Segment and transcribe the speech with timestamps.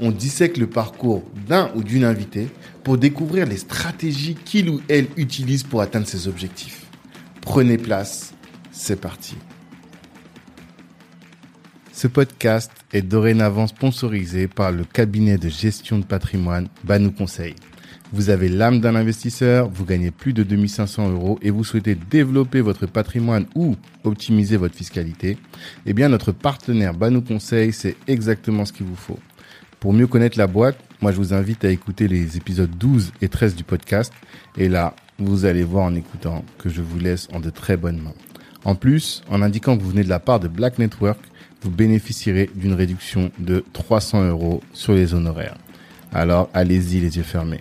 [0.00, 2.48] on dissèque le parcours d'un ou d'une invitée
[2.84, 6.86] pour découvrir les stratégies qu'il ou elle utilise pour atteindre ses objectifs.
[7.40, 8.34] Prenez place,
[8.72, 9.36] c'est parti.
[11.92, 17.54] Ce podcast est dorénavant sponsorisé par le cabinet de gestion de patrimoine Banou Conseil.
[18.12, 22.60] Vous avez l'âme d'un investisseur, vous gagnez plus de 2500 euros et vous souhaitez développer
[22.60, 25.38] votre patrimoine ou optimiser votre fiscalité,
[25.86, 29.18] eh bien notre partenaire Banou Conseil, c'est exactement ce qu'il vous faut.
[29.80, 33.28] Pour mieux connaître la boîte, moi je vous invite à écouter les épisodes 12 et
[33.28, 34.12] 13 du podcast.
[34.56, 38.00] Et là, vous allez voir en écoutant que je vous laisse en de très bonnes
[38.00, 38.14] mains.
[38.64, 41.20] En plus, en indiquant que vous venez de la part de Black Network,
[41.62, 45.56] vous bénéficierez d'une réduction de 300 euros sur les honoraires.
[46.12, 47.60] Alors allez-y les yeux fermés.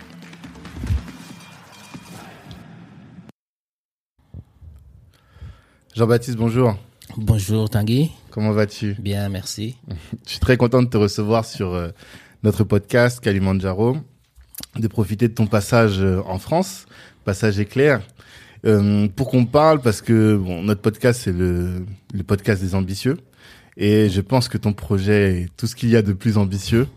[5.95, 6.75] Jean-Baptiste, bonjour.
[7.17, 8.11] Bonjour Tanguy.
[8.36, 8.97] Comment vas-tu?
[9.00, 9.78] Bien, merci.
[10.25, 11.91] Je suis très content de te recevoir sur euh,
[12.44, 13.95] notre podcast Kalimandjaro,
[14.78, 16.86] de profiter de ton passage euh, en France,
[17.23, 18.02] passage éclair,
[18.66, 23.16] euh, pour qu'on parle parce que bon, notre podcast c'est le, le podcast des ambitieux
[23.78, 26.88] et je pense que ton projet est tout ce qu'il y a de plus ambitieux.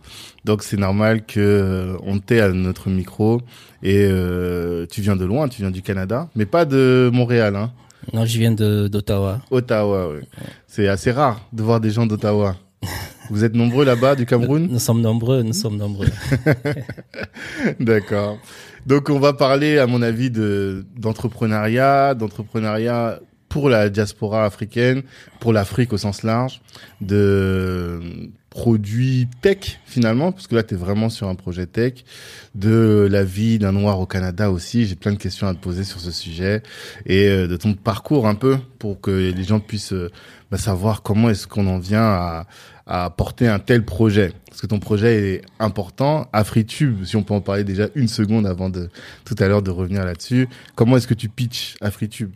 [0.45, 3.43] Donc c'est normal que euh, on t'ait à notre micro
[3.85, 7.73] et euh, tu viens de loin, tu viens du Canada, mais pas de Montréal, hein.
[8.13, 9.41] Non, je viens de d'Ottawa.
[9.51, 10.21] Ottawa, oui.
[10.67, 12.57] C'est assez rare de voir des gens d'Ottawa.
[13.31, 16.09] Vous êtes nombreux là-bas du Cameroun Nous sommes nombreux, nous sommes nombreux.
[17.81, 18.39] D'accord.
[18.87, 25.03] Donc on va parler, à mon avis, de d'entrepreneuriat, d'entrepreneuriat pour la diaspora africaine,
[25.41, 26.61] pour l'Afrique au sens large,
[27.01, 28.01] de
[28.51, 32.05] produits tech finalement, parce que là tu es vraiment sur un projet tech,
[32.55, 35.85] de la vie d'un noir au Canada aussi, j'ai plein de questions à te poser
[35.85, 36.63] sur ce sujet,
[37.07, 40.11] et euh, de ton parcours un peu, pour que les gens puissent euh,
[40.51, 42.47] bah, savoir comment est-ce qu'on en vient à,
[42.89, 46.27] à porter un tel projet Parce que ton projet est important.
[46.33, 48.89] AfriTube, si on peut en parler déjà une seconde avant de
[49.25, 50.49] tout à l'heure de revenir là-dessus.
[50.75, 52.31] Comment est-ce que tu pitches AfriTube?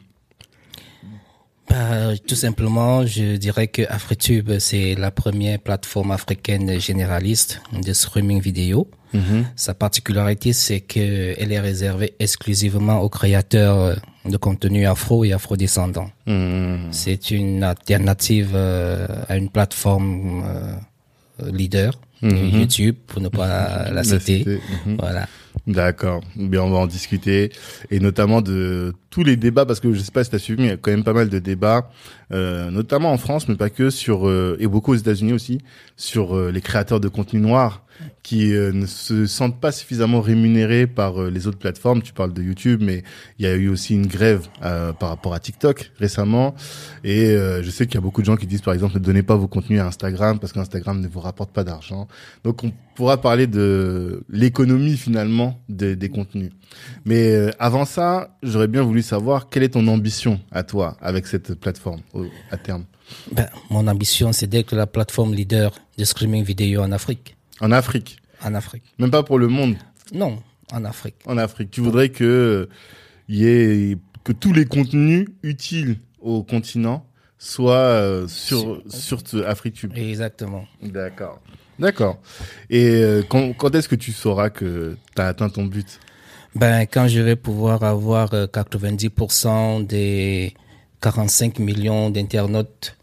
[1.72, 8.40] Bah, tout simplement, je dirais que AfriTube, c'est la première plateforme africaine généraliste de streaming
[8.40, 8.88] vidéo.
[9.14, 9.46] Mhm.
[9.56, 16.10] Sa particularité, c'est qu'elle est réservée exclusivement aux créateurs de contenu afro et afrodescendants.
[16.26, 16.88] Mhm.
[16.92, 22.60] C'est une alternative euh, à une plateforme euh, leader, Mhm.
[22.60, 24.44] YouTube, pour ne pas la citer.
[24.86, 24.96] Mhm.
[25.00, 25.26] Voilà.
[25.66, 26.20] D'accord.
[26.36, 27.50] Bien, on va en discuter
[27.90, 30.62] et notamment de tous les débats parce que je sais pas si tu as suivi,
[30.62, 31.90] mais il y a quand même pas mal de débats,
[32.32, 35.60] euh, notamment en France, mais pas que sur euh, et beaucoup aux États-Unis aussi
[35.96, 37.84] sur euh, les créateurs de contenu noir
[38.22, 42.02] qui euh, ne se sentent pas suffisamment rémunérés par euh, les autres plateformes.
[42.02, 43.02] Tu parles de YouTube, mais
[43.38, 46.54] il y a eu aussi une grève euh, par rapport à TikTok récemment.
[47.04, 49.22] Et je sais qu'il y a beaucoup de gens qui disent, par exemple, ne donnez
[49.22, 52.06] pas vos contenus à Instagram parce qu'Instagram ne vous rapporte pas d'argent.
[52.44, 56.50] Donc, on pourra parler de l'économie finalement des, des contenus.
[57.04, 61.54] Mais avant ça, j'aurais bien voulu savoir quelle est ton ambition à toi avec cette
[61.54, 62.84] plateforme au- à terme.
[63.32, 67.36] Ben, mon ambition, c'est d'être la plateforme leader de streaming vidéo en Afrique.
[67.60, 68.82] En Afrique, En Afrique.
[68.98, 69.76] même pas pour le monde,
[70.12, 70.42] Non,
[70.72, 71.16] en Afrique.
[71.26, 71.70] en Afrique.
[71.70, 72.68] Tu voudrais que euh,
[73.28, 77.04] y ait que tous les contenus utiles au continent
[77.38, 79.92] soient euh, sur sur AfriTube.
[79.96, 80.64] Exactement.
[80.82, 81.40] D'accord.
[81.78, 82.18] D'accord.
[82.70, 85.98] Et euh, quand, quand est-ce que tu sauras que tu as atteint ton but?
[86.54, 90.54] Ben, quand je vais pouvoir avoir euh, 90% des
[91.00, 92.96] 45 millions d'internautes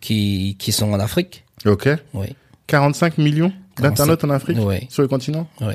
[0.00, 1.44] qui, qui sont en Afrique.
[1.66, 1.88] Ok.
[2.14, 2.28] Oui,
[2.66, 4.58] 45 millions d'internautes en Afrique?
[4.60, 4.86] Oui.
[4.88, 5.46] sur le continent?
[5.60, 5.74] Oui.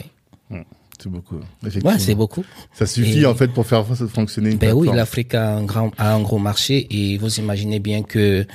[1.00, 1.40] C'est beaucoup.
[1.62, 1.91] Effectivement.
[1.91, 2.44] Ouais, c'est beaucoup.
[2.74, 4.95] Ça suffit Et- en fait pour faire fonctionner une Ben oui, plateforme.
[4.98, 8.48] l'Afrique a un grand, a un gros marché et vous imaginez bien que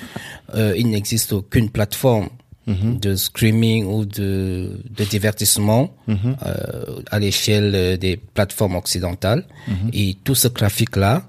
[0.56, 2.28] euh, il n'existe aucune plateforme
[2.66, 3.00] Mhm.
[3.00, 6.36] de streaming ou de, de divertissement Mhm.
[6.46, 9.44] euh, à l'échelle euh, des plateformes occidentales.
[9.66, 9.90] Mhm.
[9.92, 11.26] Et tout ce trafic-là,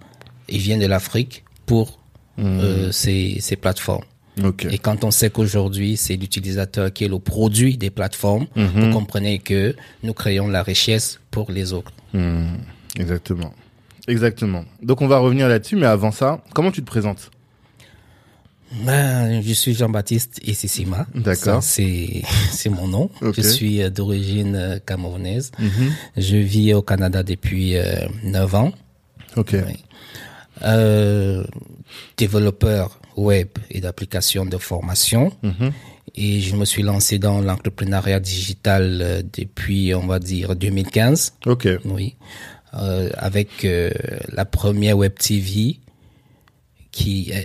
[0.48, 2.00] il vient de l'Afrique pour
[2.40, 4.04] euh, ces, ces plateformes.
[4.72, 9.38] Et quand on sait qu'aujourd'hui, c'est l'utilisateur qui est le produit des plateformes, vous comprenez
[9.40, 11.92] que nous créons la richesse pour les autres.
[13.00, 13.54] Exactement.
[14.08, 14.66] Exactement.
[14.82, 17.32] Donc on va revenir là-dessus, mais avant ça, comment tu te présentes?
[18.86, 21.06] Ben, je suis Jean-Baptiste Essissima.
[21.14, 21.62] D'accord.
[21.62, 23.10] C'est, c'est mon nom.
[23.22, 23.36] Ok.
[23.38, 25.52] Je suis euh, d'origine euh, camerounaise.
[25.60, 25.92] Mhm.
[26.18, 28.72] Je vis au Canada depuis euh, 9 ans.
[29.36, 29.54] Ok.
[29.54, 29.84] Oui.
[30.64, 31.44] Euh,
[32.18, 35.32] développeur web et d'applications de formation.
[35.44, 35.72] Mhm.
[36.16, 41.34] Et je me suis lancé dans l'entrepreneuriat digital euh, depuis, on va dire, 2015.
[41.46, 41.68] Ok.
[41.86, 42.16] Oui.
[42.76, 43.92] Euh, avec euh,
[44.30, 45.80] la première web TV
[46.92, 47.42] qui euh,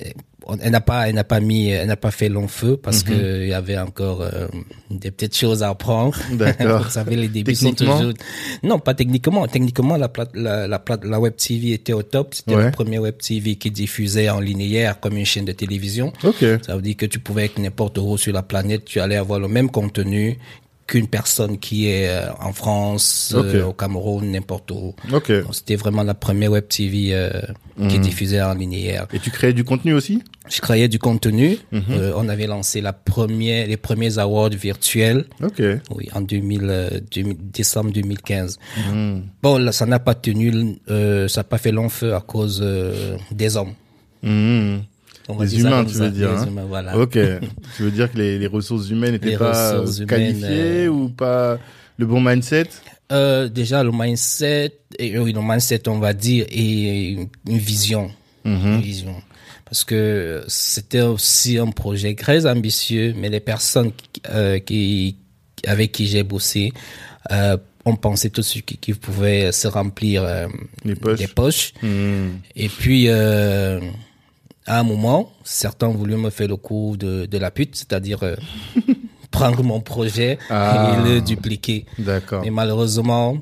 [0.62, 3.10] elle n'a pas elle n'a pas mis elle n'a pas fait long feu parce Mhm.
[3.10, 4.48] que il y avait encore euh,
[4.90, 6.16] des petites choses à apprendre.
[6.32, 6.84] D'accord.
[6.84, 8.12] Vous savez les débuts sont toujours
[8.62, 12.34] non pas techniquement techniquement la plate la la, plate- la web TV était au top
[12.34, 12.64] c'était Ouais.
[12.64, 16.12] la première web TV qui diffusait en linéaire comme une chaîne de télévision.
[16.24, 16.44] Ok.
[16.66, 19.38] Ça veut dire que tu pouvais être n'importe où sur la planète, tu allais avoir
[19.40, 20.38] le même contenu
[20.88, 23.68] qu'une personne qui est euh, en France, euh, Ok.
[23.68, 24.94] au Cameroun, n'importe où.
[25.12, 25.30] Ok.
[25.30, 27.30] Donc, C'était vraiment la première web TV euh,
[27.76, 27.88] Mhm.
[27.88, 29.06] qui diffusait en linéaire.
[29.12, 30.20] Et tu créais du contenu aussi?
[30.50, 31.58] Je créais du contenu.
[31.70, 31.82] Mhm.
[31.90, 35.26] Euh, on avait lancé la première, les premiers awards virtuels.
[35.42, 35.62] Ok.
[35.94, 38.58] Oui, en 2000, euh, 2000 décembre 2015.
[38.90, 39.22] Mhm.
[39.42, 40.50] Bon, là, ça n'a pas tenu,
[40.90, 43.74] euh, ça n'a pas fait long feu à cause euh, des hommes.
[45.28, 46.46] On Les humains, tu veux dire, hein.
[46.46, 46.96] humains, voilà.
[46.96, 47.18] Ok.
[47.76, 51.58] tu veux dire que les, les ressources humaines n'étaient pas euh, humaines, qualifiées ou pas
[51.98, 52.68] le bon mindset?
[53.12, 58.10] Euh, déjà, le mindset, et, oui, le mindset, on va dire, et une, vision.
[58.44, 58.74] Mhm.
[58.74, 59.14] Une vision.
[59.64, 65.16] Parce que c'était aussi un projet très ambitieux, mais les personnes qui, euh, qui
[65.66, 66.72] avec qui j'ai bossé,
[67.32, 70.46] euh, on pensait tout de suite qu'ils pouvaient se remplir euh,
[70.84, 71.18] Les poches.
[71.18, 71.72] des poches.
[71.82, 72.40] Mhm.
[72.56, 73.80] Et puis, euh,
[74.68, 78.22] à un moment, certains ont voulu me faire le coup de, de la pute, c'est-à-dire
[78.22, 78.36] euh,
[79.30, 80.96] prendre mon projet Ah.
[81.04, 81.86] et le dupliquer.
[81.98, 82.42] D'accord.
[82.44, 83.38] Mais malheureusement,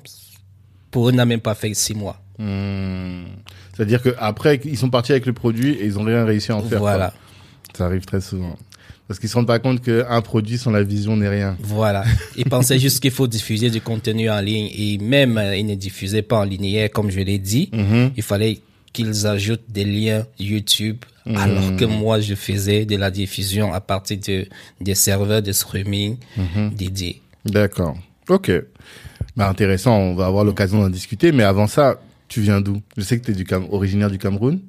[0.91, 2.21] pour eux, n'a même pas fait six mois.
[2.39, 3.27] Mhm.
[3.75, 6.57] C'est-à-dire que après ils sont partis avec le produit et ils ont rien réussi à
[6.57, 6.79] en faire.
[6.79, 7.19] voilà, quoi.
[7.77, 8.57] Ça arrive très souvent.
[9.09, 11.57] Parce qu'ils se rendent pas compte qu'un produit sans la vision n'est rien.
[11.61, 12.05] voilà.
[12.37, 15.77] Ils pensaient juste qu'il faut diffuser du contenu en ligne et même euh, ils ne
[15.77, 17.69] diffusaient pas en linéaire, comme je l'ai dit.
[17.73, 18.11] Mhm.
[18.17, 18.59] Il fallait
[18.97, 21.37] qu'ils ajoutent des liens YouTube, Mhm.
[21.37, 24.47] alors que moi, je faisais de la diffusion à partir de,
[24.81, 26.71] des serveurs de streaming Mhm.
[26.75, 27.21] dédiés.
[27.45, 27.97] D'accord.
[28.29, 28.51] Ok.
[29.37, 31.31] Bah intéressant, on va avoir l'occasion d'en discuter.
[31.33, 32.81] Mais avant ça, tu viens d'où?
[32.97, 34.61] Je sais que tu es du Cam originaire du Cameroun.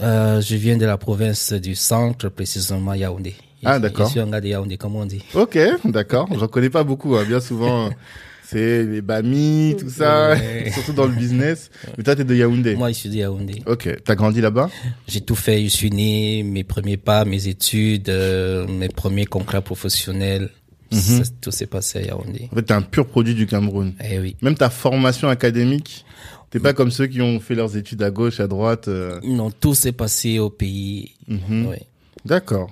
[0.00, 3.34] Euh, je viens de la province du centre, précisément Yaoundé.
[3.64, 4.06] Ah, d'accord.
[4.06, 5.22] Je suis un gars de Yaoundé, comme on dit.
[5.34, 6.28] Ok, d'accord.
[6.38, 7.14] J'en connais pas beaucoup.
[7.16, 7.24] Hein.
[7.26, 7.90] Bien souvent,
[8.54, 10.70] c'est les bamis, tout ça, Ouais.
[10.74, 11.70] surtout dans le business.
[11.98, 12.76] Mais toi, t'es de Yaoundé.
[12.76, 13.62] Moi, je suis de Yaoundé.
[13.66, 13.88] Ok.
[14.04, 14.70] T'as grandi là-bas?
[15.08, 15.62] J'ai tout fait.
[15.64, 20.50] Je suis né, mes premiers pas, mes études, euh, mes premiers contrats professionnels.
[20.92, 20.98] Mhm.
[21.00, 22.48] Ça, tout s'est passé à Yaoundé.
[22.52, 23.94] En fait, t'es un pur produit du Cameroun.
[24.08, 24.36] Eh oui.
[24.42, 26.04] Même ta formation académique,
[26.50, 28.86] t'es pas comme ceux qui ont fait leurs études à gauche, à droite.
[28.88, 29.18] euh.
[29.24, 31.12] Non, tout s'est passé au pays.
[31.26, 31.66] Mhm.
[31.68, 31.76] Oui.
[32.24, 32.70] D'accord.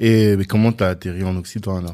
[0.00, 1.92] Et mais comment t'as atterri en Occident alors?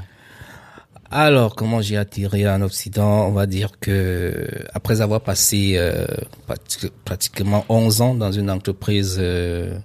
[1.11, 6.07] Alors, comment j'ai atterri en Occident On va dire que après avoir passé euh,
[6.49, 9.77] prati- pratiquement 11 ans dans une entreprise euh,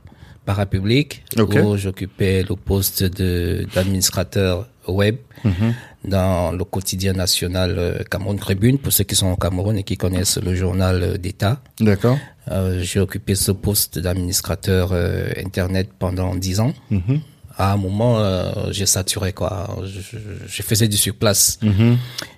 [0.46, 1.24] parapublique
[1.72, 5.74] où j'occupais le poste de d'administrateur web Mhm.
[6.06, 9.96] dans le quotidien national euh, Cameroun Tribune pour ceux qui sont au Cameroun et qui
[9.98, 11.60] connaissent le journal euh, d'État.
[11.80, 12.18] D'accord.
[12.52, 14.94] Euh, j'ai occupé ce poste d'administrateur
[15.44, 16.74] internet pendant 10 ans.
[16.92, 17.20] Mhm.
[17.58, 19.78] À un moment, euh, j'ai saturé quoi.
[19.86, 21.58] Je, faisais du surplace.
[21.62, 21.98] Mhm.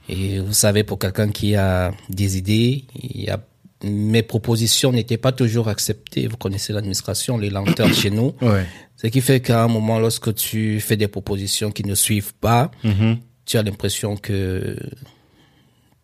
[0.09, 3.39] Et vous savez, pour quelqu'un qui a des idées, il y a
[3.83, 6.27] mes propositions n'étaient pas toujours acceptées.
[6.27, 8.33] Vous connaissez l'administration, les lenteurs chez nous.
[8.41, 8.65] Ouais.
[8.95, 12.71] Ce qui fait qu'à un moment, lorsque tu fais des propositions qui ne suivent pas,
[12.83, 13.17] Mhm.
[13.45, 14.75] tu as l'impression que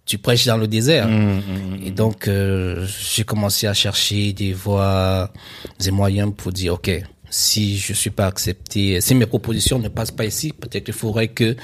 [0.05, 1.07] tu prêches dans le désert.
[1.07, 1.81] Mhm.
[1.85, 2.85] Et donc, euh,
[3.15, 5.31] j'ai commencé à chercher des voies,
[5.79, 6.91] des moyens pour dire, OK,
[7.35, 11.29] si je suis pas accepté, si mes propositions ne passent pas ici, peut-être il faudrait
[11.29, 11.55] que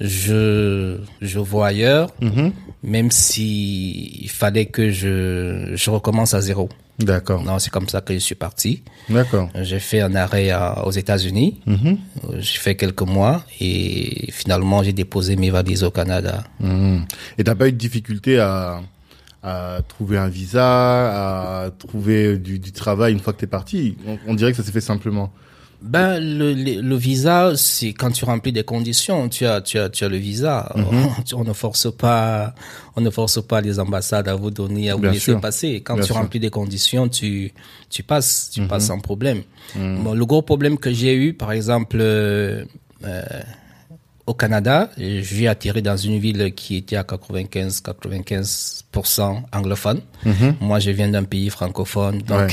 [0.00, 2.52] je, je vois ailleurs, Mhm.
[2.82, 6.68] même si il fallait que je, je recommence à zéro.
[6.98, 7.42] D'accord.
[7.44, 8.82] Non, c'est comme ça que je suis parti.
[9.10, 9.48] D'accord.
[9.62, 11.60] J'ai fait un arrêt à- aux États-Unis.
[11.66, 11.98] Mhm.
[12.24, 16.44] Euh, J'ai fait quelques mois et finalement j'ai déposé mes valises au Canada.
[16.60, 17.04] Mhm.
[17.38, 18.80] Et t'as pas eu de difficulté à,
[19.42, 24.18] à trouver un visa, à trouver du, du travail une fois que t'es parti on,
[24.26, 25.32] on dirait que ça s'est fait simplement.
[25.82, 29.90] Ben le, le, le visa, c'est quand tu remplis des conditions, tu as tu as
[29.90, 30.74] tu as le visa.
[31.34, 32.54] On ne force pas
[32.96, 35.40] on ne force pas les ambassades à vous donner à vous Bien laisser sûr.
[35.40, 35.82] passer.
[35.82, 36.16] Quand Bien tu sûr.
[36.16, 37.52] remplis des conditions, tu
[37.90, 39.42] tu passes, tu passes sans problème.
[39.74, 41.98] Bon, le gros problème que j'ai eu, par exemple.
[42.00, 42.64] euh,
[43.04, 43.22] euh,
[44.26, 50.00] au Canada, j'ai atterri dans une ville qui était à 95-95% anglophone.
[50.60, 52.48] Moi, je viens d'un pays francophone, donc Ouais.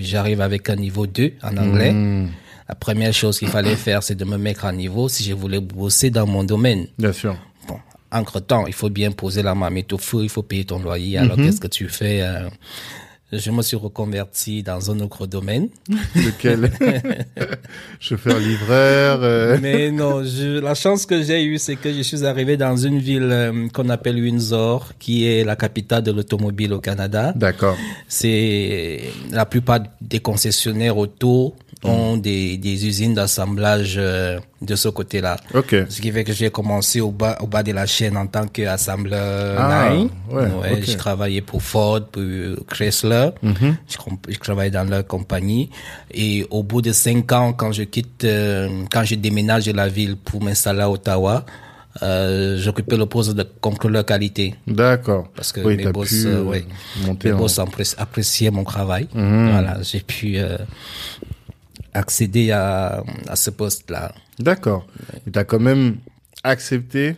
[0.00, 1.92] j'arrive- avec un niveau 2 en anglais.
[1.92, 2.30] Mhm.
[2.68, 5.60] La première chose qu'il fallait faire, c'est de me mettre à niveau si je voulais
[5.60, 6.86] bosser dans mon domaine.
[6.98, 7.36] Bien sûr.
[7.66, 7.78] Bon,
[8.12, 11.18] entre-temps, il faut bien poser la marmite au feu, il faut payer ton loyer.
[11.18, 12.48] Alors, qu'est-ce que tu fais euh,
[13.32, 15.68] je me suis reconverti dans un autre domaine.
[16.14, 16.70] Lequel
[18.00, 19.58] Chauffeur-livreur euh.
[19.60, 22.98] Mais non, je, la chance que j'ai eue, c'est que je suis arrivé dans une
[22.98, 27.32] ville euh, qu'on appelle Windsor, qui est la capitale de l'automobile au Canada.
[27.36, 27.76] D'accord.
[28.08, 35.36] C'est la plupart des concessionnaires auto ont des, des usines d'assemblage euh, de ce côté-là.
[35.54, 35.74] Ok.
[35.88, 38.46] Ce qui fait que j'ai commencé au bas, au bas de la chaîne en tant
[38.46, 40.10] qu'assembleur Ah, line.
[40.30, 40.78] ouais, ok.
[40.82, 42.22] J'ai travaillé pour Ford, pour
[42.68, 43.30] Chrysler.
[43.42, 43.76] Mhm.
[43.88, 43.96] Je,
[44.32, 45.70] je travaillais dans leur compagnie.
[46.12, 49.88] Et au bout de cinq ans, quand je quitte, euh, quand je déménage de la
[49.88, 51.46] ville pour m'installer à Ottawa,
[52.02, 54.54] euh, j'occupais le poste de contrôleur qualité.
[54.66, 55.28] D'accord.
[55.34, 56.64] Parce que oui, mes boss, euh, euh, ouais,
[57.24, 57.38] mes en...
[57.38, 59.08] boss appré- appréciaient mon travail.
[59.14, 59.50] Mhm.
[59.50, 60.56] Voilà, j'ai pu euh,
[61.94, 64.12] accéder à, à ce poste-là.
[64.38, 64.86] D'accord.
[65.26, 65.96] Et t'as quand même
[66.44, 67.16] accepté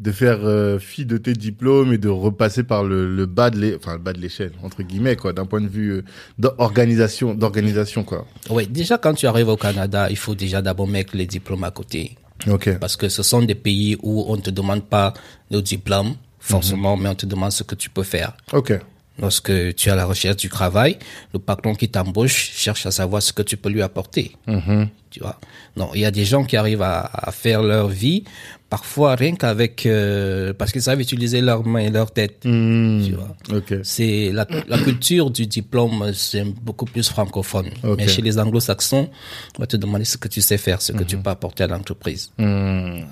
[0.00, 3.58] de faire euh, fi de tes diplômes et de repasser par le, le bas de
[3.60, 6.02] l'é- enfin le bas de l'échelle entre guillemets quoi, d'un point de vue euh,
[6.36, 8.26] d'organisation, d'organisation quoi.
[8.50, 11.70] Oui, déjà quand tu arrives au Canada, il faut déjà d'abord mettre les diplômes à
[11.70, 12.16] côté.
[12.50, 12.76] Ok.
[12.78, 15.14] Parce que ce sont des pays où on ne te demande pas
[15.50, 18.36] le diplôme, forcément, mais on te demande ce que tu peux faire.
[18.52, 18.72] Ok.
[19.20, 20.98] Lorsque tu es à la recherche du travail,
[21.32, 24.32] le patron qui t'embauche cherche à savoir ce que tu peux lui apporter.
[24.48, 24.88] Mhm.
[25.10, 25.38] Tu vois?
[25.76, 28.24] Non, il y a des gens qui arrivent à, à faire leur vie,
[28.68, 32.44] parfois rien qu'avec, euh, parce qu'ils savent utiliser leurs mains et leur tête.
[32.44, 33.04] Hmm.
[33.06, 33.36] Tu vois?
[33.84, 37.70] C'est la, la culture du diplôme, c'est beaucoup plus francophone.
[37.96, 39.08] Mais chez les anglo-saxons,
[39.56, 41.68] on va te demander ce que tu sais faire, ce que tu peux apporter à
[41.68, 42.32] l'entreprise.
[42.36, 43.04] Voilà,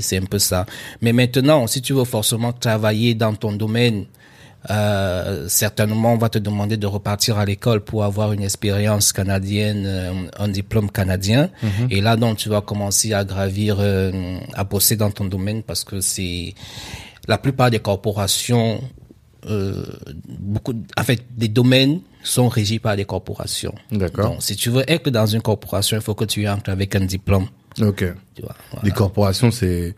[0.00, 0.64] c'est un peu ça.
[1.02, 4.06] Mais maintenant, si tu veux forcément travailler dans ton domaine,
[4.70, 9.84] euh, certainement, on va te demander de repartir à l'école pour avoir une expérience canadienne,
[9.86, 11.50] euh, un diplôme canadien.
[11.90, 15.84] Et là, donc, tu vas commencer à gravir, euh, à bosser dans ton domaine parce
[15.84, 16.54] que c'est
[17.28, 18.80] la plupart des corporations,
[19.48, 19.84] euh,
[20.28, 23.74] beaucoup, en fait, des domaines sont régis par des corporations.
[23.92, 24.30] D'accord.
[24.30, 27.04] Donc, si tu veux être dans une corporation, il faut que tu entres avec un
[27.04, 27.46] diplôme.
[27.80, 28.04] Ok.
[28.34, 28.84] Tu vois, voilà.
[28.84, 29.94] Les corporations c'est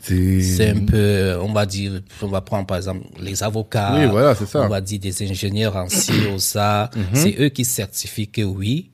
[0.00, 3.94] c'est un peu, on va dire, on va prendre par exemple les avocats.
[3.98, 4.60] Oui, voilà, c'est ça.
[4.60, 4.66] Mhm.
[4.66, 6.90] On va dire des ingénieurs en ci ou ça.
[7.12, 8.90] C'est eux qui certifient que oui,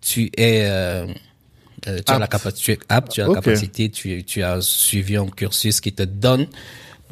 [0.00, 1.06] tu es, euh,
[1.88, 5.16] euh, tu as la tu es apte, tu as la capacité, tu, tu as suivi
[5.16, 6.46] un cursus qui te donne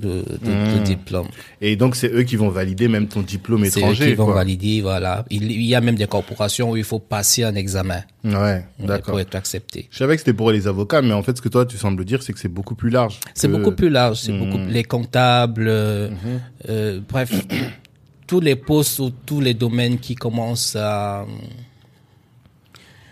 [0.00, 0.82] de, de, de Mhm.
[0.84, 1.28] diplôme.
[1.61, 4.32] et donc c'est eux qui vont valider même ton diplôme C'est eux étranger qui vont
[4.32, 5.25] valider, voilà.
[5.30, 8.87] Il, il y a même des corporations où il faut passer un examen Ouais, euh,
[8.87, 9.11] d'accord.
[9.12, 9.88] pour être accepté.
[9.90, 12.04] Je savais que c'était pour les avocats, mais en fait, ce que toi, tu sembles
[12.04, 13.20] dire, c'est que c'est beaucoup plus large.
[13.34, 14.38] C'est que- beaucoup plus large, c'est Hmm.
[14.38, 16.16] beaucoup les comptables, euh, Mhm.
[16.70, 17.30] euh, bref,
[18.26, 21.26] tous les postes ou tous les domaines qui commencent à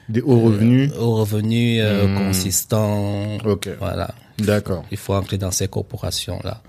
[0.08, 0.90] Des hauts revenus.
[0.98, 2.16] aux revenus euh, Hmm.
[2.26, 3.38] consistants.
[3.44, 3.68] Ok.
[3.78, 4.12] Voilà,
[4.46, 4.84] D'accord.
[4.90, 6.62] il faut entrer dans ces corporations là.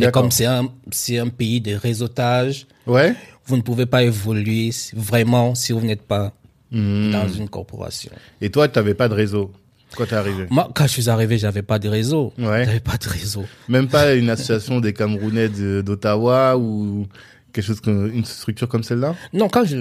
[0.00, 3.14] Et comme c'est un c'est un pays de réseautage, Ouais.
[3.46, 6.32] vous ne pouvez pas évoluer vraiment si vous n'êtes pas
[6.70, 7.10] Hmm.
[7.12, 8.12] dans une corporation.
[8.42, 9.52] Et toi, tu n'avais pas de réseau
[9.96, 10.46] quand t'es arrivé?
[10.50, 12.34] Moi, quand je suis arrivé, j'avais pas de réseau.
[12.38, 12.66] Ouais.
[12.66, 13.46] J'avais pas de réseau.
[13.70, 17.06] Même pas une association des Camerounais d'Ottawa ou
[17.52, 19.14] quelque chose comme une structure comme celle-là?
[19.32, 19.76] Non, quand je,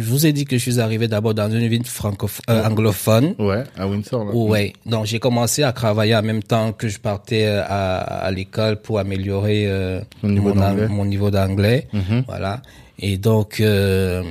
[0.00, 3.64] vous ai dit que je suis arrivé d'abord dans une ville francophone, euh, anglophone, Ouais,
[3.76, 4.24] à Windsor.
[4.24, 4.34] Là.
[4.34, 8.30] Ouais, donc j'ai commencé à travailler en même temps que je partais euh, à, à
[8.30, 11.88] l'école pour améliorer euh, niveau mon, mon niveau d'anglais.
[11.92, 12.24] Mhm.
[12.26, 12.62] Voilà.
[12.98, 14.22] Et donc, euh,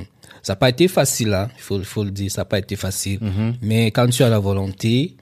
[0.42, 2.76] ça n'a pas été facile, hein, il faut, faut le dire, ça n'a pas été
[2.76, 3.18] facile.
[3.20, 3.54] Mhm.
[3.62, 5.16] Mais quand tu as la volonté,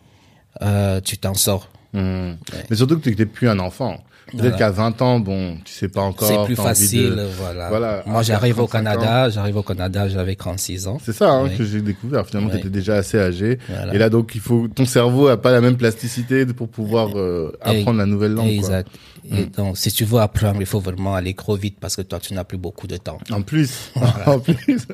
[0.61, 1.69] euh, tu t'en sors.
[1.93, 2.33] Hmm.
[2.71, 4.03] Mais surtout que tu n'étais plus un enfant.
[4.31, 4.57] Peut-être Voilà.
[4.57, 6.27] qu'à 20 ans, bon, tu sais pas encore.
[6.29, 7.69] C'est plus facile, de- voilà.
[7.69, 9.01] Voilà, Moi, j'arrive au 35 ans.
[9.01, 10.99] Canada, j'arrive au Canada, j'avais 36 ans.
[11.05, 12.27] C'est ça hein, que j'ai découvert.
[12.27, 12.55] Finalement, Ouais.
[12.55, 13.59] tu étais déjà assez âgé.
[13.69, 13.95] Voilà.
[13.95, 17.53] Et là, donc, il faut ton cerveau a pas la même plasticité pour pouvoir euh,
[17.61, 18.61] apprendre la nouvelle langue.
[18.61, 18.83] quoi.
[19.31, 22.19] Et donc, si tu veux apprendre, il faut vraiment aller trop vite parce que toi,
[22.19, 23.19] tu n'as plus beaucoup de temps.
[23.31, 23.91] En plus,
[24.27, 24.87] en plus.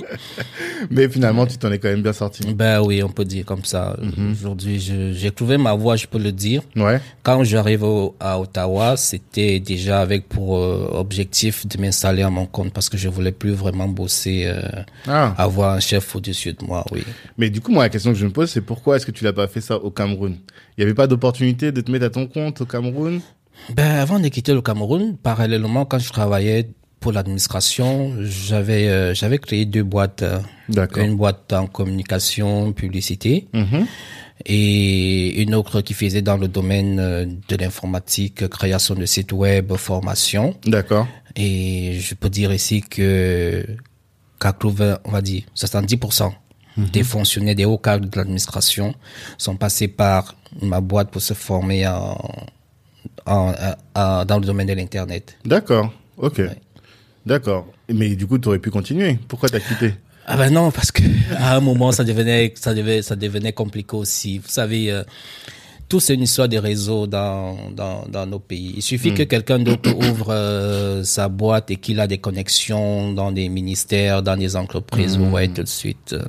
[0.90, 2.42] Mais finalement, tu t'en es quand même bien sorti.
[2.54, 3.96] Ben oui, on peut dire comme ça.
[4.00, 4.32] Mhm.
[4.32, 4.78] Aujourd'hui,
[5.14, 6.62] j'ai trouvé ma voie, je peux le dire.
[6.74, 7.00] Ouais.
[7.22, 7.84] Quand j'arrive
[8.20, 12.96] à Ottawa, c'était déjà avec pour euh, objectif de m'installer à mon compte parce que
[12.96, 14.60] je voulais plus vraiment bosser, euh,
[15.06, 15.34] Ah.
[15.38, 17.02] avoir un chef au-dessus de moi, oui.
[17.38, 19.24] Mais du coup, moi, la question que je me pose, c'est pourquoi est-ce que tu
[19.24, 20.36] l'as pas fait ça au Cameroun?
[20.76, 23.20] Il y avait pas d'opportunité de te mettre à ton compte au Cameroun?
[23.74, 26.70] Ben, avant de quitter le Cameroun, parallèlement, quand je travaillais
[27.00, 30.22] pour l'administration, j'avais euh, j'avais créé deux boîtes.
[30.22, 31.02] euh, D'accord.
[31.04, 33.48] Une boîte en communication, publicité.
[33.52, 33.86] Mhm.
[34.44, 39.72] et une autre qui faisait dans le domaine euh, de l'informatique, création de sites web,
[39.76, 40.54] formation.
[40.66, 41.06] D'accord.
[41.34, 43.66] Et je peux dire ici que
[44.40, 46.32] 80, on va dire 70%
[46.76, 48.94] des fonctionnaires, des hauts cadres de l'administration
[49.38, 52.18] sont passés par ma boîte pour se former en,
[53.26, 53.52] en-
[53.94, 55.36] en- en- dans le domaine de l'Internet.
[55.44, 55.92] D'accord.
[56.18, 56.40] Ok.
[57.24, 57.66] D'accord.
[57.92, 59.18] Mais du coup, tu aurais pu continuer.
[59.28, 59.94] Pourquoi t'as quitté?
[60.26, 61.02] Ah ben non, parce que
[61.38, 64.38] à un moment, ça devenait, ça devenait, ça devenait compliqué aussi.
[64.38, 65.02] Vous savez, euh,
[65.88, 68.74] tout c'est une histoire de réseau dans, dans, dans nos pays.
[68.76, 73.30] Il suffit que quelqu'un d'autre ouvre euh, sa boîte et qu'il a des connexions dans
[73.30, 76.24] des ministères, dans des entreprises, vous voyez tout de suite, euh,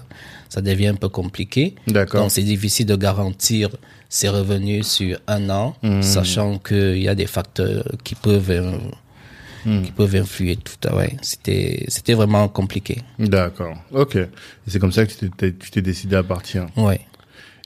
[0.50, 1.74] ça devient un peu compliqué.
[1.88, 2.22] D'accord.
[2.22, 3.69] Donc c'est difficile de garantir
[4.09, 8.77] ses revenus sur un an, sachant qu'il y a des facteurs qui peuvent euh,
[9.83, 13.75] qui peuvent influer tout à ouais c'était c'était vraiment compliqué D'accord.
[13.91, 14.17] Ok.
[14.65, 16.67] C'est comme ça que tu t'es, tu t'es décidé à partir.
[16.77, 17.01] ouais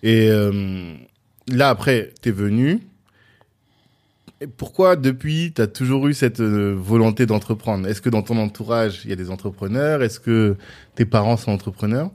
[0.01, 0.95] Et euh,
[1.47, 2.79] là, après, t'es venu.
[4.43, 7.87] Et pourquoi, depuis, t'as toujours eu cette euh, volonté d'entreprendre?
[7.87, 10.01] Est-ce que dans ton entourage, il y a des entrepreneurs?
[10.01, 10.57] Est-ce que
[10.95, 12.09] tes parents sont entrepreneurs?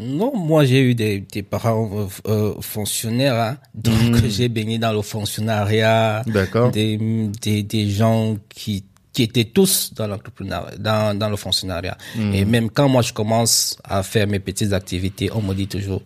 [0.00, 3.56] Non, moi j'ai eu des, des parents euh, euh, fonctionnaires, hein.
[3.74, 6.70] donc j'ai baigné dans le fonctionnariat, D'accord.
[6.70, 6.98] des,
[7.40, 11.98] des, des gens qui qui étaient tous dans l'entrepreneuriat, dans, dans le fonctionnariat.
[12.32, 16.00] Et même quand moi je commence à faire mes petites activités, on me dit toujours,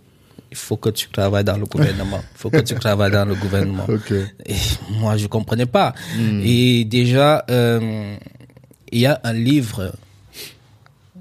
[0.50, 3.34] il faut que tu travailles dans le gouvernement, il faut que tu travailles dans le
[3.34, 3.86] gouvernement.
[3.88, 4.12] Ok.
[4.46, 4.54] Et
[4.90, 5.94] moi, je comprenais pas.
[6.42, 8.16] Et déjà, euh,
[8.90, 9.92] il y a un livre,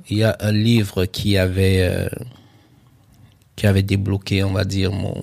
[0.09, 2.07] il y a un livre qui avait, euh,
[3.65, 5.15] qui avait débloqué, on va dire, mon,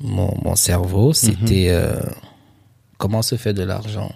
[0.00, 1.12] mon, mon cerveau.
[1.12, 1.98] C'était euh,
[2.98, 4.12] comment se fait de l'argent?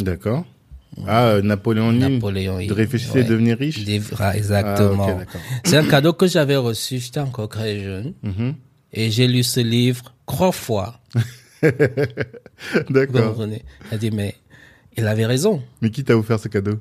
[0.00, 0.44] D'accord.
[1.06, 1.98] Ah, euh, Napoléon Hill.
[2.00, 2.68] Napoléon Hill.
[2.68, 3.22] De réfléchir Ouais.
[3.22, 3.84] devenir riche.
[3.84, 5.06] Des- ah, exactement.
[5.08, 5.38] Ah.
[5.64, 6.98] C'est un cadeau que j'avais reçu.
[6.98, 8.12] J'étais encore très jeune.
[8.24, 8.54] Mhm.
[8.92, 10.98] Et j'ai lu ce livre trois fois.
[12.90, 13.36] D'accord.
[13.92, 14.34] Elle dit, mais
[14.96, 15.62] il avait raison.
[15.80, 16.80] Mais qui t'a offert ce cadeau?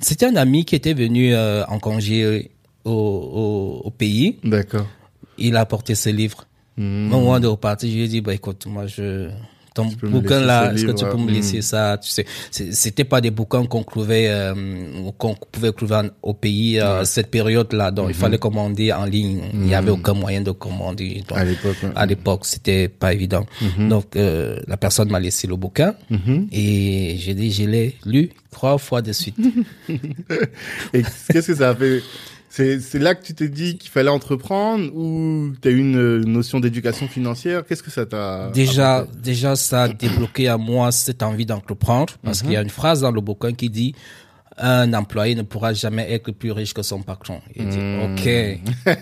[0.00, 2.50] C'était un ami qui était venu euh, en congé
[2.86, 4.38] au, au, au pays.
[4.44, 4.86] D'accord.
[5.38, 6.46] Il a apporté ce livre.
[6.78, 7.12] Mhm.
[7.12, 9.28] Au moment de repartir, je lui ai dit, bah, écoute, moi, je,
[9.74, 11.32] ton bouquin là, ce est-ce que tu peux me ouais.
[11.32, 11.98] laisser ça?
[12.02, 14.54] Tu sais, c'était pas des bouquins qu'on trouvait, euh,
[15.18, 17.90] qu'on pouvait trouver au pays, à cette période-là.
[17.90, 18.20] Donc, il Mhm.
[18.24, 19.42] fallait commander en ligne.
[19.52, 21.22] Il y avait aucun moyen de commander.
[21.28, 21.90] Donc, À l'époque, ouais.
[21.94, 23.44] à l'époque, c'était pas évident.
[23.78, 25.94] Donc, euh, la personne m'a laissé le bouquin
[26.52, 29.36] et j'ai dit, je l'ai lu trois fois de suite.
[30.94, 32.02] Et qu'est-ce que ça a fait?
[32.56, 36.24] C'est c'est là que tu t'es dit qu'il fallait entreprendre ou t'as eu une euh,
[36.24, 37.66] notion d'éducation financière?
[37.66, 42.40] Qu'est-ce que ça t'a Déjà, déjà, ça a débloqué à moi cette envie d'entreprendre parce
[42.40, 43.94] qu'il y a une phrase dans le bouquin qui dit
[44.58, 47.40] un employé ne pourra jamais être plus riche que son patron.
[47.54, 48.96] Il dit, ok,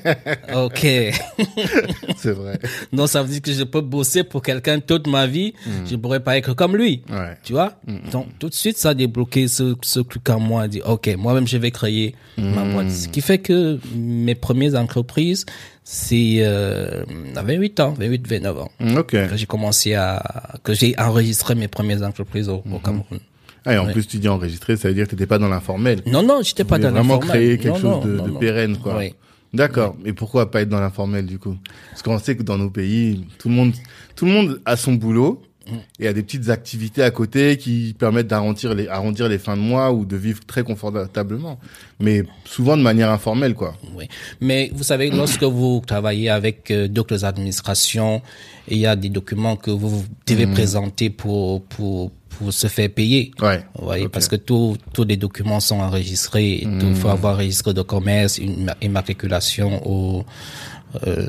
[0.54, 0.80] ok.
[2.16, 2.58] C'est vrai.
[2.92, 5.54] Donc, ça veut dire que je peux bosser pour quelqu'un toute ma vie.
[5.86, 7.02] Je ne pourrais pas être comme lui.
[7.08, 7.36] Ouais.
[7.44, 7.74] Tu vois?
[8.10, 10.66] Donc, tout de suite, ça a débloqué ce, ce truc en moi.
[10.66, 12.90] Dit, OK, moi-même, je vais créer ma boîte.
[12.90, 15.46] Ce qui fait que mes premières entreprises,
[15.84, 17.04] c'est euh,
[17.36, 18.70] à 28 ans, 28, 29 ans.
[18.96, 19.10] Ok.
[19.10, 23.20] Que j'ai commencé à, que j'ai enregistré mes premières entreprises au, au Cameroun.
[23.64, 26.02] Ah, et en plus, tu dis enregistré, ça veut dire que t'étais pas dans l'informel.
[26.06, 27.30] Non, non, j'étais pas dans vraiment l'informel.
[27.30, 28.98] créer quelque Non, chose de, non, de non, pérenne, quoi.
[28.98, 29.14] Oui.
[29.54, 29.96] D'accord.
[30.04, 31.56] Mais pourquoi pas être dans l'informel, du coup?
[31.90, 33.72] Parce qu'on sait que dans nos pays, tout le monde,
[34.16, 35.76] tout le monde a son boulot Mm.
[36.00, 39.62] et a des petites activités à côté qui permettent d'arrondir les, arrondir les fins de
[39.62, 41.58] mois ou de vivre très confortablement.
[42.00, 43.74] Mais souvent de manière informelle, quoi.
[43.94, 44.08] Oui.
[44.40, 48.20] Mais vous savez, lorsque vous travaillez avec euh, d'autres administrations,
[48.68, 53.30] il y a des documents que vous devez présenter pour, pour, pour se faire payer.
[53.40, 53.64] Ouais.
[53.78, 54.12] Vous voyez, Ok.
[54.12, 56.60] parce que tous tous les documents sont enregistrés.
[56.62, 60.24] Il faut avoir un registre de commerce, une ma- immatriculation au,
[61.06, 61.28] euh,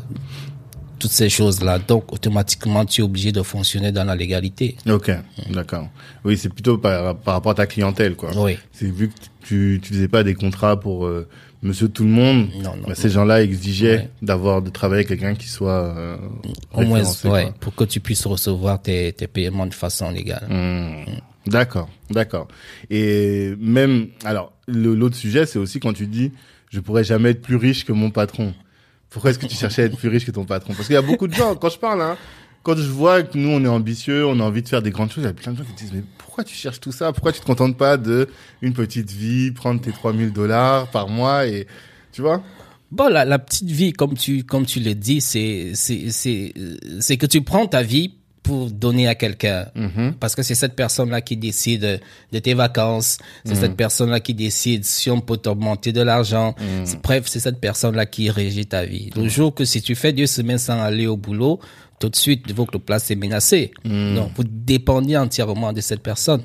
[0.99, 1.77] toutes ces choses-là.
[1.79, 4.77] Donc, automatiquement, tu es obligé de fonctionner dans la légalité.
[4.89, 5.11] Ok,
[5.51, 5.89] d'accord.
[6.23, 8.31] Oui, c'est plutôt par, par rapport à ta clientèle, quoi.
[8.35, 8.57] Oui.
[8.71, 9.13] C'est vu que
[9.45, 11.27] tu tu faisais pas des contrats pour euh,
[11.65, 12.49] Monsieur tout le monde.
[12.61, 14.09] Non, non, bah, ces gens-là exigeaient Ouais.
[14.21, 16.15] d'avoir de travailler avec quelqu'un qui soit euh,
[16.73, 20.45] Au moins, ouais, pour que tu puisses recevoir tes, tes paiements de façon légale.
[20.47, 21.05] Hmm.
[21.47, 22.47] D'accord, d'accord.
[22.91, 26.31] Et même, alors, l'autre sujet, c'est aussi quand tu dis,
[26.71, 28.53] je pourrais jamais être plus riche que mon patron.
[29.09, 30.73] Pourquoi est-ce que tu cherchais à être plus riche que ton patron?
[30.75, 32.15] Parce qu'il y a beaucoup de gens, quand je parle, hein,
[32.65, 35.11] quand je vois que nous, on est ambitieux, on a envie de faire des grandes
[35.11, 37.13] choses, il y a plein de gens qui disent, mais pourquoi tu cherches tout ça?
[37.13, 38.27] Pourquoi tu te contentes pas de
[38.63, 41.67] une petite vie, prendre tes 3000 dollars par mois et,
[42.11, 42.41] tu vois?
[42.91, 46.53] Bon, la, la petite vie, comme tu, comme tu le dis, c'est, c'est, c'est,
[47.01, 49.65] c'est que tu prends ta vie pour donner à quelqu'un.
[50.19, 51.99] Parce que c'est cette personne-là qui décide
[52.31, 53.17] de tes vacances.
[53.43, 56.53] C'est cette personne-là qui décide si on peut t'augmenter de l'argent.
[56.85, 59.09] C'est- Bref, c'est cette personne-là qui régit ta vie.
[59.15, 61.59] Le jour que si tu fais deux semaines sans aller au boulot,
[61.99, 63.71] tout de suite, votre place est menacée.
[64.15, 66.43] Donc, vous dépendez entièrement de cette personne.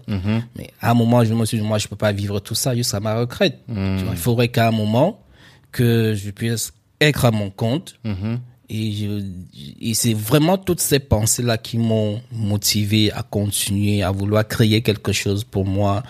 [0.56, 2.74] Mais à un moment, je me suis dit, moi, je peux pas vivre tout ça
[2.74, 3.58] jusqu'à ma retraite.
[3.98, 5.20] Tu vois, il faudrait qu'à un moment,
[5.72, 7.96] que je puisse être à mon compte.
[8.72, 9.24] Et, je,
[9.80, 15.12] et c'est vraiment toutes ces pensées-là qui m'ont motivé à continuer, à vouloir créer quelque
[15.12, 16.04] chose pour moi,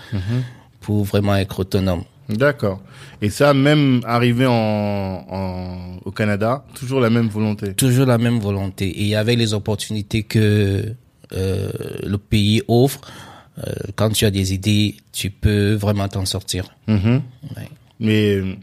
[0.81, 2.05] pour vraiment être autonome.
[2.29, 2.81] D'accord.
[3.23, 7.75] Et ça, même arrivé en, en, au Canada, toujours la même volonté?
[7.75, 9.07] Toujours la même volonté.
[9.07, 10.95] Et avec les opportunités que
[11.33, 11.71] euh,
[12.05, 13.01] le pays offre,
[13.59, 16.67] euh, quand tu as des idées, tu peux vraiment t'en sortir.
[16.87, 17.23] Mhm.
[17.57, 17.69] Ouais.
[17.99, 18.55] Mais euh,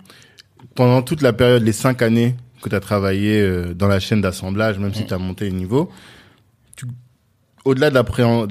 [0.76, 4.22] pendant toute la période, les cinq années que tu as travaillé euh, dans la chaîne
[4.22, 5.90] d'assemblage, même si tu as monté le niveau,
[6.76, 6.86] tu-
[7.66, 7.96] au-delà de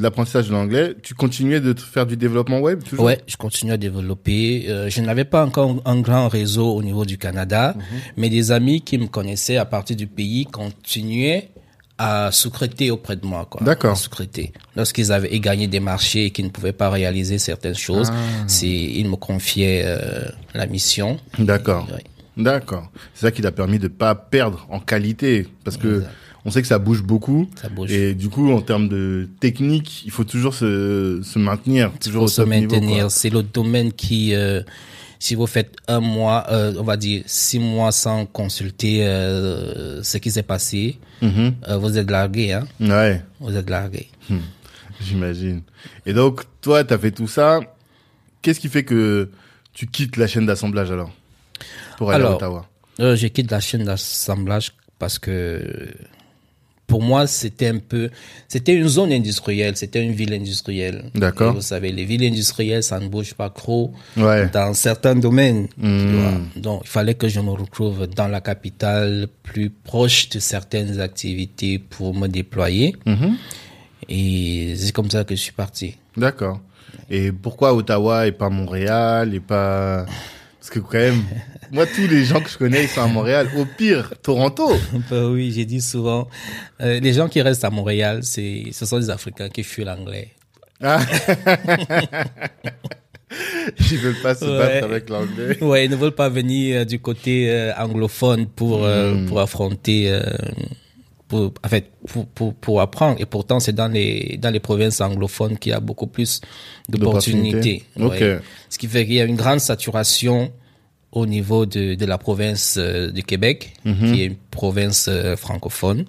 [0.02, 3.06] l'apprentissage de l'anglais, tu continuais de faire du développement web toujours?
[3.06, 4.66] Ouais, je continue à développer.
[4.68, 7.82] Euh, je n'avais pas encore un grand réseau au niveau du Canada, Mhm.
[8.18, 11.48] mais des amis qui me connaissaient à partir du pays continuaient
[11.98, 13.46] à sous-traiter auprès de moi.
[13.48, 13.62] quoi.
[13.64, 13.96] D'accord.
[13.96, 14.52] Sous-traiter.
[14.76, 18.44] Lorsqu'ils avaient gagné des marchés et qu'ils ne pouvaient pas réaliser certaines choses, Ah.
[18.46, 21.18] c'est ils me confiaient euh, la mission.
[21.38, 21.88] D'accord.
[21.90, 22.04] Ouais.
[22.36, 22.90] D'accord.
[23.14, 26.10] C'est ça qui t'a permis de pas perdre en qualité, parce que Exact.
[26.44, 27.48] on sait que ça bouge beaucoup.
[27.60, 27.90] Ça bouge.
[27.92, 32.28] Et du coup, en termes de technique, il faut toujours se, se maintenir, toujours au
[32.28, 33.10] se top maintenir.
[33.10, 34.60] C'est le domaine qui, euh,
[35.18, 40.18] si vous faites un mois, euh, on va dire six mois sans consulter euh, ce
[40.18, 41.54] qui s'est passé, Mhm.
[41.80, 42.66] vous êtes largué, hein.
[42.80, 44.08] Ouais, Vous êtes largué.
[45.00, 45.62] j'imagine.
[46.04, 47.60] Et donc, toi, t'as fait tout ça.
[48.42, 49.30] Qu'est-ce qui fait que
[49.72, 51.10] tu quittes la chaîne d'assemblage alors?
[51.96, 52.66] Pour aller à Alors, Ottawa
[53.00, 55.88] Euh, je quitte la chaîne d'assemblage parce que
[56.86, 58.10] pour moi, c'était un peu,
[58.46, 61.10] c'était une zone industrielle, c'était une ville industrielle.
[61.16, 61.52] D'accord.
[61.54, 64.48] Vous savez, les villes industrielles, ça ne bouge pas trop Ouais.
[64.52, 65.66] dans certains domaines.
[65.82, 66.32] tu vois.
[66.54, 71.80] Donc, il fallait que je me retrouve dans la capitale, plus proche de certaines activités
[71.80, 72.94] pour me déployer.
[73.04, 73.36] Mhm.
[74.08, 75.96] Et c'est comme ça que je suis parti.
[76.16, 76.60] D'accord.
[77.10, 80.06] Et pourquoi Ottawa et pas Montréal et pas
[80.60, 81.22] parce que quand même
[81.72, 84.70] moi tous les gens que je connais ils sont à Montréal au pire Toronto.
[85.10, 86.28] Bah oui, j'ai dit souvent,
[86.80, 90.30] euh, les gens qui restent à Montréal, c'est, ce sont des Africains qui fuient l'anglais.
[90.82, 91.00] Ah.
[93.90, 94.58] Ils veulent pas se Ouais.
[94.58, 95.62] battre avec l'anglais.
[95.62, 99.26] Ouais, ils ne veulent pas venir euh, du côté euh, anglophone pour Hmm.
[99.26, 100.20] pour affronter
[101.28, 105.00] pour en fait pour, pour pour apprendre et pourtant c'est dans les dans les provinces
[105.00, 106.40] anglophones qu'il y a beaucoup plus
[106.88, 107.82] d'opportunités.
[107.96, 108.36] D'opportunités.
[108.36, 108.42] Ok.
[108.70, 110.52] Ce qui fait qu'il y a une grande saturation
[111.20, 114.06] au niveau de de la province euh, du Québec Mhm.
[114.08, 116.00] qui est une province euh, francophone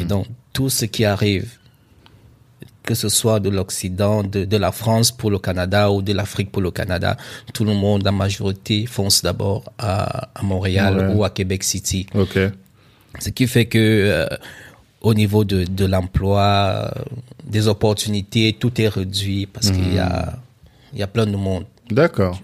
[0.00, 0.24] et donc
[0.56, 1.48] tout ce qui arrive
[2.88, 6.50] que ce soit de l'Occident, de, de la France pour le Canada ou de l'Afrique
[6.52, 7.10] pour le Canada,
[7.52, 12.06] tout le monde, la majorité, fonce d'abord à, à Montréal ou à Québec City.
[12.14, 12.38] Ok.
[13.24, 14.26] Ce qui fait que euh,
[15.00, 16.94] au niveau de, de l'emploi,
[17.44, 20.38] des opportunités, tout est réduit parce qu'il y a,
[20.92, 21.64] il y a plein de monde.
[21.90, 22.40] D'accord.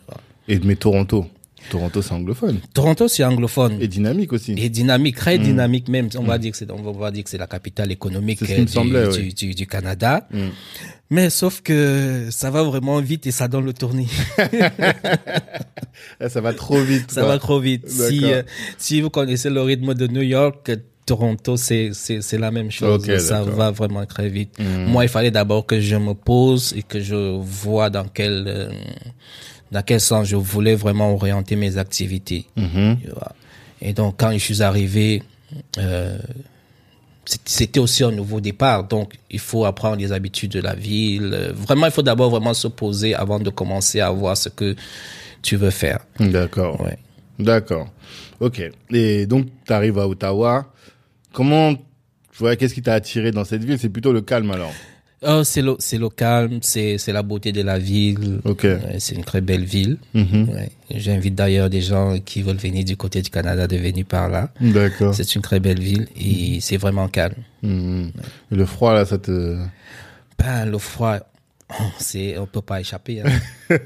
[0.49, 1.21] Et mais Toronto,
[1.71, 3.79] Toronto c'est anglophone Toronto, c'est anglophone.
[3.81, 4.55] et dynamique aussi.
[4.57, 6.09] Et dynamique, très dynamique même.
[6.19, 9.09] On va dire que c'est, on va dire que c'est la capitale économique ce semblait,
[9.09, 9.35] du, oui.
[9.35, 10.27] du, du, du Canada.
[10.33, 10.49] Mm.
[11.11, 14.09] Mais sauf que ça va vraiment vite et ça donne le tournis.
[16.21, 17.11] Ah, ça va trop vite.
[17.11, 17.33] ça quoi.
[17.33, 17.89] va trop vite.
[17.89, 18.43] Si, euh,
[18.79, 20.71] si vous connaissez le rythme de New York,
[21.05, 23.05] Toronto, c'est, c'est, c'est la même chose.
[23.19, 24.59] Ça va vraiment très vite.
[24.59, 24.87] Mm.
[24.87, 28.73] Moi, il fallait d'abord que je me pose et que je vois dans quel, euh,
[29.73, 32.47] dans quel sens je voulais vraiment orienter mes activités.
[32.57, 32.99] Mhm.
[33.81, 35.23] Et donc, quand je suis arrivé,
[35.79, 36.19] euh,
[37.25, 38.85] c'était aussi un nouveau départ.
[38.85, 41.53] Donc, il faut apprendre les habitudes de la ville.
[41.55, 44.77] Vraiment, il faut d'abord vraiment se poser avant de commencer à voir ce que
[45.41, 46.01] tu veux faire.
[46.21, 46.81] D'accord.
[46.81, 46.99] Ouais.
[47.39, 47.89] D'accord.
[48.41, 48.63] Ok.
[48.91, 50.67] Et donc, tu arrives à Ottawa.
[51.33, 51.75] Comment,
[52.59, 53.79] qu'est-ce qui t'a attiré dans cette ville?
[53.79, 54.73] C'est plutôt le calme alors.
[55.25, 58.41] Oh, c'est le, c'est le calme, c'est, c'est la beauté de la ville.
[58.45, 58.65] Ok.
[58.65, 59.99] Ouais, c'est une très belle ville.
[60.15, 60.49] Mhm.
[60.49, 60.71] Ouais.
[60.91, 64.51] J'invite d'ailleurs des gens qui veulent venir du côté du Canada de venir par là.
[64.61, 65.15] D'accord.
[65.15, 67.37] C'est une très belle ville et c'est vraiment calme.
[67.63, 68.11] Mhm.
[68.51, 69.59] Le froid là, ça te.
[70.39, 71.19] Ben, le froid,
[71.71, 73.21] oh, c'est, on peut pas échapper.
[73.21, 73.29] Hein.
[73.71, 73.79] Moi,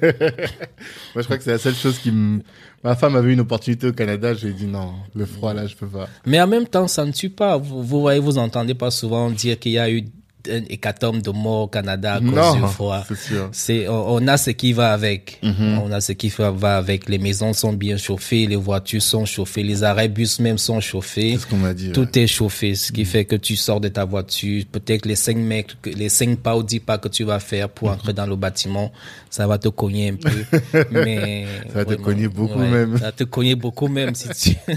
[1.16, 2.40] je crois que c'est la seule chose qui me.
[2.82, 4.32] Ma femme avait une opportunité au Canada.
[4.32, 6.08] Je lui ai dit non, le froid là, je peux pas.
[6.24, 7.58] Mais en même temps, ça ne tue pas.
[7.58, 10.04] Vous, vous voyez, vous entendez pas souvent dire qu'il y a eu
[10.50, 13.04] un hécatombe de morts au Canada à cause Non, du froid.
[13.52, 15.38] c'est on, on a ce qui va avec.
[15.42, 15.78] Mhm.
[15.84, 17.08] On a ce qui va avec.
[17.08, 21.32] Les maisons sont bien chauffées, les voitures sont chauffées, les arrêts bus même sont chauffés.
[21.34, 21.92] C'est ce qu'on m'a dit.
[21.92, 22.22] Tout ouais.
[22.22, 24.64] est chauffé, ce qui fait que tu sors de ta voiture.
[24.70, 27.68] Peut-être les cinq mètres, que- les cinq pas ou dix pas que tu vas faire
[27.68, 28.92] pour entrer dans le bâtiment,
[29.30, 30.84] ça va te cogner un peu.
[30.90, 32.96] Mais Ça va te cogner beaucoup même.
[32.98, 34.56] Ça va te cogner beaucoup même si tu.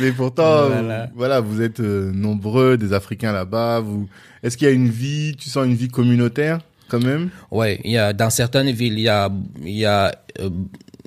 [0.00, 1.10] Mais pourtant, Voilà.
[1.14, 3.80] voilà, vous êtes euh, nombreux, des Africains là-bas.
[3.90, 4.08] Vous,
[4.42, 7.30] est-ce qu'il y a une vie Tu sens une vie communautaire quand même?
[7.50, 9.30] Ouais, il y a dans certaines villes, il y a
[9.62, 10.50] il y a euh,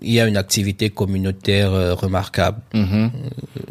[0.02, 2.60] il y a une activité communautaire euh, remarquable.
[2.74, 3.12] Mhm.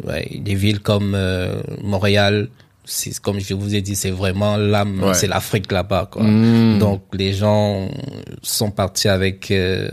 [0.07, 2.49] Ouais, des villes comme euh, Montréal,
[2.85, 5.13] c'est comme je vous ai dit, c'est vraiment l'âme, Ouais.
[5.13, 6.09] c'est l'Afrique là-bas.
[6.11, 6.23] Quoi.
[6.23, 6.79] Mm.
[6.79, 7.87] Donc les gens
[8.41, 9.89] sont partis avec euh,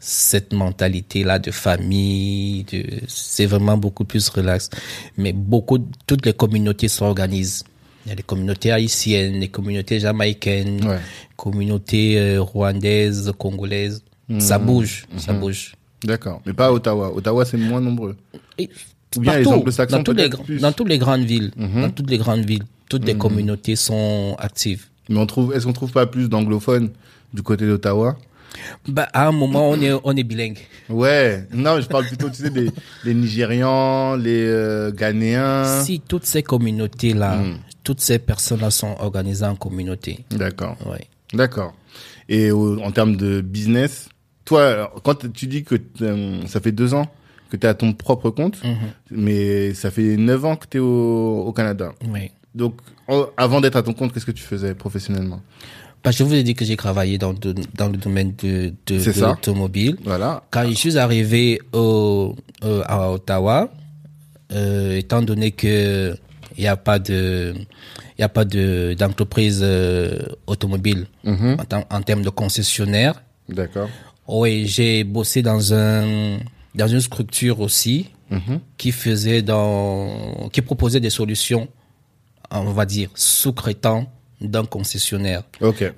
[0.00, 2.64] cette mentalité-là de famille.
[2.64, 4.68] De, c'est vraiment beaucoup plus relax.
[5.16, 7.64] Mais beaucoup, toutes les communautés s'organisent.
[8.06, 10.98] Il y a des communautés haïtiennes, des communautés jamaïcaines, Ouais.
[11.36, 14.02] communautés euh, rwandaises, congolaises.
[14.38, 14.66] Ça Mm.
[14.66, 15.74] bouge, ça bouge.
[16.04, 16.40] D'accord.
[16.46, 17.12] Mais pas à Ottawa.
[17.14, 18.16] Ottawa, c'est moins nombreux.
[18.58, 18.68] Et
[19.16, 20.60] Ou bien les partout, anglo-saxons dans toutes les, plus.
[20.60, 21.82] dans toutes les grandes villes, Mhm.
[21.82, 24.86] dans toutes les grandes villes, toutes les communautés sont actives.
[25.08, 26.90] Mais on trouve, est-ce qu'on trouve pas plus d'anglophones
[27.34, 28.16] du côté d'Ottawa?
[28.88, 30.58] Bah, à un moment, on est, on est bilingue.
[30.88, 31.46] Ouais.
[31.52, 32.70] Non, je parle plutôt, tu sais, des,
[33.04, 35.82] les Nigérians, les euh, Ghanéens.
[35.84, 37.56] Si toutes ces communautés-là, Mm.
[37.84, 40.24] Toutes ces personnes-là sont organisées en communauté.
[40.30, 40.76] D'accord.
[40.86, 41.06] Ouais.
[41.34, 41.74] D'accord.
[42.28, 44.08] Et au- en termes de business,
[44.44, 47.06] toi, quand tu dis que euh, ça fait deux ans
[47.50, 48.76] que tu es à ton propre compte, Mhm.
[49.10, 51.92] mais ça fait neuf ans que tu es au, au Canada.
[52.08, 52.30] Oui.
[52.54, 52.74] Donc,
[53.08, 55.40] en- avant d'être à ton compte, qu'est-ce que tu faisais professionnellement?
[56.04, 58.72] Bah, je vous ai dit que j'ai travaillé dans, de- dans le domaine de,
[59.20, 59.96] l'automobile.
[60.04, 60.42] Voilà.
[60.50, 63.70] Quand je suis arrivé au, euh, à Ottawa,
[64.52, 66.16] euh, étant donné que
[66.56, 67.54] il n'y a pas de,
[68.18, 71.56] il y a pas de d'entreprise euh, automobile Mhm.
[71.90, 73.22] en, termes de concessionnaire.
[73.48, 73.88] D'accord.
[74.28, 76.38] Oui, j'ai bossé dans un
[76.74, 78.60] dans une structure aussi Mhm.
[78.78, 81.68] qui faisait dans qui proposait des solutions,
[82.50, 84.06] on va dire sous-traitant
[84.42, 85.42] d'un concessionnaire.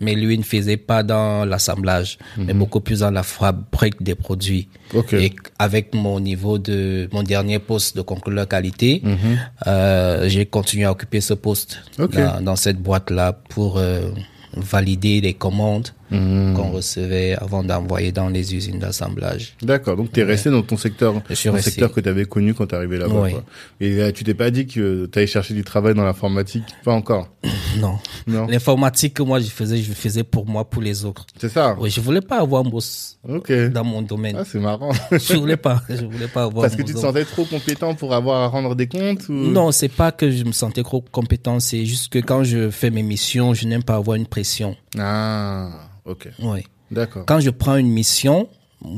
[0.01, 4.69] Mais lui ne faisait pas dans l'assemblage, mais beaucoup plus dans la fabrique des produits.
[4.93, 5.03] Mhm.
[5.21, 9.39] Et avec mon niveau de mon dernier poste de contrôleur qualité, Mhm.
[9.67, 14.11] euh, j'ai continué à occuper ce poste dans, dans cette boîte-là pour euh,
[14.57, 16.55] valider les commandes Mhm.
[16.55, 19.57] qu'on recevait avant d'envoyer dans les usines d'assemblage.
[19.62, 19.96] D'accord.
[19.96, 22.74] Donc, tu es resté dans ton secteur, ton secteur que tu avais connu quand tu
[22.74, 23.22] arrivé là-bas.
[23.22, 23.33] Oui.
[23.81, 26.64] Et euh, tu t'es pas dit que tu allais chercher du travail dans l'informatique?
[26.85, 27.29] Pas encore.
[27.81, 27.98] Non.
[28.29, 28.46] Non.
[28.46, 31.27] L'informatique que moi je faisais, je faisais pour moi, pour les autres.
[31.40, 31.77] C'est ça.
[31.81, 34.37] Oui, je voulais pas avoir un boss dans mon domaine.
[34.38, 34.92] Ah, c'est marrant.
[35.11, 38.14] Je voulais pas, je voulais pas avoir Parce que tu te sentais trop compétent pour
[38.14, 39.33] avoir à rendre des comptes ou...
[39.33, 42.90] Non, c'est pas que je me sentais trop compétent, c'est juste que quand je fais
[42.90, 44.77] mes missions, je n'aime pas avoir une pression.
[44.99, 45.71] Ah,
[46.05, 46.29] ok.
[46.41, 46.61] Oui.
[46.91, 47.25] D'accord.
[47.27, 48.49] Quand je prends une mission,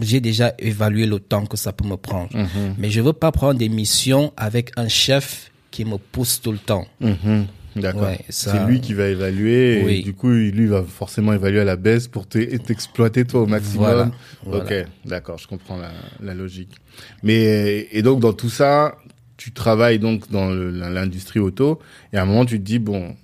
[0.01, 2.29] j'ai déjà évalué le temps que ça peut me prendre.
[2.37, 2.75] Mhm.
[2.79, 6.59] Mais je veux pas prendre des missions avec un chef qui me pousse tout le
[6.59, 6.87] temps.
[7.01, 7.47] Mhm.
[7.77, 8.05] D'accord.
[8.05, 11.65] Ouais, ça- C'est lui qui va évaluer et du coup, lui va forcément évaluer à
[11.65, 13.85] la baisse pour te- t'exploiter toi au maximum.
[13.85, 14.11] Voilà,
[14.45, 14.65] voilà.
[14.65, 15.91] Ok, d'accord, je comprends la,
[16.23, 16.71] la logique.
[17.23, 18.97] Mais et donc dans tout ça,
[19.37, 21.79] tu travailles donc dans l'industrie auto
[22.15, 23.15] et à un moment tu te dis bon,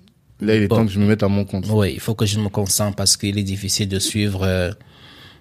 [0.42, 0.76] là il est Bon.
[0.76, 1.66] temps que je me mette à mon compte.
[1.70, 4.70] Oui, il faut que je me concentre parce qu'il est difficile de suivre, euh,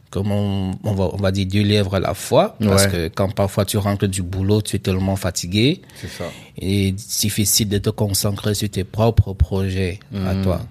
[0.10, 2.56] comment on va, on va dire, deux lèvres à la fois.
[2.60, 2.92] Parce Ouais.
[2.92, 5.82] que quand parfois tu rentres du boulot, tu es tellement fatigué.
[6.00, 6.26] C'est ça.
[6.58, 10.62] Il est difficile de te concentrer sur tes propres projets à toi.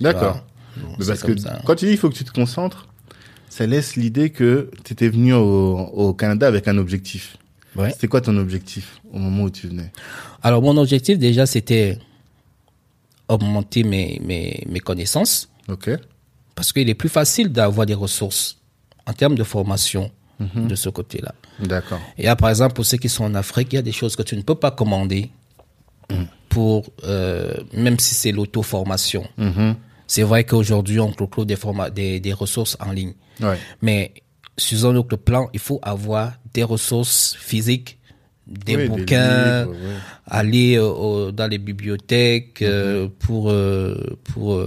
[0.00, 0.44] D'accord.
[1.00, 1.60] C'est parce que ça.
[1.66, 2.88] quand tu dis il faut que tu te concentres,
[3.48, 7.36] ça laisse l'idée que tu étais venu au, au Canada avec un objectif.
[7.76, 7.90] Ouais.
[7.90, 9.90] C'était quoi ton objectif au moment où tu venais?
[10.42, 11.98] Alors, mon objectif, déjà, c'était
[13.30, 15.90] augmenter mes, mes, mes connaissances Ok.
[16.54, 18.58] parce qu'il est plus facile d'avoir des ressources
[19.06, 20.10] en termes de formation
[20.54, 21.34] de ce côté-là.
[21.58, 22.00] D'accord.
[22.16, 24.16] Et là, par exemple, pour ceux qui sont en Afrique, il y a des choses
[24.16, 25.30] que tu ne peux pas commander
[26.48, 29.26] pour, euh, même si c'est l'auto-formation.
[29.36, 29.76] Mhm.
[30.06, 31.56] C'est vrai qu'aujourd'hui, on trouve des,
[31.94, 33.12] des, des ressources en ligne.
[33.40, 33.58] Ouais.
[33.82, 34.12] Mais
[34.58, 37.98] sur un autre plan, il faut avoir des ressources physiques,
[38.50, 39.96] des Oui, des bouquins, livres, ouais.
[40.26, 44.60] aller euh, au- dans les bibliothèques euh, pour, euh, pour,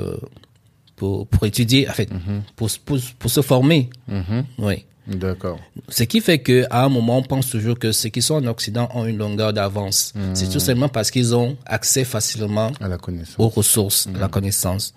[0.95, 2.09] pour, pour étudier, en fait,
[2.55, 3.89] pour, pour, pour se former.
[4.07, 4.45] Mhm.
[4.59, 4.85] Oui.
[5.05, 5.59] D'accord.
[5.89, 8.45] Ce qui fait que à un moment, on pense toujours que ceux qui sont en
[8.47, 10.13] Occident ont une longueur d'avance.
[10.33, 13.35] C'est tout simplement parce qu'ils ont accès facilement À la connaissance.
[13.37, 14.93] aux ressources, à la connaissance.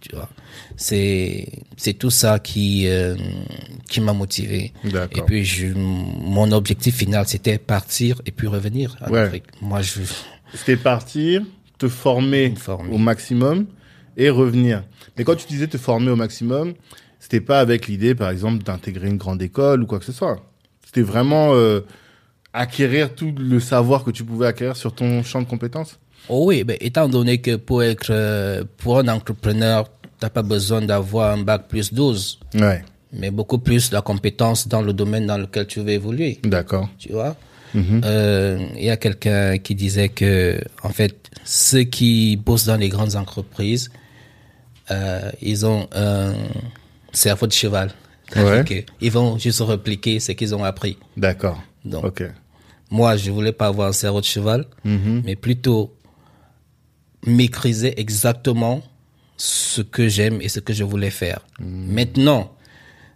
[0.00, 0.28] Tu vois,
[0.76, 3.16] c'est c'est tout ça qui euh,
[3.88, 4.72] qui m'a motivé.
[5.12, 9.20] Et puis je, mon objectif final, c'était partir et puis revenir en Ouais.
[9.20, 9.44] Afrique.
[9.60, 10.00] Moi, je
[10.54, 11.42] C'était partir,
[11.78, 12.90] te former, Me former.
[12.94, 13.66] au maximum
[14.16, 14.84] et revenir.
[15.18, 16.74] Mais quand tu disais te former au maximum,
[17.18, 20.42] c'était pas avec l'idée, par exemple, d'intégrer une grande école ou quoi que ce soit.
[20.86, 21.80] C'était vraiment euh,
[22.52, 25.98] acquérir tout le savoir que tu pouvais acquérir sur ton champ de compétences.
[26.28, 30.82] Oh oui, ben, étant donné que pour être euh, pour un entrepreneur, t'as pas besoin
[30.82, 32.82] d'avoir un bac plus 12, Ouais.
[33.12, 36.38] mais beaucoup plus de compétences dans le domaine dans lequel tu veux évoluer.
[36.44, 36.88] D'accord.
[36.98, 37.36] tu vois?
[37.76, 42.88] Euh, Il y a quelqu'un qui disait que, en fait, ceux qui bossent dans les
[42.88, 43.90] grandes entreprises,
[44.90, 46.32] euh, ils ont un
[47.12, 47.90] cerveau de cheval.
[48.36, 48.84] Ouais.
[49.00, 50.96] Ils vont juste répliquer ce qu'ils ont appris.
[51.16, 51.60] D'accord.
[51.84, 52.24] Donc, Ok.
[52.90, 55.22] moi, je voulais pas avoir un cerveau de cheval, Mhm.
[55.24, 55.94] mais plutôt
[57.26, 58.82] maîtrisais exactement
[59.36, 61.40] ce que j'aime et ce que je voulais faire.
[61.60, 62.54] Maintenant,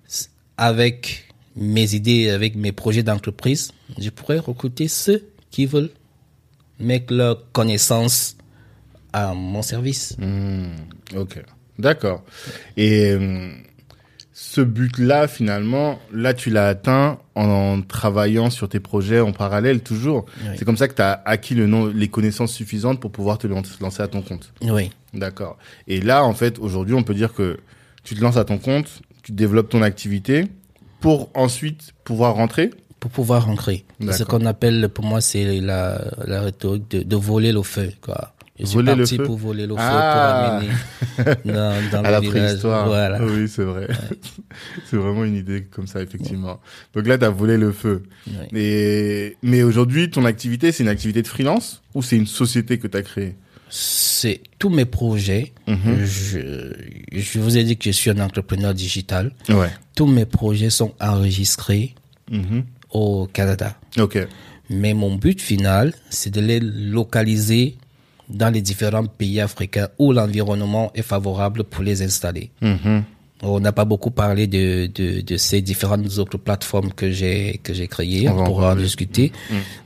[0.08, 5.90] s- avec mes idées, avec mes projets d'entreprise, je pourrais recruter ceux qui veulent
[6.80, 8.36] mettre leur connaissance
[9.12, 10.16] à mon service.
[11.14, 11.38] Ok,
[11.78, 12.24] d'accord.
[12.76, 13.52] Et euh,
[14.36, 20.26] ce but-là, finalement, là, tu l'as atteint en travaillant sur tes projets en parallèle, toujours.
[20.42, 20.56] Oui.
[20.58, 23.46] C'est comme ça que tu as acquis le nom, les connaissances suffisantes pour pouvoir te
[23.46, 24.52] lan- lancer à ton compte.
[24.62, 24.90] Oui.
[25.12, 25.56] D'accord.
[25.86, 27.58] Et là, en fait, aujourd'hui, on peut dire que
[28.02, 30.46] tu te lances à ton compte, tu développes ton activité
[31.00, 32.70] pour ensuite pouvoir rentrer.
[32.98, 33.84] Pour pouvoir rentrer.
[34.10, 38.33] Ce qu'on appelle, pour moi, c'est la, la rhétorique de, de voler le feu, quoi.
[38.58, 40.60] Je suis Voler le parti pour voler le feu, Ah.
[41.16, 42.44] pour amener dans, dans à la le village.
[42.46, 42.86] préhistoire.
[42.86, 43.24] Voilà.
[43.24, 43.88] Oui, c'est vrai.
[44.90, 46.60] c'est vraiment une idée comme ça, effectivement.
[46.94, 48.04] Donc là, tu as volé le feu.
[48.54, 49.36] Et...
[49.42, 52.96] Mais aujourd'hui, ton activité, c'est une activité de freelance ou c'est une société que tu
[52.96, 53.34] as créée?
[53.70, 55.52] C'est tous mes projets.
[55.66, 56.04] Mhm.
[56.04, 56.38] Je,
[57.12, 59.32] je vous ai dit que je suis un entrepreneur digital.
[59.48, 59.70] Ouais.
[59.96, 61.94] Tous mes projets sont enregistrés
[62.30, 62.62] Mhm.
[62.90, 63.76] au Canada.
[63.98, 64.16] Ok.
[64.70, 67.76] Mais mon but final, c'est de les localiser
[68.28, 72.50] dans les différents pays africains où l'environnement est favorable pour les installer.
[72.60, 73.04] Mhm.
[73.42, 77.74] On n'a pas beaucoup parlé de, de, de ces différentes autres plateformes que j'ai que
[77.74, 78.28] j'ai créées.
[78.28, 79.32] On pourra en discuter.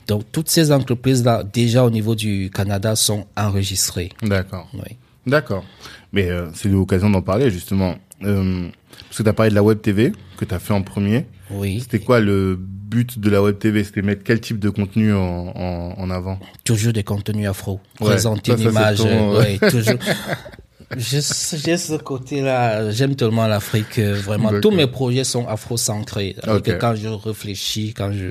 [0.07, 4.09] Donc toutes ces entreprises là, déjà au niveau du Canada, sont enregistrées.
[4.21, 4.69] D'accord.
[4.73, 4.95] Oui.
[5.27, 5.65] D'accord.
[6.13, 7.95] Mais euh, c'est l'occasion d'en parler, justement.
[8.23, 8.67] Euh,
[9.05, 11.25] parce que tu as parlé de la Web TV, que tu as fait en premier.
[11.51, 11.79] Oui.
[11.81, 15.19] C'était quoi le but de la Web TV C'était mettre quel type de contenu en,
[15.55, 16.39] en, en avant?
[16.63, 17.79] Toujours des contenus afro.
[17.99, 18.97] Ouais, Présenter une image.
[18.97, 19.57] ton, euh, ouais.
[19.69, 19.99] toujours.
[20.97, 22.89] J'ai ce côté-là.
[22.91, 23.99] J'aime tellement l'Afrique.
[23.99, 26.35] euh, Vraiment, tous mes projets sont afro-centrés.
[26.47, 26.63] Ok.
[26.63, 28.29] Que Quand je réfléchis, quand je,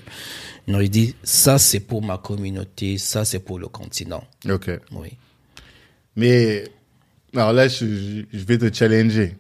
[0.67, 4.25] non, je dis, ça c'est pour ma communauté, ça c'est pour le continent.
[4.51, 4.71] Ok.
[4.93, 5.11] Oui.
[6.17, 6.65] Mais
[7.37, 9.37] alors là, je vais te challenger.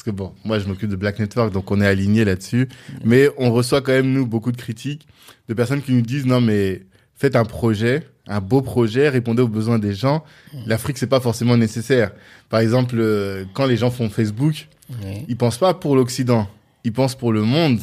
[0.00, 2.70] Parce que bon, moi, je m'occupe de Black Network, donc on est aligné là-dessus.
[3.04, 5.06] Mais on reçoit quand même, nous, beaucoup de critiques
[5.46, 6.86] de personnes qui nous disent, non, mais
[7.16, 10.24] faites un projet, un beau projet, répondez aux besoins des gens.
[10.64, 12.12] L'Afrique, c'est pas forcément nécessaire.
[12.48, 14.68] Par exemple, euh, quand les gens font Facebook,
[15.04, 15.26] Oui.
[15.28, 16.48] ils pensent pas pour l'Occident,
[16.84, 17.78] ils pensent pour le monde.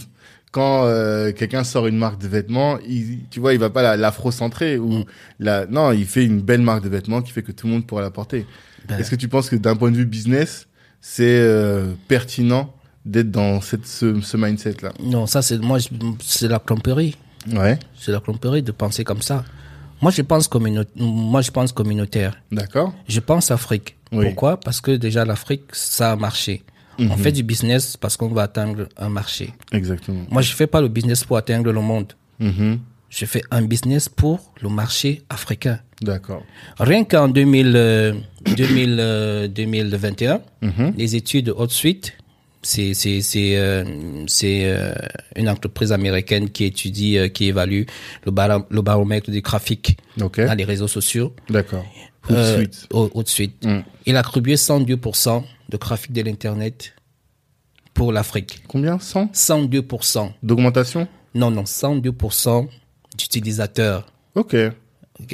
[0.51, 3.95] Quand euh, quelqu'un sort une marque de vêtements, il, tu vois, il va pas la-
[3.95, 5.03] l'afro-centrer ou
[5.39, 7.85] la, non, il fait une belle marque de vêtements qui fait que tout le monde
[7.85, 8.47] pourra la porter.
[8.87, 10.66] Ben, Est-ce que tu penses que d'un point de vue business,
[11.09, 12.73] c'est euh, pertinent
[13.05, 15.77] d'être dans cette, ce, ce mindset-là Non, ça c'est moi,
[16.21, 17.15] c'est la tromperie.
[17.53, 19.45] Ouais, C'est la tromperie de penser comme ça.
[20.01, 22.33] Moi, je pense communaut- moi, je pense communautaire.
[22.51, 22.93] d'accord.
[23.07, 23.95] Je pense Afrique.
[24.11, 24.25] Oui.
[24.25, 24.59] Pourquoi?
[24.59, 26.63] Parce que déjà l'Afrique, ça a marché.
[26.99, 29.53] On fait du business parce qu'on va atteindre un marché.
[29.71, 30.23] Exactement.
[30.31, 32.11] Moi, je fais pas le business pour atteindre le monde.
[32.39, 32.79] Mhm.
[33.09, 35.79] Je fais un business pour le marché africain.
[36.01, 36.43] D'accord.
[36.79, 38.13] Rien qu'en 2000, euh,
[38.55, 40.93] 2000, euh, 2021, Mhm.
[40.95, 42.13] les études de Hot Suite,
[42.61, 42.93] c'est
[43.57, 43.83] euh,
[44.43, 44.95] euh,
[45.35, 47.83] une entreprise américaine qui étudie, euh, qui évalue
[48.25, 48.31] le,
[48.81, 50.39] baromètre du trafic Ok.
[50.45, 51.33] dans les réseaux sociaux.
[51.49, 51.85] D'accord.
[52.27, 52.87] Tout de Euh, suite.
[52.91, 53.65] au- Hot Suite.
[53.65, 53.79] Mm.
[54.05, 56.93] Il a attribué 102% de trafic de l'internet
[57.93, 58.63] pour l'Afrique.
[58.67, 58.99] Combien?
[58.99, 60.33] 100 102%.
[60.43, 61.07] D'augmentation?
[61.33, 62.67] Non, non, 102%
[63.17, 64.05] d'utilisateurs
[64.35, 64.55] Ok.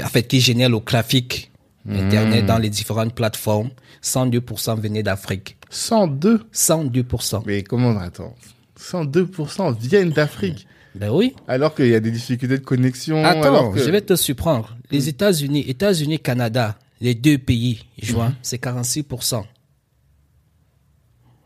[0.04, 1.50] En fait, qui génèrent le trafic
[1.86, 1.98] Hmm.
[1.98, 3.70] Internet dans les différentes plateformes,
[4.02, 5.58] 102% venaient d'Afrique.
[5.70, 7.44] 102 102%.
[7.46, 8.34] Mais comment Attends.
[8.80, 10.66] 102% viennent d'Afrique.
[10.96, 11.34] Ben oui.
[11.46, 13.26] Alors qu'il y a des difficultés de connexion.
[13.26, 13.80] Attends, alors que...
[13.84, 14.78] je vais te surprendre.
[14.92, 18.36] Les États-Unis, États-Unis, Canada, les deux pays joints, Hmm.
[18.44, 19.44] c'est 46%.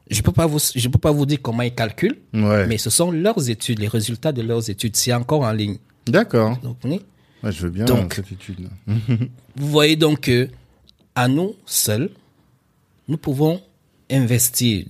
[0.10, 2.68] Je peux pas vous, je peux pas vous dire comment ils calculent, Ouais.
[2.68, 4.96] mais ce sont leurs études, les résultats de leurs études.
[4.96, 5.78] C'est encore en ligne.
[6.06, 6.58] D'accord.
[6.84, 7.00] Vous
[7.44, 8.14] Ouais, je veux bien Donc.
[8.14, 8.68] cette étude.
[8.88, 10.50] Vous voyez donc que
[11.16, 12.10] à nous seuls,
[13.08, 13.62] nous pouvons
[14.10, 14.86] investir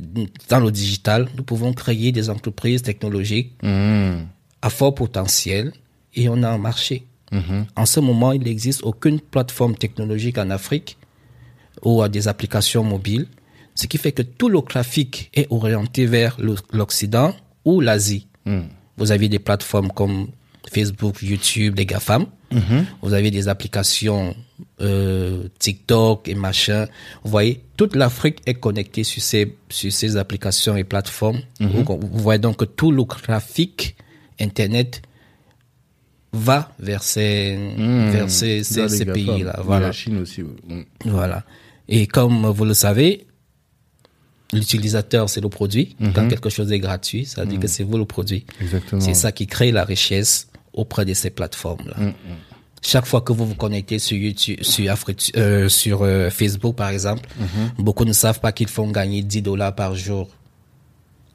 [0.50, 4.26] dans le digital, nous pouvons créer des entreprises technologiques Mmh.
[4.62, 5.74] à fort potentiel
[6.14, 7.06] et on a un marché.
[7.32, 7.66] Mhm.
[7.76, 10.98] En ce moment, il n'existe aucune plateforme technologique en Afrique
[11.84, 13.28] ou à des applications mobiles,
[13.76, 16.38] ce qui fait que tout le trafic est orienté vers
[16.72, 17.36] l'Occident
[17.66, 18.28] ou l'Asie.
[18.46, 18.62] Mmh.
[18.98, 20.28] Vous avez des plateformes comme
[20.72, 22.26] Facebook, YouTube, les GAFAM.
[22.52, 22.86] Mhm.
[23.02, 24.36] Vous avez des applications
[24.82, 26.86] euh, TikTok et machin.
[27.24, 31.42] Vous voyez, toute l'Afrique est connectée sur ces, sur ces applications et plateformes.
[31.60, 31.70] Mhm.
[31.84, 33.96] vous, vous voyez donc que tout le trafic
[34.40, 35.02] Internet
[36.34, 39.60] va vers ces, vers ces, ces- pays-là.
[39.64, 39.88] Voilà.
[39.88, 40.44] La Chine aussi.
[40.44, 40.86] oui.
[41.06, 41.44] Voilà.
[41.90, 43.26] Et comme vous le savez,
[44.54, 45.96] l'utilisateur, c'est le produit.
[46.14, 48.46] Quand quelque chose est gratuit, ça veut dire que c'est vous le produit.
[49.00, 50.47] C'est ça qui crée la richesse
[50.78, 52.14] auprès de ces plateformes-là.
[52.82, 56.90] chaque fois que vous vous connectez sur YouTube, sur, Afri- euh, sur euh, Facebook par
[56.90, 57.28] exemple,
[57.78, 60.30] beaucoup ne savent pas qu'ils font gagner 10 dollars par jour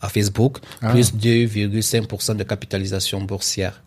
[0.01, 3.83] à Facebook, plus 2,5% de capitalisation boursière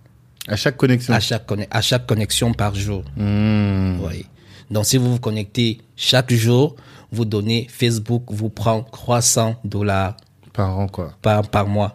[0.47, 1.13] À chaque connexion.
[1.13, 3.03] à chaque, conne- à chaque connexion par jour.
[3.17, 4.25] Oui.
[4.71, 6.75] Donc, si vous vous connectez chaque jour,
[7.11, 10.17] vous donnez, Facebook vous prend 300 dollars
[10.53, 11.13] Par an, quoi.
[11.21, 11.93] par, par mois.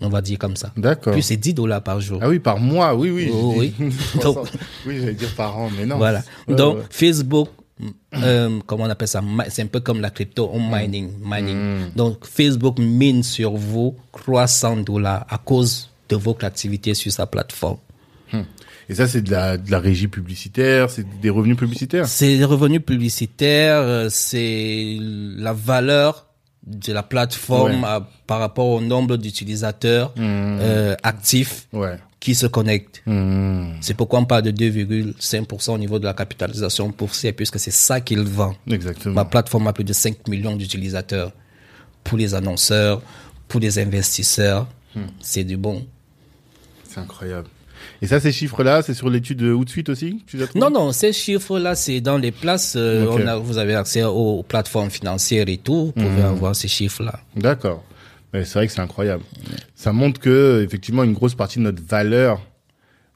[0.00, 0.72] On va dire comme ça.
[0.76, 1.12] D'accord.
[1.12, 2.18] Puis c'est 10 dollars par jour.
[2.22, 3.30] Ah oui, par mois, oui, oui.
[3.32, 3.72] Oh, oui.
[4.20, 4.34] 300.
[4.34, 4.48] Donc-
[4.86, 5.96] oui, j'allais dire par an, mais non.
[5.98, 6.22] Voilà.
[6.48, 6.78] Donc.
[6.90, 7.48] Facebook,
[8.14, 9.22] euh, comment on appelle ça?
[9.48, 11.56] C'est un peu comme la crypto, on mining, mining.
[11.56, 11.90] Mm.
[11.96, 17.78] Donc, Facebook mine sur vous 300 dollars à cause de votre activité sur sa plateforme.
[18.88, 22.06] Et ça, c'est de la, de la régie publicitaire, c'est des revenus publicitaires?
[22.06, 26.26] C'est les revenus publicitaires, euh, c'est la valeur
[26.66, 27.88] de la plateforme Ouais.
[27.88, 31.98] à- par rapport au nombre d'utilisateurs euh, actifs Ouais.
[32.20, 33.02] qui se connectent.
[33.06, 33.72] Hmm.
[33.82, 38.00] C'est pourquoi on parle de 2,5% au niveau de la capitalisation boursière, puisque c'est ça
[38.00, 38.54] qu'il vend.
[38.70, 39.14] Exactement.
[39.14, 41.32] Ma plateforme a plus de 5 millions d'utilisateurs.
[42.02, 43.02] Pour les annonceurs,
[43.48, 44.66] pour les investisseurs,
[45.20, 45.86] c'est du bon.
[46.88, 47.48] C'est incroyable.
[48.04, 51.14] Et ça, ces chiffres-là, c'est sur l'étude de Hootsuite aussi tu as Non, non, ces
[51.14, 52.74] chiffres-là, c'est dans les places.
[52.76, 53.20] euh, Ok.
[53.24, 55.86] on a, vous avez accès aux, plateformes financières et tout.
[55.96, 57.18] Vous pouvez avoir ces chiffres-là.
[57.34, 57.82] D'accord.
[58.34, 59.22] Mais c'est vrai que c'est incroyable.
[59.74, 62.42] Ça montre que, effectivement, une grosse partie de notre valeur,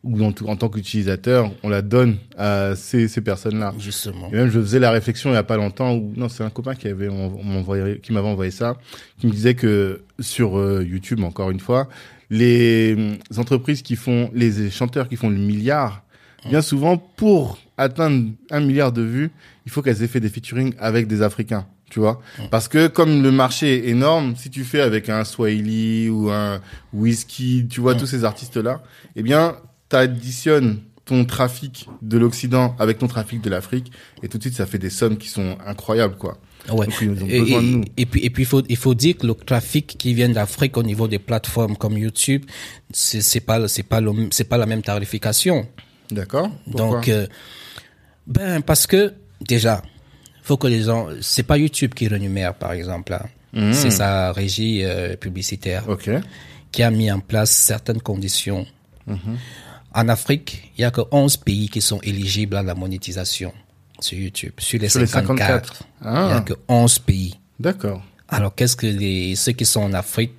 [0.04, 3.74] ou en, tant qu'utilisateur, on la donne à ces, ces personnes-là.
[3.78, 4.30] Justement.
[4.32, 6.50] Et même, je faisais la réflexion il y a pas longtemps, où, non, c'est un
[6.50, 8.78] copain qui avait on- on envoyé, qui m'avait envoyé ça,
[9.20, 11.88] qui me disait que sur euh, YouTube, encore une fois,
[12.30, 16.02] les hum, entreprises qui font, les chanteurs qui font le milliard,
[16.48, 19.30] bien souvent, pour atteindre un milliard de vues,
[19.66, 21.66] il faut qu'elles aient fait des featuring avec des Africains.
[21.90, 22.20] Tu vois,
[22.50, 26.60] parce que comme le marché est énorme, si tu fais avec un Swahili ou un
[26.92, 28.82] Whisky, tu vois tous ces artistes là,
[29.16, 29.56] eh bien,
[29.88, 33.90] t'additionnes ton trafic de l'Occident avec ton trafic de l'Afrique
[34.22, 36.36] et tout de suite ça fait des sommes qui sont incroyables quoi.
[36.70, 36.86] Ouais.
[36.86, 37.82] Donc, ils ont Et, besoin de nous.
[37.96, 40.28] et- et puis, et puis, il faut, il faut dire que le trafic qui vient
[40.28, 42.44] d'Afrique au niveau des plateformes comme YouTube,
[42.92, 45.66] c'est, c'est pas, c'est pas le, c'est pas la même tarification.
[46.10, 47.26] D'accord Pourquoi Donc, euh,
[48.26, 49.82] ben, parce que, déjà,
[50.42, 53.26] faut que les gens, c'est pas YouTube qui rémunère, par exemple, là.
[53.52, 53.72] Mhm.
[53.72, 55.84] C'est sa régie euh, publicitaire
[56.70, 58.66] qui a mis en place certaines conditions.
[59.06, 59.38] Mhm.
[59.94, 63.52] En Afrique, il y a que 11 pays qui sont éligibles à la monétisation
[64.00, 64.52] sur YouTube.
[64.58, 65.82] Sur les Sur les 54, 54.
[66.00, 66.40] il y a Ah.
[66.40, 67.38] que 11 pays.
[67.58, 68.02] D'accord.
[68.28, 70.32] Alors, qu'est-ce que les, ceux qui sont en Afrique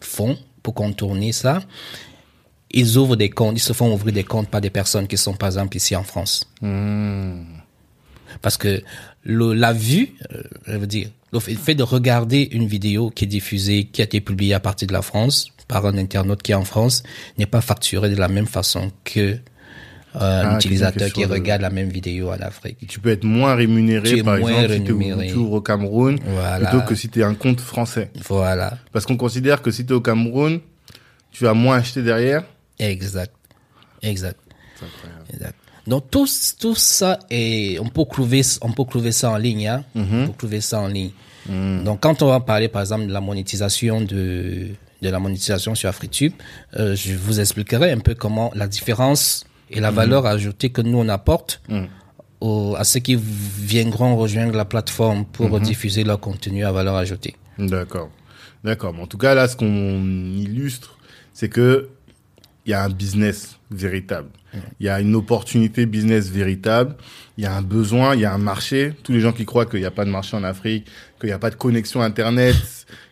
[0.00, 1.60] font pour contourner ça?
[2.72, 5.34] Ils ouvrent des comptes, ils se font ouvrir des comptes par des personnes qui sont,
[5.34, 6.44] par exemple, ici en France.
[6.60, 7.44] Hmm.
[8.42, 8.82] Parce que
[9.22, 13.28] le, la vue, euh, je veux dire, le fait- de regarder une vidéo qui est
[13.28, 16.56] diffusée, qui a été publiée à partir de la France, par un internaute qui est
[16.56, 17.02] en France,
[17.38, 19.38] n'est pas facturé de la même façon que
[20.18, 22.86] Ah, un utilisateur quelqu'un qui regarde la même vidéo en Afrique.
[22.88, 25.26] Tu peux être moins rémunéré Tu es par moins exemple si rémunéré.
[25.28, 26.68] tu ouvres au Cameroun Voilà.
[26.70, 28.10] plutôt que si tu es un compte français.
[28.28, 30.60] Voilà, Parce qu'on considère que si tu es au Cameroun,
[31.32, 32.44] tu vas moins acheter derrière.
[32.78, 33.34] exact,
[34.02, 34.40] exact.
[35.32, 35.54] Exact.
[35.86, 36.26] Donc tout,
[36.58, 39.84] tout ça est, on peut trouver, on peut trouver ça en ligne, hein.
[39.94, 40.22] Mhm.
[40.22, 41.10] On peut trouver ça en ligne.
[41.84, 44.68] Donc quand on va parler par exemple de la monétisation de
[45.02, 46.32] de la monétisation sur AfriTube,
[46.78, 49.82] euh, je vous expliquerai un peu comment la différence et Mhm.
[49.82, 51.62] la valeur ajoutée que nous on apporte
[52.40, 55.60] aux- à ceux qui viendront rejoindre la plateforme pour Mhm.
[55.60, 57.34] diffuser leur contenu à valeur ajoutée.
[57.58, 58.10] D'accord.
[58.64, 58.94] D'accord.
[59.00, 60.02] En tout cas, là, ce qu'on
[60.34, 60.98] illustre,
[61.32, 61.88] c'est que
[62.66, 64.28] il y a un business véritable.
[64.80, 66.96] Il y a une opportunité business véritable.
[67.36, 68.92] Il y a un besoin, il y a un marché.
[69.02, 70.86] Tous les gens qui croient qu'il n'y a pas de marché en Afrique,
[71.20, 72.56] qu'il n'y a pas de connexion Internet,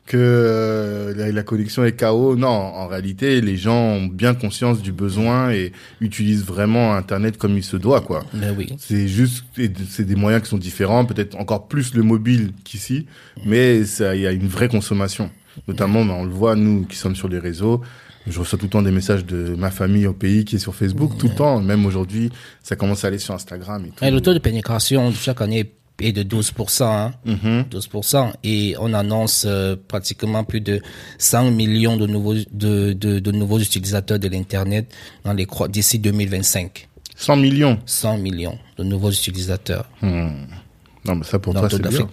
[0.06, 2.36] que euh, la, la connexion est KO.
[2.36, 7.56] Non, en réalité, les gens ont bien conscience du besoin et utilisent vraiment Internet comme
[7.56, 8.24] il se doit, quoi.
[8.34, 8.74] Ben oui.
[8.78, 9.44] C'est juste,
[9.88, 13.06] c'est des moyens qui sont différents, peut-être encore plus le mobile qu'ici,
[13.44, 15.30] mais il y a une vraie consommation.
[15.68, 17.80] Notamment, ben, on le voit, nous qui sommes sur les réseaux,
[18.26, 20.74] je reçois tout le temps des messages de ma famille au pays qui est sur
[20.74, 21.60] Facebook, tout le temps.
[21.60, 22.30] Même aujourd'hui,
[22.62, 24.04] ça commence à aller sur Instagram et tout.
[24.04, 26.84] Et le taux de pénétration chaque année est de 12%.
[26.84, 27.12] Hein.
[27.24, 27.64] Mhm.
[27.70, 28.32] 12%.
[28.42, 30.80] Et on annonce euh, pratiquement plus de
[31.18, 34.92] 100 millions de nouveaux, de, de, de nouveaux utilisateurs de l'Internet
[35.24, 36.88] dans les d'ici 2025.
[37.16, 37.78] 100 millions.
[37.86, 42.08] 100 millions de nouveaux utilisateurs Non, mais ça pour toi, c'est bien.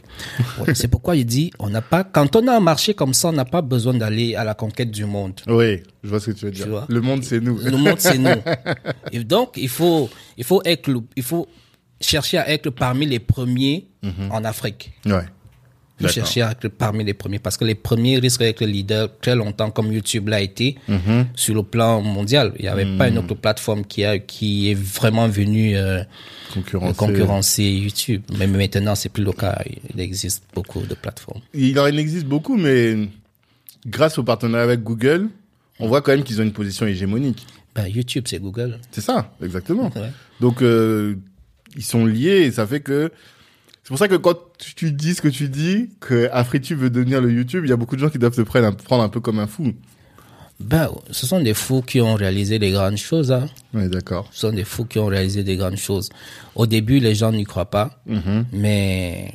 [0.60, 3.30] Ouais, c'est pourquoi il dit, on n'a pas, quand on a un marché comme ça,
[3.30, 5.34] on n'a pas besoin d'aller à la conquête du monde.
[5.48, 6.86] Oui, je vois ce que tu veux dire.
[6.88, 7.58] Le monde, c'est nous.
[7.58, 8.30] Le monde, c'est nous.
[9.12, 10.62] Et donc, il faut, il faut
[11.16, 11.48] il faut
[12.02, 14.32] chercher à être parmi les premiers Mhm.
[14.32, 14.92] en Afrique.
[15.06, 15.26] Ouais.
[16.10, 19.70] Cherchez à être parmi les premiers parce que les premiers risquent d'être leaders très longtemps
[19.70, 21.28] comme YouTube l'a été Mhm.
[21.36, 22.54] sur le plan mondial.
[22.58, 26.02] Il n'y avait pas une autre plateforme qui a qui est vraiment venue euh,
[26.56, 26.96] Concurrencer.
[26.98, 28.24] concurrencer YouTube.
[28.36, 29.62] Mais maintenant, c'est plus le cas.
[29.94, 31.42] Il existe beaucoup de plateformes.
[31.54, 33.08] Il en existe beaucoup, mais
[33.86, 35.30] grâce au partenariat avec Google,
[35.80, 37.46] on voit quand même qu'ils ont une position hégémonique.
[37.76, 38.80] Ben, YouTube, c'est Google.
[38.92, 39.92] C'est ça, exactement.
[39.96, 40.12] Ouais.
[40.42, 41.16] Donc, euh,
[41.76, 43.12] ils sont liés et ça fait que...
[43.84, 44.36] C'est pour ça que quand
[44.76, 47.76] tu- dis ce que tu dis, que AfriTube veut devenir le YouTube, il y a
[47.78, 49.74] beaucoup de gens qui doivent te prendre un, prendre un peu comme un fou.
[50.60, 53.32] Ben, ce sont des fous qui ont réalisé des grandes choses.
[53.32, 53.48] Hein.
[53.74, 54.30] Ouais, d'accord.
[54.32, 56.10] Ce sont des fous qui ont réalisé des grandes choses.
[56.54, 58.46] Au début, les gens n'y croient pas, Mhm.
[58.54, 59.34] mais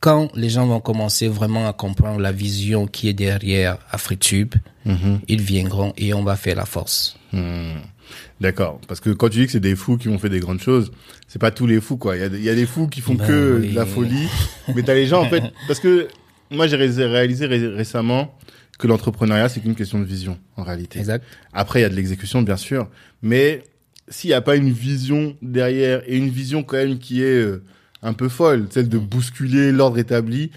[0.00, 4.54] quand les gens vont commencer vraiment à comprendre la vision qui est derrière AfriTube,
[4.86, 5.20] Mhm.
[5.28, 7.18] ils viendront et on va faire la force.
[7.32, 7.72] Hmm.
[8.40, 8.80] D'accord.
[8.88, 10.90] Parce que quand tu dis que c'est des fous qui ont fait des grandes choses,
[11.28, 12.16] c'est pas tous les fous, quoi.
[12.16, 13.70] Il y a, des- il y a des fous qui font Ben que oui.
[13.70, 14.28] de la folie.
[14.74, 16.08] mais t'as les gens, en fait, parce que
[16.50, 18.36] moi, j'ai ré- réalisé ré- récemment
[18.78, 20.98] que l'entrepreneuriat, c'est qu'une question de vision, en réalité.
[20.98, 21.24] Exact.
[21.52, 22.88] Après, il y a de l'exécution, bien sûr.
[23.22, 23.64] Mais
[24.08, 27.62] s'il n'y a pas une vision derrière et une vision quand même qui est euh,
[28.02, 30.50] un peu folle, celle de bousculer l'ordre établi,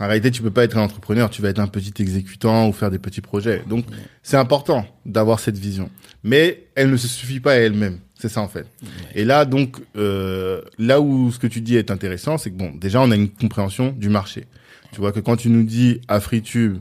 [0.00, 2.72] en réalité, tu peux pas être un entrepreneur, tu vas être un petit exécutant ou
[2.72, 3.62] faire des petits projets.
[3.68, 3.84] Donc,
[4.22, 5.90] c'est important d'avoir cette vision.
[6.24, 7.98] Mais elle ne se suffit pas à elle-même.
[8.18, 8.66] C'est ça, en fait.
[9.14, 12.72] Et là, donc, euh, là où ce que tu dis est intéressant, c'est que bon,
[12.74, 14.46] déjà, on a une compréhension du marché.
[14.92, 16.78] Tu vois que quand tu nous dis AfriTube,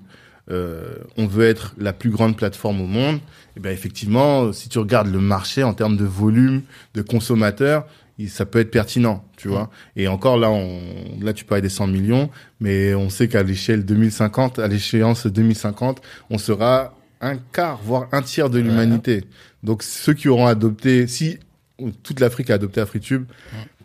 [0.49, 3.20] euh, on veut être la plus grande plateforme au monde,
[3.55, 6.61] et bien effectivement, si tu regardes le marché en termes de volume,
[6.95, 7.86] de consommateurs,
[8.28, 9.70] ça peut être pertinent, tu vois.
[9.95, 10.82] Et encore là, on,
[11.22, 16.01] là tu parlais des 100 millions, mais on sait qu'à l'échelle 2050, à l'échéance 2050,
[16.30, 19.24] on sera un quart, voire un tiers de l'humanité.
[19.63, 21.38] Donc ceux qui auront adopté, si
[22.03, 23.24] toute l'Afrique a adopté AfriTube,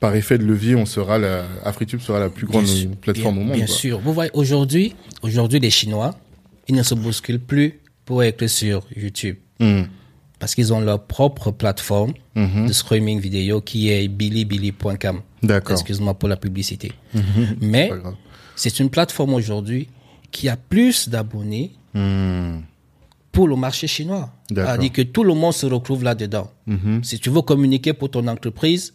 [0.01, 3.43] par effet de levier, on sera la, AfriTube sera la plus grande Bien plateforme bien-
[3.43, 3.57] au monde.
[3.57, 3.75] Bien quoi.
[3.75, 4.01] sûr.
[4.01, 6.15] Vous voyez, aujourd'hui, aujourd'hui, les Chinois,
[6.69, 9.37] ils ne se bousculent plus pour être sur YouTube.
[9.61, 9.87] Mhm.
[10.45, 12.67] Parce qu'ils ont leur propre plateforme Mhm.
[12.67, 15.23] de streaming vidéo qui est bilibili.com.
[15.43, 15.73] D'accord.
[15.73, 16.93] Excuse-moi pour la publicité.
[17.63, 18.15] Mais Pas grave.
[18.55, 19.89] c'est une plateforme aujourd'hui
[20.31, 22.61] qui a plus d'abonnés Mhm.
[23.33, 24.35] pour le marché chinois.
[24.51, 26.51] C'est-à-dire que tout le monde se retrouve là-dedans.
[26.67, 27.03] Mhm.
[27.03, 28.93] Si tu veux communiquer pour ton entreprise,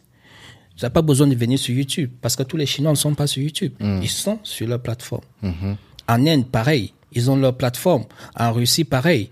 [0.78, 3.16] tu n'as pas besoin de venir sur YouTube parce que tous les Chinois ne sont
[3.16, 3.74] pas sur YouTube.
[3.82, 5.24] Ils sont sur leur plateforme.
[6.08, 6.94] En Inde, pareil.
[7.12, 8.06] Ils ont leur plateforme.
[8.38, 9.32] En Russie, pareil.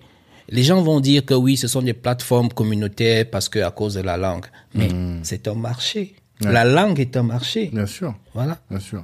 [0.49, 3.95] Les gens vont dire que oui, ce sont des plateformes communautaires parce que à cause
[3.95, 4.45] de la langue.
[4.73, 4.89] Mais
[5.23, 6.15] c'est un marché.
[6.41, 6.51] Ouais.
[6.51, 7.69] La langue est un marché.
[7.73, 8.15] Bien sûr.
[8.33, 8.59] Voilà.
[8.69, 9.03] Bien sûr.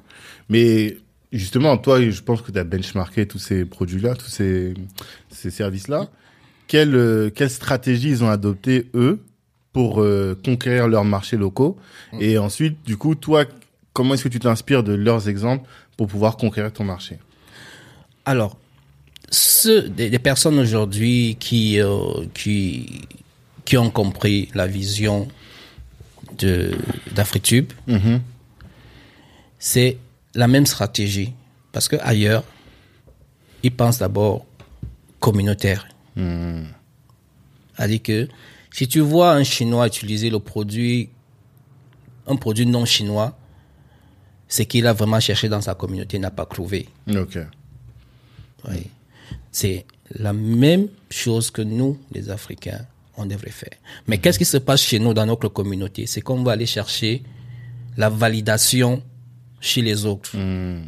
[0.50, 0.98] Mais
[1.32, 4.74] justement, toi, je pense que tu as benchmarké tous ces produits-là, tous ces,
[5.30, 6.10] ces services-là.
[6.68, 9.22] Quelle, euh, quelle stratégie ils ont adopté, eux,
[9.74, 11.78] pour euh, conquérir leurs marchés locaux?
[12.20, 13.46] Et ensuite, du coup, toi,
[13.92, 15.68] comment est-ce que tu t'inspires de leurs exemples
[15.98, 17.18] pour pouvoir conquérir ton marché?
[18.26, 18.58] Alors,
[19.34, 23.02] ceux, des, des personnes aujourd'hui qui, euh, qui,
[23.66, 25.28] qui ont compris la vision
[26.38, 26.72] de
[27.16, 28.22] d'AfriTube, Mhm.
[29.60, 29.98] c'est
[30.36, 31.34] la même stratégie.
[31.72, 32.44] Parce que ailleurs,
[33.64, 34.46] ils pensent d'abord
[35.20, 35.88] communautaire.
[36.16, 36.68] Mhm.
[37.76, 38.28] C'est-à-dire que
[38.72, 41.10] si tu vois un Chinois utiliser le produit,
[42.28, 43.36] un produit non chinois,
[44.48, 46.88] c'est qu'il a vraiment cherché dans sa communauté, n'a pas trouvé.
[47.10, 47.38] Ok.
[48.70, 48.88] Oui.
[49.54, 49.86] C'est
[50.20, 52.86] la même chose que nous, les Africains,
[53.16, 53.78] on devrait faire.
[54.08, 56.06] Mais qu'est-ce qui se passe chez nous dans notre communauté?
[56.08, 57.24] C'est qu'on va aller chercher
[57.96, 59.02] la validation
[59.62, 60.36] chez les autres.
[60.36, 60.82] Mhm.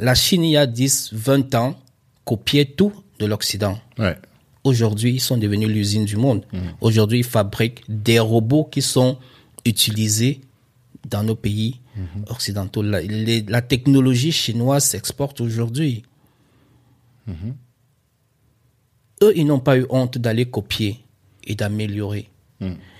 [0.00, 1.78] La Chine, il y a 10, 20 ans,
[2.24, 3.78] copiait tout de l'Occident.
[3.98, 4.16] Ouais.
[4.64, 6.44] Aujourd'hui, ils sont devenus l'usine du monde.
[6.80, 9.16] Aujourd'hui, ils fabriquent des robots qui sont
[9.64, 10.40] utilisés
[11.08, 11.80] dans nos pays
[12.28, 12.82] occidentaux.
[12.82, 16.02] La, les- la technologie chinoise s'exporte aujourd'hui.
[19.22, 21.00] Eux, ils n'ont pas eu honte d'aller copier
[21.44, 22.28] et d'améliorer.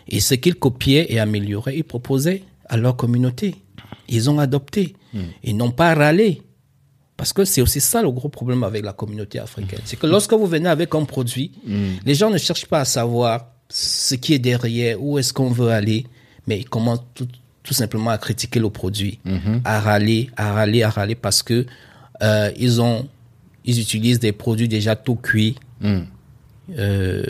[0.09, 3.55] Et ce qu'ils copiaient et amélioraient, ils proposaient à leur communauté.
[4.09, 4.95] Ils ont adopté.
[5.43, 6.43] Ils n'ont pas râlé.
[7.17, 9.81] Parce que c'est aussi ça le gros problème avec la communauté africaine.
[9.85, 11.53] C'est que lorsque vous venez avec un produit,
[12.05, 15.71] les gens ne cherchent pas à savoir ce qui est derrière, où est-ce qu'on veut
[15.71, 16.07] aller,
[16.47, 17.29] mais ils commencent tout,
[17.63, 19.19] tout simplement à critiquer le produit,
[19.65, 21.67] à râler, à râler, à râler parce que
[22.23, 23.07] euh, ils ont,
[23.69, 26.07] ils utilisent des produits déjà tout cuits Mhm.
[26.79, 27.23] euh,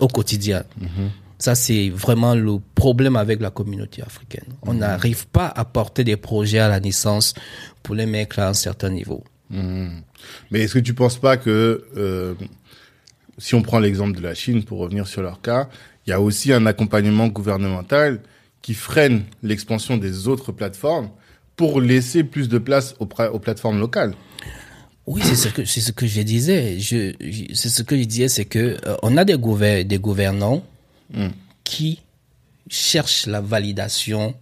[0.00, 0.62] au quotidien.
[1.38, 4.48] Ça, c'est vraiment le problème avec la communauté africaine.
[4.62, 7.34] On n'arrive pas à porter des projets à la naissance
[7.82, 9.22] pour les mettre à un certain niveau.
[9.50, 10.02] Mhm.
[10.50, 12.34] Mais est-ce que tu penses pas que euh,
[13.38, 15.68] si on prend l'exemple de la Chine pour revenir sur leur cas,
[16.06, 18.20] il y a aussi un accompagnement gouvernemental
[18.62, 21.10] qui freine l'expansion des autres plateformes
[21.56, 23.06] pour laisser plus de place aux
[23.38, 24.14] plateformes locales?
[25.06, 26.78] Oui, c'est ce que c'est ce que je disais.
[26.80, 29.98] Je, je- c'est ce que je disais, c'est que euh, on a des gouver- des
[29.98, 30.62] gouvernants
[31.14, 31.28] Hmm.
[31.62, 32.00] qui
[32.68, 34.34] cherchent la validation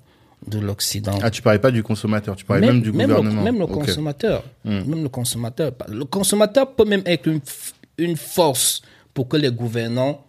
[0.48, 1.18] de l'Occident.
[1.22, 3.42] Ah, tu parlais pas du consommateur, tu parlais même, du gouvernement.
[3.42, 3.70] même le Ok.
[3.72, 3.74] Hmm.
[3.80, 4.44] consommateur.
[4.64, 5.72] Même le consommateur.
[5.88, 7.40] Le consommateur peut même être une,
[7.98, 8.80] une force
[9.12, 10.24] pour que les gouvernants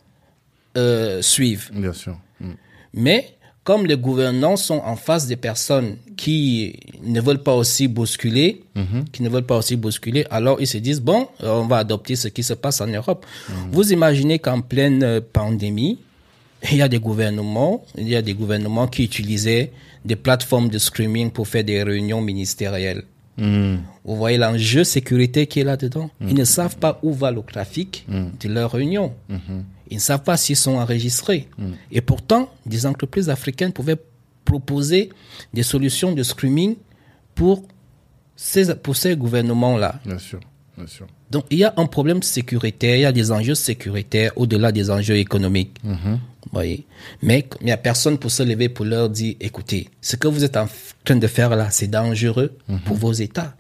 [0.78, 1.70] euh, suivent.
[1.74, 2.18] Bien sûr.
[2.42, 2.52] Mm.
[2.96, 3.30] Mais
[3.66, 8.62] comme les gouvernants sont en face des personnes qui ne veulent pas aussi bousculer,
[9.12, 12.16] qui ne veulent pas aussi bousculer, alors ils se disent bon, euh, on va adopter
[12.16, 13.26] ce qui se passe en Europe.
[13.72, 15.98] Vous imaginez qu'en pleine euh, pandémie,
[16.72, 19.72] il y a des gouvernements, il y a des gouvernements qui utilisaient
[20.06, 23.04] des plateformes de streaming pour faire des réunions ministérielles.
[23.38, 23.76] Mm.
[24.04, 26.10] Vous voyez l'enjeu sécurité qui est là-dedans.
[26.22, 29.14] Ils ne savent pas où va le trafic de leurs réunions.
[29.90, 31.48] Ils ne savent pas s'ils sont enregistrés.
[31.92, 33.98] Et pourtant, des entreprises africaines pouvaient
[34.46, 35.10] proposer
[35.54, 36.76] des solutions de streaming
[37.34, 37.64] pour
[38.36, 40.00] ces, pour ces gouvernements-là.
[40.06, 40.40] Bien sûr.
[40.78, 41.08] Bien sûr.
[41.32, 44.92] Donc, il y a un problème sécuritaire, il y a des enjeux sécuritaires au-delà des
[44.92, 45.78] enjeux économiques.
[46.52, 46.86] Voyez.
[47.22, 50.44] Mais il n'y a personne pour se lever pour leur dire, écoutez, ce que vous
[50.44, 50.68] êtes en
[51.04, 53.56] train de faire là, c'est dangereux pour vos États.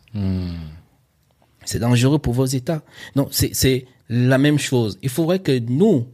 [1.66, 2.84] C'est dangereux pour vos États.
[3.16, 4.98] Donc, c'est la même chose.
[5.02, 6.08] Il faudrait que nous,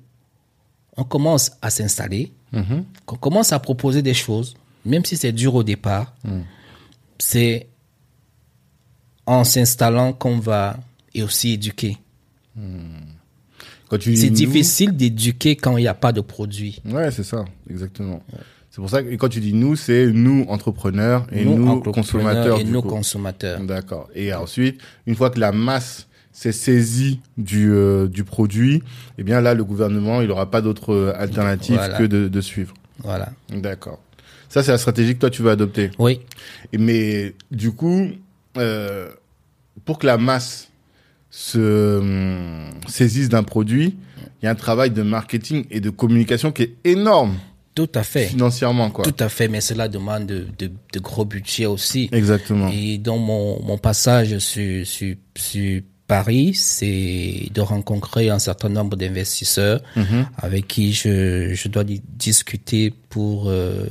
[0.98, 2.32] on commence à s'installer,
[3.06, 4.56] qu'on commence à proposer des choses,
[4.86, 6.16] même si c'est dur au départ.
[7.20, 7.68] C'est
[9.26, 10.80] en s'installant qu'on va
[11.14, 11.98] et aussi éduquer.
[12.56, 12.62] Quand
[13.98, 16.82] tu C'est difficile d'éduquer quand il n'y a pas de produit.
[16.86, 18.22] Ouais, c'est ça, exactement.
[18.70, 22.60] C'est pour ça que quand tu dis nous, c'est nous entrepreneurs et nous, consommateurs.
[22.60, 22.88] et du nous coup.
[22.90, 23.60] consommateurs.
[23.62, 24.10] D'accord.
[24.16, 28.82] Et ensuite, une fois que la masse s'est saisie du euh, du produit,
[29.18, 31.98] eh bien là, le gouvernement, il n'aura pas d'autre euh, alternative Voilà.
[31.98, 32.74] que de, de suivre.
[33.00, 33.34] Voilà.
[33.50, 34.00] D'accord.
[34.48, 35.92] Ça, c'est la stratégie que toi tu veux adopter.
[36.00, 36.22] Oui.
[36.72, 38.08] Et Mais du coup,
[38.58, 39.10] euh,
[39.84, 40.70] pour que la masse
[41.32, 43.96] se hum, saisisse d'un produit,
[44.42, 47.36] il y a un travail de marketing et de communication qui est énorme
[47.74, 48.26] Tout à fait.
[48.26, 49.06] financièrement, quoi.
[49.06, 52.10] Tout à fait, mais cela demande de, de, de gros budgets aussi.
[52.12, 52.70] Exactement.
[52.74, 58.98] Et dans mon, mon passage sur, sur, sur Paris, c'est de rencontrer un certain nombre
[58.98, 60.26] d'investisseurs Mhm.
[60.38, 63.86] avec qui je, je dois di- discuter pour, euh,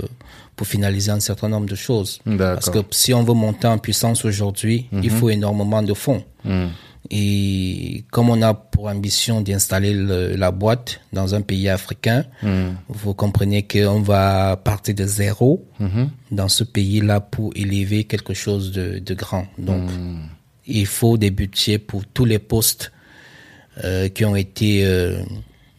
[0.57, 2.21] pour finaliser un certain nombre de choses.
[2.37, 6.23] Parce que si on veut monter en puissance aujourd'hui, il faut énormément de fonds.
[6.45, 6.69] Mhm.
[7.11, 12.77] Et comme on a pour ambition d'installer le- la boîte dans un pays africain, Mhm.
[12.89, 16.11] vous comprenez qu'on va partir de zéro Mhm.
[16.31, 19.47] dans ce pays-là pour élever quelque chose de, de grand.
[19.59, 20.29] Donc, Mhm.
[20.67, 22.93] il faut des budgets pour tous les postes
[23.85, 25.23] euh, qui ont été euh,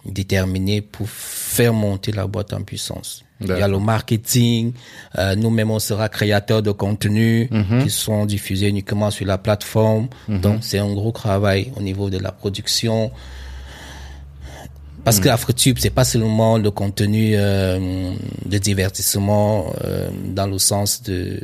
[0.05, 3.23] déterminés pour faire monter la boîte en puissance.
[3.41, 4.73] Il y a le marketing,
[5.17, 7.83] euh, nous-mêmes on sera créateurs de contenus Mhm.
[7.83, 10.07] qui sont diffusés uniquement sur la plateforme.
[10.29, 13.11] Donc c'est un gros travail au niveau de la production.
[15.03, 18.13] Parce que AfriTube, c'est pas seulement le contenu euh,
[18.45, 21.41] de divertissement euh, dans le sens de,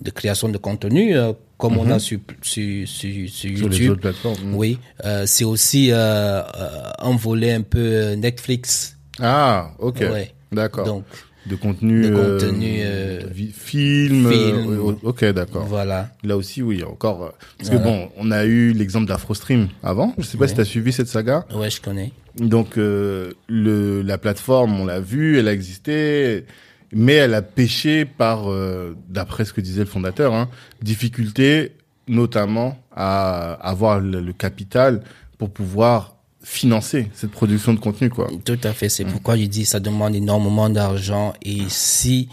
[0.00, 3.90] de création de contenu, euh, comme on a sur, sur, sur, sur Sur les YouTube.
[3.92, 4.42] autres plateformes.
[4.44, 4.54] Mhm.
[4.54, 4.78] Oui,
[5.26, 8.96] c'est aussi un volet un peu Netflix.
[9.20, 9.98] Ah, ok.
[10.00, 10.32] Ouais.
[10.52, 10.84] D'accord.
[10.86, 11.04] Donc,
[11.46, 13.20] de contenu, de euh, contenu, euh,
[13.52, 14.30] film, film.
[14.70, 15.64] euh, ok, d'accord.
[15.64, 16.10] voilà.
[16.22, 17.22] Là aussi, oui, encore.
[17.24, 17.28] euh,
[17.58, 17.84] Parce Voilà.
[17.84, 20.14] que bon, on a eu l'exemple d'AfroStream avant.
[20.18, 20.48] Je sais pas Ouais.
[20.48, 21.46] si tu as suivi cette saga.
[21.54, 22.12] Ouais, je connais.
[22.36, 26.44] Donc, euh, le, la plateforme, on l'a vu, elle a existé,
[26.92, 30.48] mais elle a péché par, euh, d'après ce que disait le fondateur, hein,
[30.82, 31.72] difficulté
[32.08, 35.02] notamment à avoir le, le capital
[35.38, 36.16] pour pouvoir
[36.48, 38.28] financer cette production de contenu, quoi.
[38.44, 38.88] Tout à fait.
[38.88, 41.32] C'est pourquoi je dis ça demande énormément d'argent.
[41.42, 42.28] Et si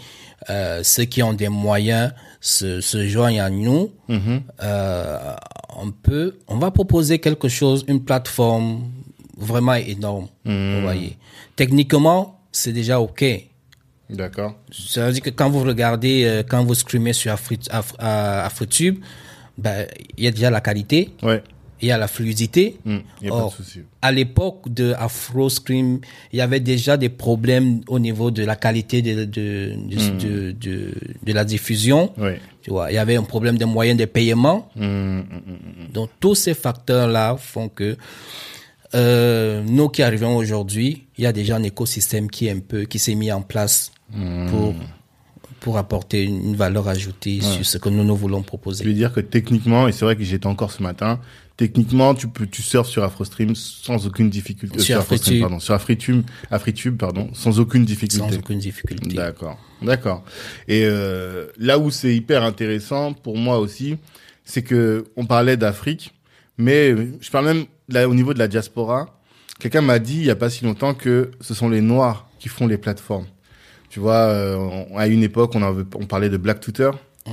[0.48, 4.42] euh, ceux qui ont des moyens se, se joignent à nous, Mhm.
[4.62, 5.34] euh,
[5.76, 8.84] on peut, on va proposer quelque chose, une plateforme
[9.36, 10.28] vraiment énorme.
[10.44, 11.18] Vous voyez.
[11.56, 13.24] Techniquement, c'est déjà ok.
[14.08, 14.54] D'accord.
[14.72, 18.44] Ça veut dire que quand vous regardez, euh, quand vous streamez sur Afri, Af- à
[18.46, 19.00] AfriTube,
[19.58, 19.86] ben,
[20.16, 21.42] il y a déjà la qualité, Ouais.
[21.82, 22.78] Il y a la fluidité.
[22.86, 23.80] Il y a pas Or, de souci.
[24.02, 26.00] à l'époque de Afro Scream,
[26.32, 30.52] il y avait déjà des problèmes au niveau de la qualité de, de, de, de,
[30.52, 32.12] de- de la diffusion.
[32.62, 34.68] Tu vois, il y avait un problème de moyens de paiement.
[34.80, 35.24] Hum.
[35.92, 37.96] Donc, tous ces facteurs-là font que
[38.94, 42.84] euh, nous qui arrivons aujourd'hui, il y a déjà un écosystème qui est un peu,
[42.84, 43.92] qui s'est mis en place
[44.48, 44.74] pour,
[45.66, 48.84] pour apporter une valeur ajoutée sur ce que nous nous voulons proposer.
[48.84, 51.18] Je veux dire que techniquement, et c'est vrai que j'étais encore ce matin,
[51.56, 54.78] techniquement, tu peux, tu surfes sur AfroStream sans aucune difficulté.
[54.78, 55.58] Sur AfroStream, pardon.
[55.58, 58.30] Sur AfriTube, AfriTube, pardon, sans aucune difficulté.
[58.30, 59.16] Sans aucune difficulté.
[59.16, 59.58] D'accord.
[59.82, 60.22] D'accord.
[60.68, 63.96] Et euh, là où c'est hyper intéressant pour moi aussi,
[64.44, 66.14] c'est que on parlait d'Afrique,
[66.58, 69.18] mais je parle même là au niveau de la diaspora.
[69.58, 72.48] Quelqu'un m'a dit il y a pas si longtemps que ce sont les Noirs qui
[72.48, 73.26] font les plateformes.
[73.96, 76.90] Tu vois, euh, à une époque, on, avait, on parlait de Black Twitter.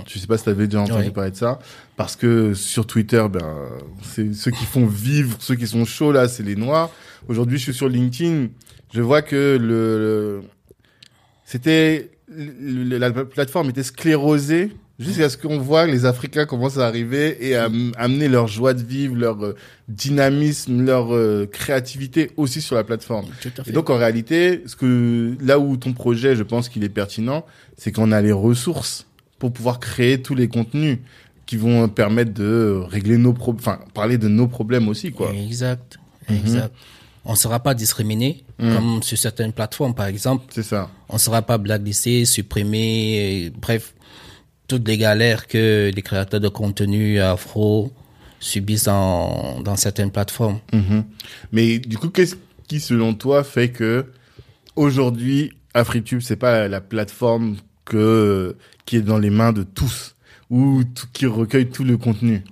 [0.07, 1.59] Je sais pas si tu avais déjà entendu parler de ça.
[1.97, 3.67] Parce que sur Twitter, ben,
[4.01, 6.89] c'est ceux qui font vivre, ceux qui sont chauds là, c'est les Noirs.
[7.27, 8.47] Aujourd'hui, je suis sur LinkedIn.
[8.93, 10.43] Je vois que le,
[11.43, 14.71] c'était la plateforme était sclérosée
[15.03, 18.83] jusqu'à ce qu'on voit les Africains commencent à arriver et à amener leur joie de
[18.83, 19.55] vivre, leur euh,
[19.87, 23.25] dynamisme, leur euh, créativité aussi sur la plateforme.
[23.65, 27.45] Et donc en réalité, ce que là où ton projet, je pense qu'il est pertinent,
[27.77, 29.05] c'est qu'on a les ressources
[29.39, 30.99] pour pouvoir créer tous les contenus
[31.45, 35.33] qui vont permettre de régler nos problèmes, enfin parler de nos problèmes aussi quoi.
[35.33, 35.99] Exact,
[36.29, 36.37] mhm.
[36.37, 36.73] exact.
[37.25, 38.73] On ne sera pas discriminé mhm.
[38.73, 40.45] comme sur certaines plateformes par exemple.
[40.49, 40.89] C'est ça.
[41.09, 43.93] On ne sera pas blacklisté, supprimé, bref,
[44.67, 47.91] toutes les galères que les créateurs de contenu afro
[48.39, 50.59] subissent dans, dans certaines plateformes.
[50.71, 51.03] Mhm.
[51.51, 52.35] Mais du coup, qu'est-ce
[52.67, 54.05] qui selon toi fait que
[54.75, 58.55] aujourd'hui AfriTube c'est pas la plateforme que
[58.85, 60.15] qui est dans les mains de tous
[60.49, 60.83] ou
[61.13, 62.43] qui recueille tout le contenu?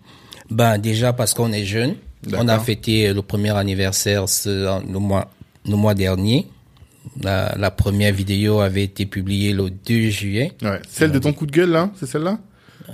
[0.49, 1.95] Ben déjà parce qu'on est jeune.
[2.33, 5.31] On a fêté le premier anniversaire le mois
[5.65, 6.47] le mois dernier.
[7.21, 10.53] La, la, première vidéo avait été publiée le 2 juillet.
[10.61, 10.79] Ouais.
[10.87, 12.39] Celle de ton coup de gueule là, c'est celle-là?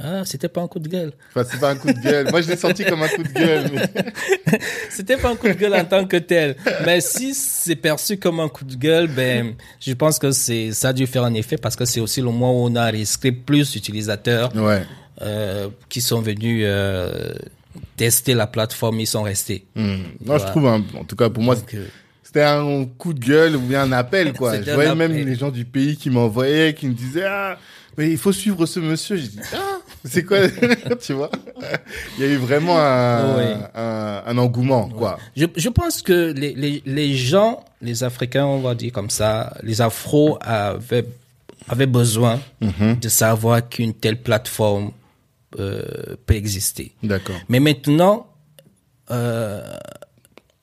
[0.03, 1.11] Ah, c'était pas un coup de gueule.
[1.30, 2.30] Enfin, c'est pas un coup de gueule.
[2.30, 3.72] Moi, je l'ai senti comme un coup de gueule.
[3.74, 4.59] Mais...
[4.89, 6.55] c'était pas un coup de gueule en tant que tel.
[6.86, 10.89] Mais si c'est perçu comme un coup de gueule, ben, je pense que c'est, ça
[10.89, 13.32] a dû faire un effet parce que c'est aussi le mois où on a risqué
[13.32, 14.55] plus d'utilisateurs.
[14.55, 14.84] Ouais.
[15.22, 17.34] Euh, qui sont venus, euh,
[17.95, 19.65] tester la plateforme, ils sont restés.
[19.76, 19.97] Hmm.
[20.24, 21.86] Moi, je trouve, hein, en tout cas, pour moi, euh,
[22.28, 24.61] c'était un coup de gueule ou bien un appel, quoi.
[24.61, 27.57] je voyais même les gens du pays qui m'envoyaient, qui me disaient, ah,
[27.97, 29.15] mais il faut suivre ce monsieur.
[29.15, 30.39] J'ai dit, ah, c'est quoi?
[30.99, 31.32] Tu vois?
[32.17, 35.17] Il y a eu vraiment un, un, un engouement, quoi.
[35.38, 39.55] Je, je pense que les, les, les gens, les Africains, on va dire comme ça,
[39.63, 41.07] les Afros avaient,
[41.69, 42.99] avaient besoin mm-hmm.
[42.99, 44.91] de savoir qu'une telle plateforme
[45.57, 45.82] euh,
[46.25, 46.91] peut exister.
[47.03, 47.38] D'accord.
[47.47, 48.28] Mais maintenant,
[49.11, 49.61] euh,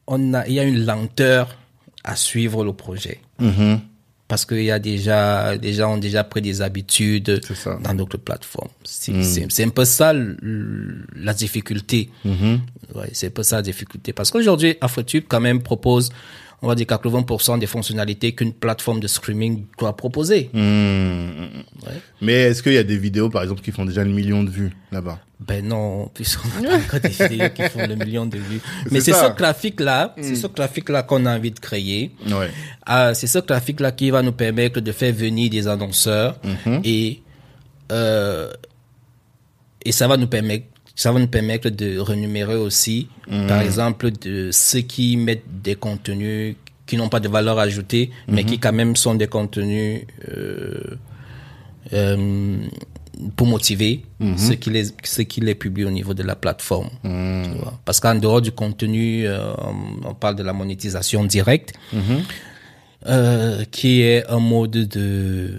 [0.07, 1.57] on a, il y a une lenteur
[2.03, 3.21] à suivre le projet.
[3.41, 3.79] Mm-hmm
[4.27, 7.41] parce qu'il y a déjà, des gens ont déjà pris des habitudes
[7.83, 8.71] dans d'autres plateformes.
[8.83, 12.11] C'est un peu ça la difficulté.
[12.25, 12.59] Mm-hmm.
[12.95, 14.13] Ouais, c'est un peu ça la difficulté.
[14.13, 16.11] Parce qu'aujourd'hui, AfroTube quand même propose
[16.65, 20.49] on va dire 80% des fonctionnalités qu'une plateforme de streaming doit proposer.
[20.55, 20.59] Mmh.
[20.59, 21.93] Ouais.
[22.23, 24.49] Mais est-ce qu'il y a des vidéos, par exemple, qui font déjà le million de
[24.49, 25.19] vues là-bas?
[25.41, 28.61] Ben non, puisqu'on n'a pas des vidéos qui font le million de vues.
[28.91, 32.13] Mais c'est ce graphique-là, c'est ce graphique-là qu'on a envie de créer.
[32.27, 32.51] Ouais.
[32.87, 36.81] Ah, c'est ce graphique-là qui va nous permettre de faire venir des annonceurs mmh.
[36.83, 37.21] et
[37.93, 38.51] euh,
[39.85, 40.65] et ça va nous permettre
[40.95, 43.47] ça va nous permettre de renumérer aussi, Mhm.
[43.47, 48.43] par exemple, de ceux qui mettent des contenus qui n'ont pas de valeur ajoutée, mais
[48.43, 48.49] Mhm.
[48.49, 50.97] qui quand même sont des contenus euh,
[51.93, 52.59] euh,
[53.37, 54.37] pour motiver Mhm.
[54.39, 56.91] ceux qui les ceux qui les publient au niveau de la plateforme.
[57.03, 57.79] Tu vois.
[57.85, 59.53] Parce qu'en dehors du contenu, euh,
[60.05, 61.73] on, parle de la monétisation directe,
[63.71, 65.59] qui est un mode de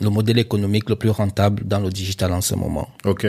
[0.00, 2.88] le modèle économique le plus rentable dans le digital en ce moment.
[3.04, 3.26] Ok.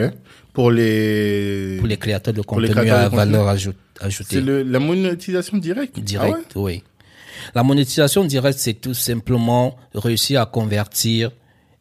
[0.52, 4.42] Pour les Pour les créateurs de contenu créateurs à de valeur ajou- ajoutée.
[4.42, 5.98] c'est la monétisation directe.
[5.98, 6.82] Direct, Ah ouais oui.
[7.54, 11.30] La monétisation directe, c'est tout simplement réussir à convertir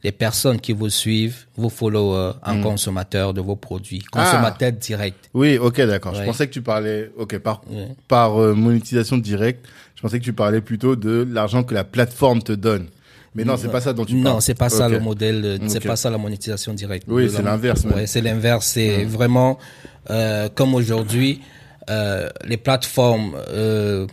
[0.04, 2.62] les personnes qui vous suivent, vos followers, en Hmm.
[2.64, 4.02] consommateurs de vos produits.
[4.14, 4.24] Ah.
[4.24, 5.30] Consommateurs directs.
[5.36, 6.16] Oui, ok, d'accord.
[6.16, 7.90] Je pensais que tu parlais, ok, par Ouais.
[8.08, 9.68] par euh, monétisation directe.
[9.96, 12.88] Je pensais que tu parlais plutôt de l'argent que la plateforme te donne.
[13.36, 14.24] Mais non, c'est pas ça dont tu parles.
[14.36, 15.88] Non, c'est pas ça le modèle, c'est Ok.
[15.88, 17.06] pas ça la monétisation directe.
[17.08, 17.86] Oui, c'est l'inverse.
[17.86, 18.66] Ouais, c'est l'inverse.
[18.68, 19.58] C'est vraiment
[20.10, 21.40] euh, comme aujourd'hui,
[21.90, 24.06] euh, les plateformes euh,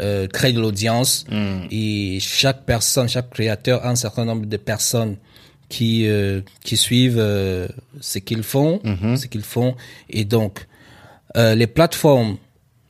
[0.00, 1.62] euh, créent de l'audience Hmm.
[1.70, 5.16] et chaque personne, chaque créateur a un certain nombre de personnes
[5.68, 7.66] qui euh, qui suivent euh,
[8.00, 9.16] ce qu'ils font, Mhm.
[9.16, 9.74] ce qu'ils font,
[10.08, 10.66] et donc
[11.36, 12.36] euh, les plateformes.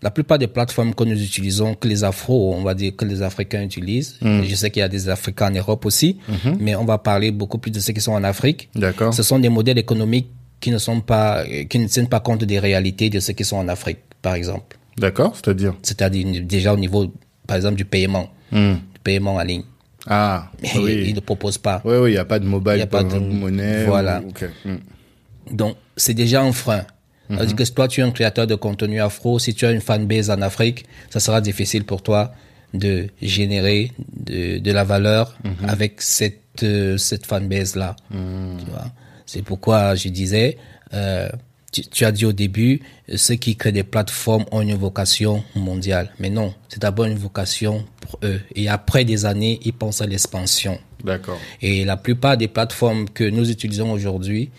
[0.00, 3.20] La plupart des plateformes que nous utilisons, que les Afro, on va dire que les
[3.22, 4.16] Africains utilisent.
[4.20, 4.42] Hmm.
[4.44, 6.18] Je sais qu'il y a des Africains en Europe aussi,
[6.60, 8.68] mais on va parler beaucoup plus de ceux qui sont en Afrique.
[8.76, 9.12] D'accord.
[9.12, 10.28] Ce sont des modèles économiques
[10.60, 13.56] qui ne sont pas, qui ne tiennent pas compte des réalités de ceux qui sont
[13.56, 14.76] en Afrique, par exemple.
[14.96, 15.74] D'accord, c'est-à-dire?
[15.82, 17.12] C'est-à-dire déjà au niveau,
[17.46, 18.74] par exemple, du paiement, Hmm.
[18.94, 19.62] du paiement en ligne.
[20.06, 21.04] Ah, Mais oui.
[21.08, 21.82] ils ne proposent pas.
[21.84, 23.84] Oui, oui, il n'y a pas de Il mobile, y a pas de- monnaie.
[23.84, 24.22] voilà.
[24.22, 24.68] ou-.
[24.68, 25.56] Mm.
[25.56, 26.84] Donc, c'est déjà un frein.
[27.30, 29.80] C'est-à-dire que si toi, tu es un créateur de contenu afro, si tu as une
[29.80, 32.32] fanbase en Afrique, ça sera difficile pour toi
[32.74, 37.96] de générer de, de la valeur avec cette, euh, cette fanbase-là.
[38.10, 38.92] Vois?
[39.26, 40.56] C'est pourquoi je disais,
[40.94, 41.28] euh,
[41.70, 42.80] tu, tu as dit au début,
[43.14, 46.10] ceux qui créent des plateformes ont une vocation mondiale.
[46.18, 48.40] Mais non, c'est d'abord une vocation pour eux.
[48.54, 50.78] Et après des années, ils pensent à l'expansion.
[51.04, 51.38] D'accord.
[51.60, 54.50] Et la plupart des plateformes que nous utilisons aujourd'hui,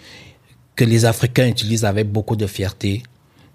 [0.79, 3.03] que les Africains utilisent avec beaucoup de fierté,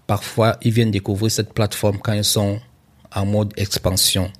[0.07, 2.61] parfois ils viennent découvrir cette plateforme quand ils sont
[3.14, 4.31] en mode expansion,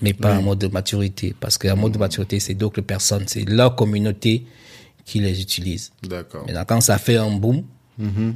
[0.00, 1.34] mais pas en mode de maturité.
[1.38, 4.46] Parce qu'en mode de maturité, c'est d'autres personnes, c'est leur communauté
[5.04, 5.92] qui les utilise.
[6.02, 6.46] D'accord.
[6.46, 7.62] Maintenant, quand ça fait un boom,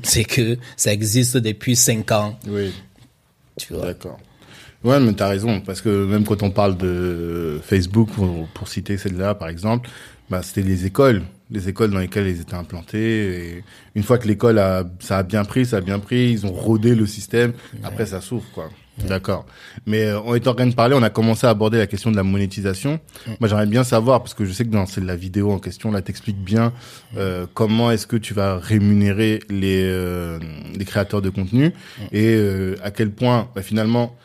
[0.03, 2.39] c'est que ça existe depuis cinq ans.
[2.47, 2.75] Oui.
[3.57, 3.87] Tu vois.
[3.87, 4.19] D'accord.
[4.85, 8.99] Ouais, mais t'as raison, parce que même quand on parle de Facebook, pour, pour citer
[8.99, 9.89] celle-là, par exemple,
[10.29, 13.57] bah, c'était les écoles, les écoles dans lesquelles ils étaient implantés.
[13.57, 16.47] Et une fois que l'école a, ça a bien pris, ça a bien pris, ils
[16.47, 17.53] ont rodé le système.
[17.83, 18.71] Après, ça s'ouvre, quoi.
[19.09, 19.47] D'accord.
[19.87, 22.11] Mais euh, on est en train de parler, on a commencé à aborder la question
[22.11, 23.01] de la monétisation.
[23.41, 26.03] Moi, j'aimerais bien savoir, parce que je sais que dans la vidéo en question, là,
[26.03, 26.73] t'expliques bien
[27.17, 30.39] euh, comment est-ce que tu vas rémunérer les, euh,
[30.77, 31.73] les créateurs de contenu
[32.13, 34.17] et euh, à quel point, bah, finalement,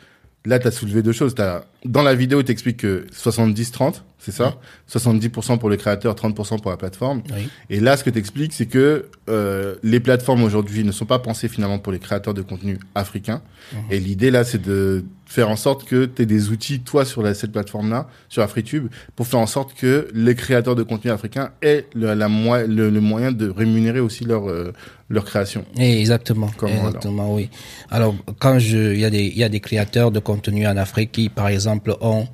[0.44, 1.34] là, tu as soulevé deux choses.
[1.34, 4.56] T'as- dans la vidéo, tu expliques que 70-30, c'est ça
[4.92, 7.22] 70% pour les créateurs, 30% pour la plateforme.
[7.34, 7.48] Oui.
[7.70, 11.18] Et là, ce que tu expliques, c'est que euh, les plateformes aujourd'hui ne sont pas
[11.18, 13.42] pensées finalement pour les créateurs de contenu africains.
[13.90, 17.20] Et l'idée là, c'est de faire en sorte que tu aies des outils, toi, sur
[17.22, 21.50] la, cette plateforme-là, sur AfriTube, pour faire en sorte que les créateurs de contenu africains
[21.62, 24.72] aient le, la moi- le, le moyen de rémunérer aussi leur, euh,
[25.08, 25.64] leur création.
[25.76, 26.48] Exactement.
[26.56, 27.50] Comment, exactement, oui.
[27.90, 30.76] Alors, quand je, il y a des, il y a des créateurs de contenu en
[30.76, 32.28] Afrique qui, par exemple, ont,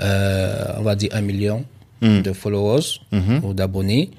[0.00, 1.64] euh, on va dire un million
[2.02, 3.00] de followers
[3.42, 4.10] ou d'abonnés.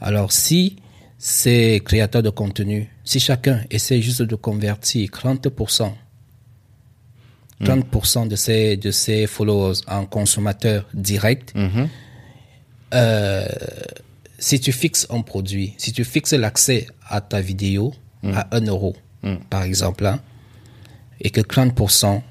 [0.00, 0.76] Alors, si
[1.18, 5.92] ces créateurs de contenu, si chacun essaie juste de convertir 30%,
[7.62, 11.54] 30% de ces, de ces followers en consommateurs directs,
[12.92, 13.46] euh,
[14.38, 17.94] si tu fixes un produit, si tu fixes l'accès à ta vidéo
[18.34, 18.94] à 1 euro,
[19.50, 20.20] par exemple, hein,
[21.20, 22.22] et que 30%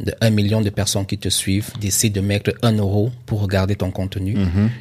[0.00, 3.76] de 1 million de personnes qui te suivent décident de mettre 1 euro pour regarder
[3.76, 4.36] ton contenu,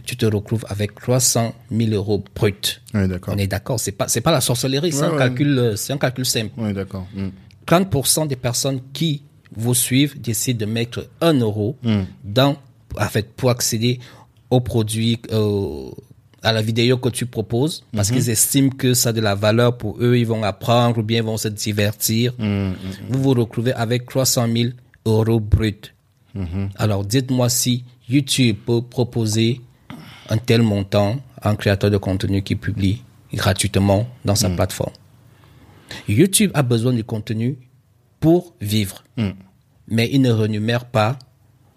[0.05, 2.53] tu te retrouves avec 300 000 euros bruts.
[2.93, 3.01] Oui.
[3.28, 5.18] On est d'accord, c'est pas, c'est pas la sorcellerie, c'est Ouais, un ouais.
[5.18, 6.51] calcul, euh, c'est un calcul simple.
[6.57, 7.07] Oui, d'accord.
[7.16, 7.28] Mm.
[7.66, 9.24] 30% des personnes qui
[9.55, 11.78] vous suivent décident de mettre 1 euro
[12.24, 12.57] dans,
[12.99, 13.99] en fait, pour accéder
[14.49, 15.89] au produit, euh,
[16.43, 19.78] à la vidéo que tu proposes, parce qu'ils estiment que ça a de la valeur
[19.78, 22.34] pour eux, ils vont apprendre ou bien ils vont se divertir.
[22.38, 24.70] Vous vous retrouvez avec 300 000
[25.06, 25.93] euros bruts.
[26.76, 29.62] Alors dites-moi si YouTube peut proposer
[30.30, 33.03] un tel montant à un créateur de contenu qui publie
[33.34, 34.93] gratuitement dans sa plateforme.
[36.08, 37.58] YouTube a besoin du contenu
[38.20, 39.03] pour vivre.
[39.88, 41.18] Mais il ne rémunère pas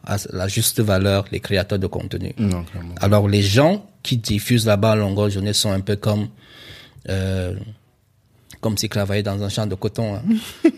[0.05, 2.33] à la juste valeur les créateurs de contenu.
[2.39, 2.65] Non.
[3.01, 6.29] Alors les gens qui diffusent là-bas à longueur journée sont un peu comme
[7.09, 7.55] euh,
[8.61, 10.23] comme s'ils travaillaient dans un champ de coton hein,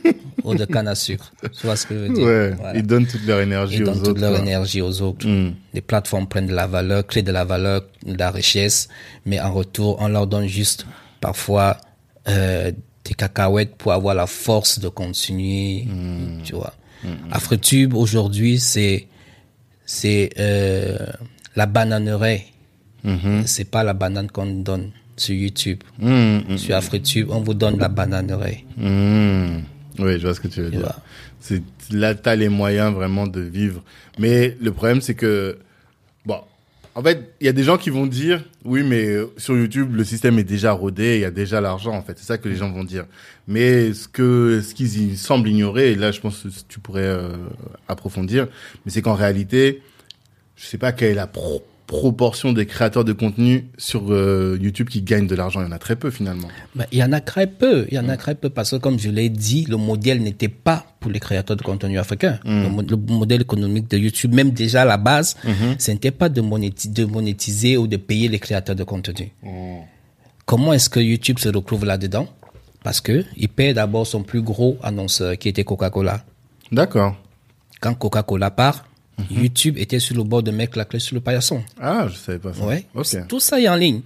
[0.45, 1.33] ou de canne à sucre.
[1.43, 2.27] Tu vois ce que je veux dire?
[2.27, 2.79] Ouais, Voilà.
[2.79, 4.21] ils donnent toute leur énergie Ils aux donnent toute autres.
[4.21, 5.27] leur énergie aux autres.
[5.27, 5.55] Mm.
[5.75, 8.89] Les plateformes prennent de la valeur, créent de la valeur, de la richesse,
[9.27, 10.87] mais en retour, on leur donne juste
[11.21, 11.77] parfois
[12.29, 12.71] euh,
[13.05, 15.85] des cacahuètes pour avoir la force de continuer.
[15.87, 16.43] Mm.
[16.45, 16.75] Tu vois.
[17.31, 19.07] AfriTube aujourd'hui, c'est
[19.87, 20.99] c'est euh,
[21.57, 22.45] la bananeraie.
[23.05, 23.47] Mm-hmm.
[23.47, 25.83] C'est pas la banane qu'on donne sur YouTube.
[25.99, 28.65] Mm, mm, Sur AfriTube, on vous donne la bananeraie.
[30.01, 30.99] Oui, je vois ce que tu veux dire.
[31.41, 33.83] C'est là, t'as les moyens vraiment de vivre.
[34.19, 35.59] Mais le problème, c'est que
[36.27, 36.41] bon,
[36.95, 39.95] en fait, il y a des gens qui vont dire, oui, mais euh, sur YouTube,
[39.95, 41.93] le système est déjà rodé, il y a déjà l'argent.
[41.93, 43.07] En fait, c'est ça que les gens vont dire.
[43.47, 47.31] Mais ce que ce qu'ils semblent ignorer, et là, je pense que tu pourrais euh,
[47.89, 48.49] approfondir,
[48.85, 49.83] mais c'est qu'en réalité,
[50.57, 54.89] je sais pas quelle est la pro- proportion des créateurs de contenu sur euh, YouTube
[54.89, 55.61] qui gagnent de l'argent.
[55.61, 56.47] Il y en a très peu finalement.
[56.77, 58.77] Ben, il y en a très peu, il y en a très peu parce que
[58.77, 62.39] comme je l'ai dit, le modèle n'était pas pour les créateurs de contenu africains.
[62.45, 65.37] Le, mo- le modèle économique de YouTube, même déjà à la base,
[65.79, 69.33] ce n'était pas de, monéti- de monétiser ou de payer les créateurs de contenu.
[70.47, 72.29] Comment est-ce que YouTube se retrouve là-dedans?
[72.85, 76.25] Parce que il paie d'abord son plus gros annonceur qui était Coca-Cola.
[76.73, 77.17] D'accord.
[77.81, 78.85] Quand Coca-Cola part,
[79.31, 81.63] YouTube était sur le bord de mettre la clé sur le paillasson.
[81.81, 82.65] Ah, je savais pas ça.
[82.65, 82.85] Ouais.
[82.95, 83.27] Ok.
[83.29, 84.01] Tout ça est en ligne.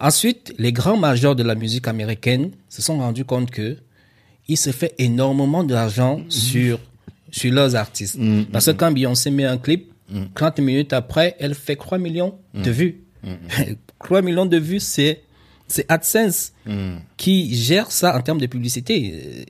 [0.00, 3.76] Ensuite, les grands majors de la musique américaine se sont rendus compte que
[4.48, 6.78] il se fait énormément d'argent sur
[7.30, 8.18] sur leurs artistes.
[8.52, 9.90] Parce que quand Beyoncé met un clip,
[10.34, 13.00] 30 minutes après, elle fait 3 millions de vues.
[14.04, 15.22] 3 millions de vues, c'est
[15.66, 16.52] c'est AdSense
[17.16, 19.44] qui gère ça en termes de publicité, euh,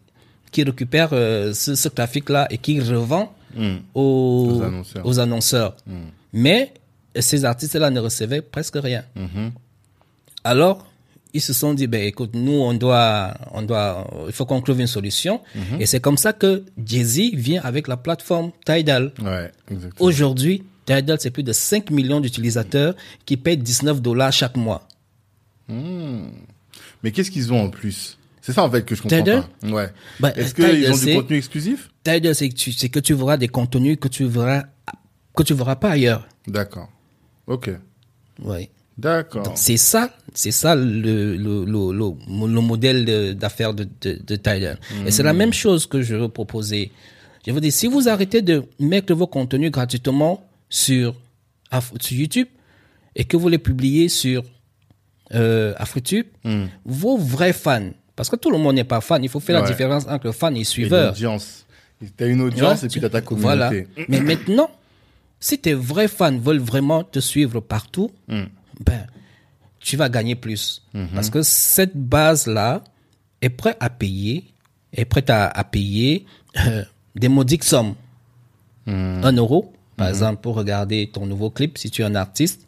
[0.52, 3.34] qui récupère euh, ce, ce trafic-là et qui revend
[3.94, 5.06] aux, Aux annonceurs.
[5.06, 5.76] aux annonceurs.
[6.32, 6.72] Mais
[7.18, 9.04] ces artistes-là ne recevaient presque rien.
[10.44, 10.86] Alors,
[11.32, 14.80] ils se sont dit, ben écoute, nous on doit, on doit, il faut qu'on trouve
[14.80, 15.40] une solution.
[15.80, 19.12] Et c'est comme ça que Jay-Z vient avec la plateforme Tidal.
[19.22, 19.50] Ouais.
[19.98, 22.94] Aujourd'hui, Tidal, c'est plus de 5 millions d'utilisateurs
[23.26, 24.86] qui payent 19 dollars chaque mois.
[25.68, 28.18] Mais qu'est-ce qu'ils ont en plus?
[28.42, 29.66] C'est ça en fait que je comprends Tidal pas.
[29.68, 29.88] Ouais.
[30.20, 31.90] Bah, Est-ce qu'ils ont du contenu exclusif?
[32.04, 34.64] Tidal, c'est que tu, c'est que tu verras des contenus que tu verras,
[35.34, 36.28] que tu verras pas ailleurs.
[36.46, 36.88] D'accord.
[37.46, 37.70] Ok.
[38.42, 38.68] Oui.
[38.96, 39.52] D'accord.
[39.56, 40.84] C'est ça, c'est ça le,
[41.36, 44.78] le, le, le, le modèle d'affaires de, de, de Tidal.
[45.06, 46.92] Et c'est la même chose que je veux proposer.
[47.46, 51.14] Je veux dire, si vous arrêtez de mettre vos contenus gratuitement sur,
[52.00, 52.46] sur YouTube
[53.16, 54.44] et que vous les publiez sur
[55.34, 56.26] euh, AfriTube,
[56.84, 59.66] vos vrais fans, parce que tout le monde n'est pas fan, il faut faire la
[59.72, 61.14] différence entre fan et suiveur.
[62.16, 63.68] T'as une audience Ouais, et puis tu- t'as ta Voilà.
[63.68, 63.88] communauté.
[64.08, 64.70] Mais maintenant,
[65.40, 68.42] si tes vrais fans veulent vraiment te suivre partout, Mm.
[68.80, 69.06] ben,
[69.80, 70.82] tu vas gagner plus.
[70.94, 71.08] Mm-hmm.
[71.14, 72.82] Parce que cette base-là
[73.42, 74.44] est prête à payer,
[74.92, 76.24] est prête à, à payer
[76.66, 76.82] euh,
[77.16, 77.94] des maudites sommes.
[78.86, 79.20] Mm.
[79.24, 82.66] Un euro, par exemple, pour regarder ton nouveau clip, si tu es un artiste,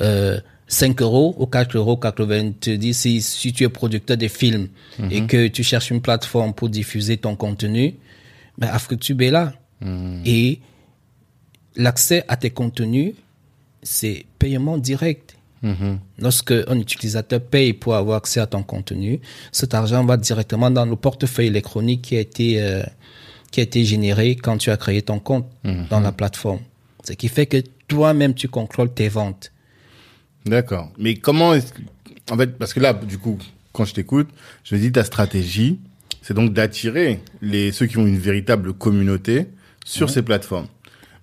[0.00, 4.68] euh, 5 euros ou 4 euros 90 si, si tu es producteur de films
[5.10, 7.94] et que tu cherches une plateforme pour diffuser ton contenu,
[8.58, 9.52] ben AfriTube est là.
[9.80, 10.22] Mm.
[10.24, 10.60] Et
[11.76, 13.14] l'accès à tes contenus,
[13.82, 15.36] c'est paiement direct.
[15.62, 15.98] Mhm.
[16.18, 20.84] Lorsque un utilisateur paye pour avoir accès à ton contenu, cet argent va directement dans
[20.84, 22.82] le portefeuille électronique qui a été euh,
[23.50, 25.46] qui a été généré quand tu as créé ton compte
[25.88, 26.60] dans la plateforme.
[27.04, 29.52] Ce qui fait que toi-même tu contrôles tes ventes.
[30.44, 30.90] D'accord.
[30.98, 31.80] Mais comment est-ce que...
[32.30, 33.38] En fait, parce que là, du coup,
[33.72, 34.28] quand je t'écoute,
[34.64, 35.78] je me dis ta stratégie,
[36.26, 39.48] c'est donc d'attirer les ceux qui ont une véritable communauté
[39.84, 40.68] sur ces plateformes.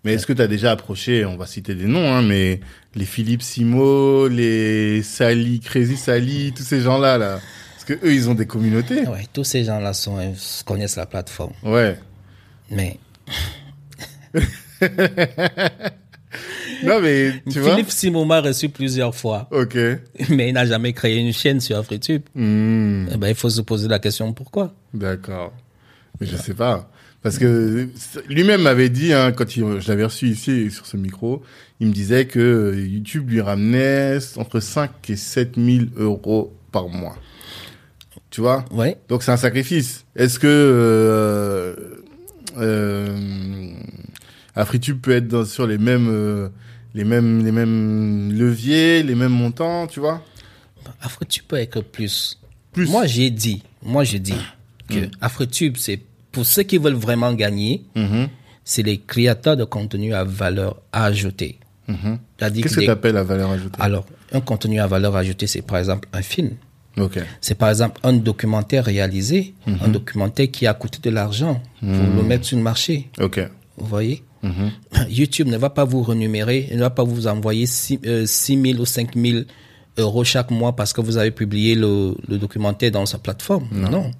[0.03, 2.59] Mais est-ce que tu as déjà approché, on va citer des noms, hein, mais
[2.93, 7.39] les Philippe Simo, les Sally, Crazy Sally, tous ces gens-là, là.
[7.73, 9.07] Parce que eux, ils ont des communautés.
[9.07, 10.31] Ouais, tous ces gens-là sont euh,
[10.65, 11.97] connaissent la plateforme, Ouais.
[12.69, 12.99] mais
[16.83, 17.71] Non, mais tu vois.
[17.71, 19.75] Philippe Simon m'a reçu plusieurs fois, Ok.
[20.29, 22.23] mais il n'a jamais créé une chaîne sur AfriTube.
[22.35, 23.07] Hmm.
[23.13, 24.73] Eh ben, il faut se poser la question pourquoi?
[24.93, 25.53] D'accord.
[26.19, 26.89] Mais je sais pas.
[27.23, 27.87] Parce que
[28.29, 31.43] lui-même m'avait dit, hein, quand il, je l'avais reçu ici sur ce micro,
[31.79, 37.15] il me disait que YouTube lui ramenait entre 5 et 7 000 euros par mois.
[38.31, 38.65] Tu vois?
[38.71, 38.97] Ouais.
[39.07, 40.05] Donc c'est un sacrifice.
[40.15, 41.75] Est-ce que euh,
[42.57, 43.71] euh,
[44.55, 46.49] AfriTube peut être dans, sur les mêmes, euh,
[46.93, 50.23] les mêmes, les mêmes leviers, les mêmes montants, tu vois
[51.47, 52.37] peut être plus.
[52.73, 52.89] Plus.
[52.89, 54.03] Moi, j'ai dit, moi,
[54.87, 55.11] que Mm.
[55.21, 55.99] AfriTube, c'est
[56.31, 58.27] pour ceux qui veulent vraiment gagner, Mhm.
[58.63, 61.59] c'est les créateurs de contenu à valeur ajoutée.
[61.87, 62.19] Mhm.
[62.37, 63.77] C'est-à-dire Qu'est-ce que tu appelles la valeur ajoutée?
[63.81, 66.51] Alors, un contenu à valeur ajoutée, c'est par exemple un film.
[67.39, 72.23] C'est par exemple un documentaire réalisé, un documentaire qui a coûté de l'argent pour le
[72.23, 73.09] mettre sur le marché.
[73.17, 74.23] Vous voyez?
[74.43, 74.71] Mhm.
[75.09, 78.85] YouTube ne va pas vous renumérer, il ne va pas vous envoyer 6, 000 ou
[78.85, 79.39] 5 000
[79.97, 83.67] euros chaque mois parce que vous avez publié le, le documentaire dans sa plateforme.
[83.71, 84.11] Non, Non,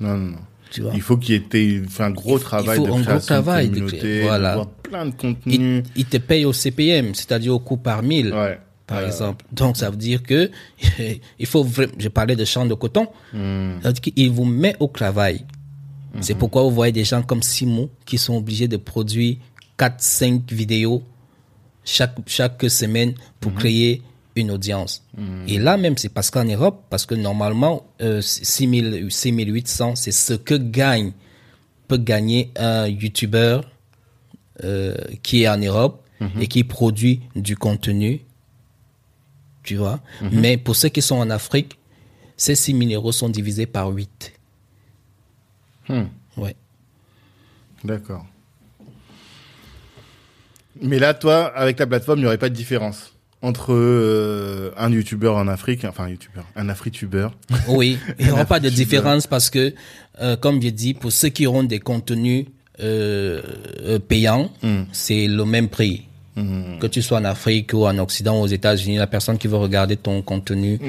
[0.00, 0.36] non, non.
[0.70, 0.92] tu vois?
[0.94, 3.68] Il faut qu'il y ait un gros Il travail il faut de un gros travail
[3.68, 4.56] de communauté, voilà.
[4.56, 5.82] de plein de Il, contenu.
[5.96, 8.58] il te paye au CPM, c'est-à-dire au coût par mille, Ouais.
[8.86, 9.44] par Ouais, exemple.
[9.52, 10.50] Donc, ça veut dire que
[11.38, 13.80] il faut vraiment, je parlais de champ de coton, Hmm.
[13.82, 15.44] ça veut dire qu'il vous met au travail.
[16.20, 19.36] C'est pourquoi vous voyez des gens comme Simon qui sont obligés de produire
[19.82, 21.02] 4, 5 vidéos
[21.84, 24.00] chaque, chaque semaine pour créer
[24.36, 25.04] une audience.
[25.48, 30.34] Et là même, c'est parce qu'en Europe, parce que normalement, euh, 6000, 6800, c'est ce
[30.34, 31.10] que gagne,
[31.88, 33.62] peut gagner un YouTuber
[34.62, 36.06] euh, qui est en Europe
[36.38, 38.20] et qui produit du contenu.
[39.64, 39.98] Tu vois
[40.30, 41.76] Mais pour ceux qui sont en Afrique,
[42.36, 44.32] ces 6 000 euros sont divisés par 8.
[45.88, 46.04] Hmm.
[46.36, 46.54] Ouais.
[47.82, 48.24] D'accord.
[50.82, 53.12] Mais là, toi, avec ta plateforme, il n'y aurait pas de différence
[53.42, 57.36] entre euh, un youtubeur en Afrique, enfin un youtubeur, un afritubeur.
[57.68, 59.74] Oui, il n'y aura pas de différence parce que,
[60.20, 62.46] euh, comme je dis, pour ceux qui auront des contenus
[62.80, 63.42] euh,
[64.08, 64.50] payants,
[64.92, 66.06] c'est le même prix.
[66.34, 69.56] Que tu sois en Afrique ou en Occident ou aux États-Unis, la personne qui veut
[69.56, 70.80] regarder ton contenu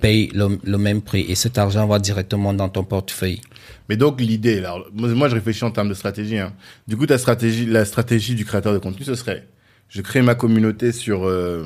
[0.00, 3.40] paye le, le même prix et cet argent va directement dans ton portefeuille.
[3.88, 6.38] Mais donc l'idée, alors moi je réfléchis en termes de stratégie.
[6.38, 6.52] Hein.
[6.86, 9.46] Du coup, ta stratégie, la stratégie du créateur de contenu, ce serait
[9.88, 11.64] je crée ma communauté sur euh,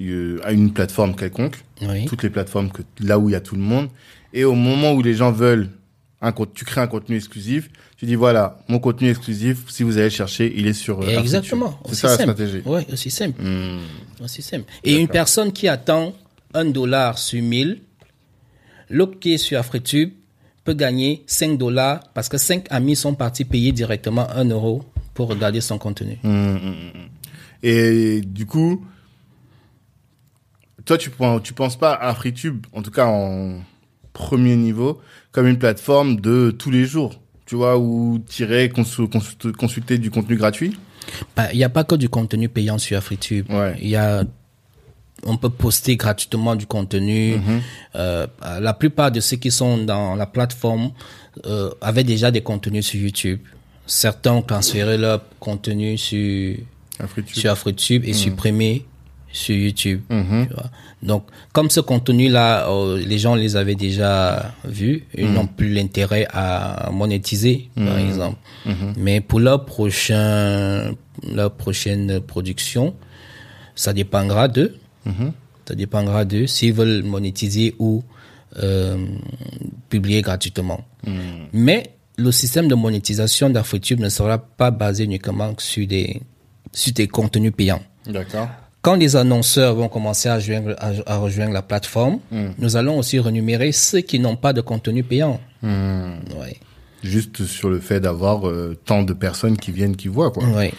[0.00, 2.04] une plateforme quelconque, Oui.
[2.04, 3.88] toutes les plateformes que là où il y a tout le monde,
[4.34, 5.70] et au moment où les gens veulent
[6.20, 10.10] un tu crées un contenu exclusif, tu dis voilà, mon contenu exclusif, si vous allez
[10.10, 11.78] chercher, il est sur euh, Exactement.
[11.84, 11.88] Afritube.
[11.94, 12.62] C'est ça la stratégie.
[12.66, 13.42] Oui, aussi simple.
[13.42, 13.80] Hmm.
[14.22, 14.70] Aussi simple.
[14.84, 16.14] Et une personne qui attend
[16.52, 17.80] un dollar sur 1000,
[18.90, 20.12] l'autre qui est sur Afritube
[20.64, 24.84] peut gagner 5 dollars parce que 5 amis sont partis payer directement 1 euro
[25.14, 26.18] pour regarder son contenu.
[26.22, 26.74] Hum, hum.
[27.62, 28.84] Et du coup,
[30.84, 31.10] toi, tu,
[31.42, 33.60] tu penses pas à Freetube, en tout cas en
[34.12, 35.00] premier niveau,
[35.32, 40.10] comme une plateforme de tous les jours, tu vois, où tirer, consu- consulter, consulter du
[40.10, 40.76] contenu gratuit
[41.36, 43.48] Bah, Il n'y a pas que du contenu payant sur Afritube.
[43.50, 43.76] Ouais.
[43.80, 44.24] Y a,
[45.22, 47.36] on peut poster gratuitement du contenu.
[47.36, 47.60] Mhm.
[47.94, 48.26] Euh,
[48.60, 50.90] la plupart de ceux qui sont dans la plateforme
[51.46, 53.40] euh, avaient déjà des contenus sur YouTube.
[53.86, 56.56] Certains ont transféré leur contenu sur
[57.50, 58.84] Afritube et supprimé
[59.36, 60.00] sur YouTube.
[60.10, 60.46] Mhm.
[60.48, 60.70] tu vois.
[61.02, 66.26] Donc, comme ce contenu-là, euh, les gens les avaient déjà vus, ils n'ont plus l'intérêt
[66.32, 68.38] à monétiser, par exemple.
[68.96, 70.92] Mais pour leur prochain,
[71.32, 72.94] leur prochaine production,
[73.74, 74.76] ça dépendra d'eux.
[75.68, 78.02] Ça dépendra d'eux s'ils veulent monétiser ou
[78.62, 78.96] euh,
[79.90, 80.80] publier gratuitement.
[81.52, 86.22] Mais le système de monétisation d'Afritube ne sera pas basé uniquement sur des,
[86.72, 87.82] sur des contenus payants.
[88.06, 88.48] D'accord.
[88.86, 92.20] Quand les annonceurs vont commencer à, joindre- à- à rejoindre la plateforme,
[92.56, 95.40] nous allons aussi renumérer ceux qui n'ont pas de contenu payant.
[95.64, 96.56] Ouais.
[97.02, 100.44] Juste sur le fait d'avoir euh, tant de personnes qui viennent, qui voient, quoi.
[100.50, 100.72] Ouais.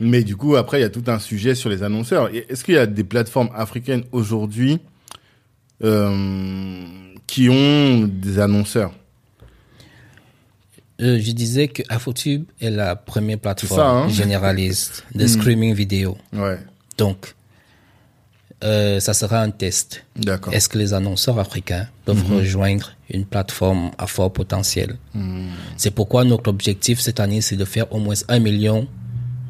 [0.00, 2.30] Mais du coup, après, il y a tout un sujet sur les annonceurs.
[2.34, 4.78] Est-ce qu'il y a des plateformes africaines aujourd'hui
[5.84, 6.82] euh,
[7.26, 8.92] qui ont des annonceurs?
[11.02, 14.08] Euh, je disais que Afotube est la première ça, plateforme hein.
[14.08, 16.16] généraliste de streaming vidéo.
[16.32, 16.58] Ouais,
[16.98, 17.34] Donc,
[18.64, 20.04] euh, ça sera un test.
[20.16, 20.52] d'accord.
[20.52, 24.96] Est-ce que les annonceurs africains peuvent rejoindre une plateforme à fort potentiel?
[25.76, 28.88] C'est pourquoi notre objectif cette année, c'est de faire au moins un million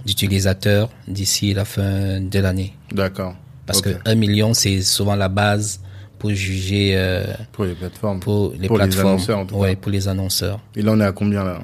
[0.05, 2.75] d'utilisateurs d'ici la fin de l'année.
[2.93, 3.35] D'accord.
[3.67, 5.81] Parce que un million, c'est souvent la base
[6.19, 8.19] pour juger euh, Pour les plateformes.
[8.21, 9.61] pour les Pour les annonceurs, en tout cas.
[9.61, 10.61] ouais, pour les annonceurs.
[10.75, 11.61] Et là, on est à combien, là?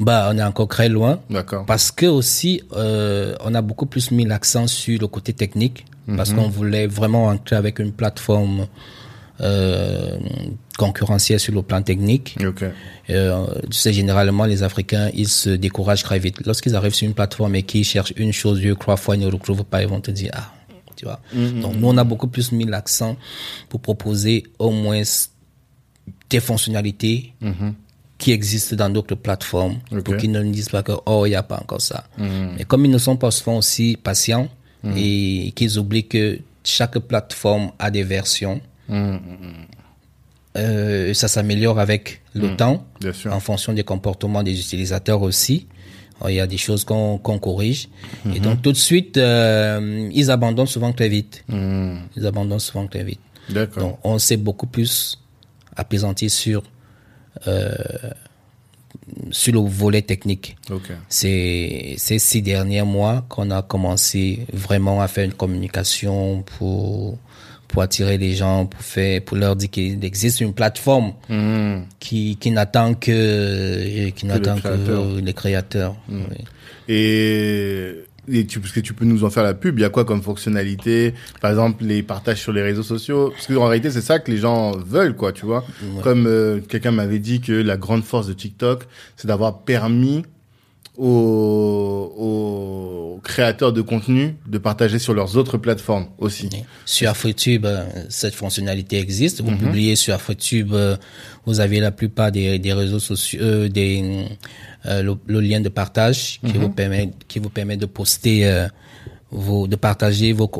[0.00, 1.20] Bah, on est encore très loin.
[1.28, 1.66] D'accord.
[1.66, 5.84] Parce que aussi, euh, on a beaucoup plus mis l'accent sur le côté technique,
[6.16, 8.66] parce qu'on voulait vraiment entrer avec une plateforme
[9.40, 10.16] euh,
[10.78, 12.36] concurrentielle sur le plan technique.
[13.10, 16.46] Euh, tu sais, généralement, les Africains, ils se découragent très vite.
[16.46, 19.30] Lorsqu'ils arrivent sur une plateforme et qu'ils cherchent une chose, deux, trois fois, ils ne
[19.30, 20.52] retrouvent pas, ils vont te dire, ah,
[20.96, 21.20] tu vois.
[21.34, 23.16] Donc, nous, on a beaucoup plus mis l'accent
[23.68, 25.02] pour proposer au moins
[26.30, 27.34] des fonctionnalités
[28.18, 31.42] qui existent dans d'autres plateformes pour qu'ils ne disent pas que, oh, il n'y a
[31.42, 32.04] pas encore ça.
[32.18, 34.48] Mais comme ils ne sont pas souvent aussi patients
[34.96, 38.60] et qu'ils oublient que chaque plateforme a des versions,
[40.56, 42.84] euh, ça s'améliore avec le temps,
[43.30, 45.66] en fonction des comportements des utilisateurs aussi.
[46.20, 47.88] Alors, Il y a des choses qu'on qu'on corrige.
[48.34, 51.44] Et donc, tout de suite, euh, ils abandonnent souvent très vite.
[52.16, 53.20] Ils abandonnent souvent très vite.
[53.80, 55.18] Donc, on s'est beaucoup plus
[55.76, 56.64] apaisanti sur, euh,
[59.30, 60.56] sur le volet technique.
[61.08, 67.18] C'est ces six derniers mois qu'on a commencé vraiment à faire une communication pour
[67.68, 71.82] pour attirer les gens, pour faire, pour leur dire qu'il existe une plateforme Hmm.
[72.00, 75.94] qui qui n'attend que qui n'attend que, les créateurs.
[76.08, 76.22] Oui.
[76.88, 79.90] Et, et tu, parce que tu peux nous en faire la pub, il y a
[79.90, 83.30] quoi comme fonctionnalité Par exemple, les partages sur les réseaux sociaux?
[83.30, 85.64] Parce qu'en réalité, c'est ça que les gens veulent, quoi, tu vois?
[86.02, 88.84] Comme euh, quelqu'un m'avait dit que la grande force de TikTok,
[89.16, 90.24] c'est d'avoir permis
[90.96, 91.57] aux
[93.38, 96.48] créateurs de contenu de partager sur leurs autres plateformes aussi.
[96.84, 99.40] Sur AfriTube, euh, cette fonctionnalité existe.
[99.40, 99.46] Mhm.
[99.46, 100.96] Vous publiez sur AfriTube, euh,
[101.46, 104.24] vous avez la plupart des, des réseaux sociaux, euh, des,
[104.86, 106.62] euh, le, le lien de partage qui Mhm.
[106.64, 108.66] vous permet, qui vous permet de poster, euh,
[109.30, 110.50] vos, de partager vos,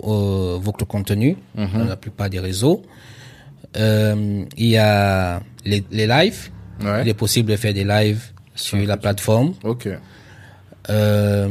[0.67, 1.79] votre contenu Mhm.
[1.81, 2.83] dans la plupart des réseaux.
[3.75, 6.43] Il y a les, les lives.
[6.85, 7.03] Ouais.
[7.03, 8.23] Il est possible de faire des lives
[8.55, 9.55] sur la plateforme.
[9.65, 9.89] Ok.
[10.91, 11.49] Euh,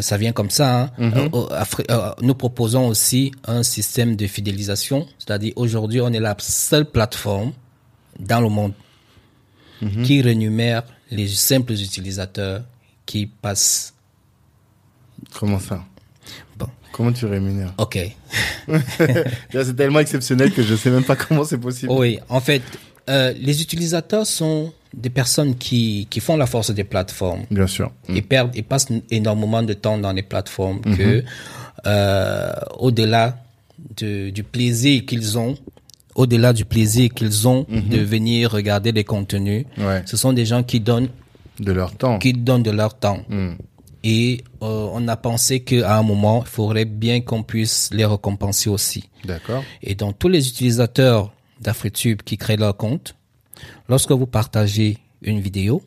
[0.00, 0.82] ça vient comme ça.
[0.82, 0.90] hein.
[0.98, 1.30] Mhm.
[1.34, 6.84] Euh, euh, nous proposons aussi un système de fidélisation, c'est-à-dire aujourd'hui on est la seule
[6.84, 7.52] plateforme
[8.18, 8.72] dans le monde
[9.82, 10.02] Mhm.
[10.02, 12.62] qui rémunère les simples utilisateurs
[13.06, 13.94] qui passent.
[15.38, 15.82] Comment ça?
[16.58, 17.72] Bon, Comment tu rémunères?
[17.78, 17.98] Ok.
[19.50, 21.90] C'est tellement exceptionnel que je sais même pas comment c'est possible.
[21.92, 22.62] Oui, en fait,
[23.08, 27.42] euh, les utilisateurs sont des personnes qui, qui font la force des plateformes.
[27.50, 27.90] Bien sûr.
[28.08, 31.22] Ils perdent, ils passent énormément de temps dans les plateformes que,
[31.86, 33.38] euh, au-delà
[33.96, 35.56] de, du plaisir qu'ils ont,
[36.14, 40.02] au-delà du plaisir qu'ils ont de venir regarder les contenus, Ouais.
[40.06, 41.08] ce sont des gens qui donnent,
[41.60, 42.18] De leur temps.
[42.18, 43.20] qui donnent de leur temps.
[43.28, 43.52] Hmm.
[44.02, 48.70] Et euh, on a pensé qu'à un moment, il faudrait bien qu'on puisse les récompenser
[48.70, 49.04] aussi.
[49.24, 49.62] D'accord.
[49.82, 53.14] Et donc, tous les utilisateurs d'AfriTube qui créent leur compte,
[53.88, 55.82] lorsque vous partagez une vidéo,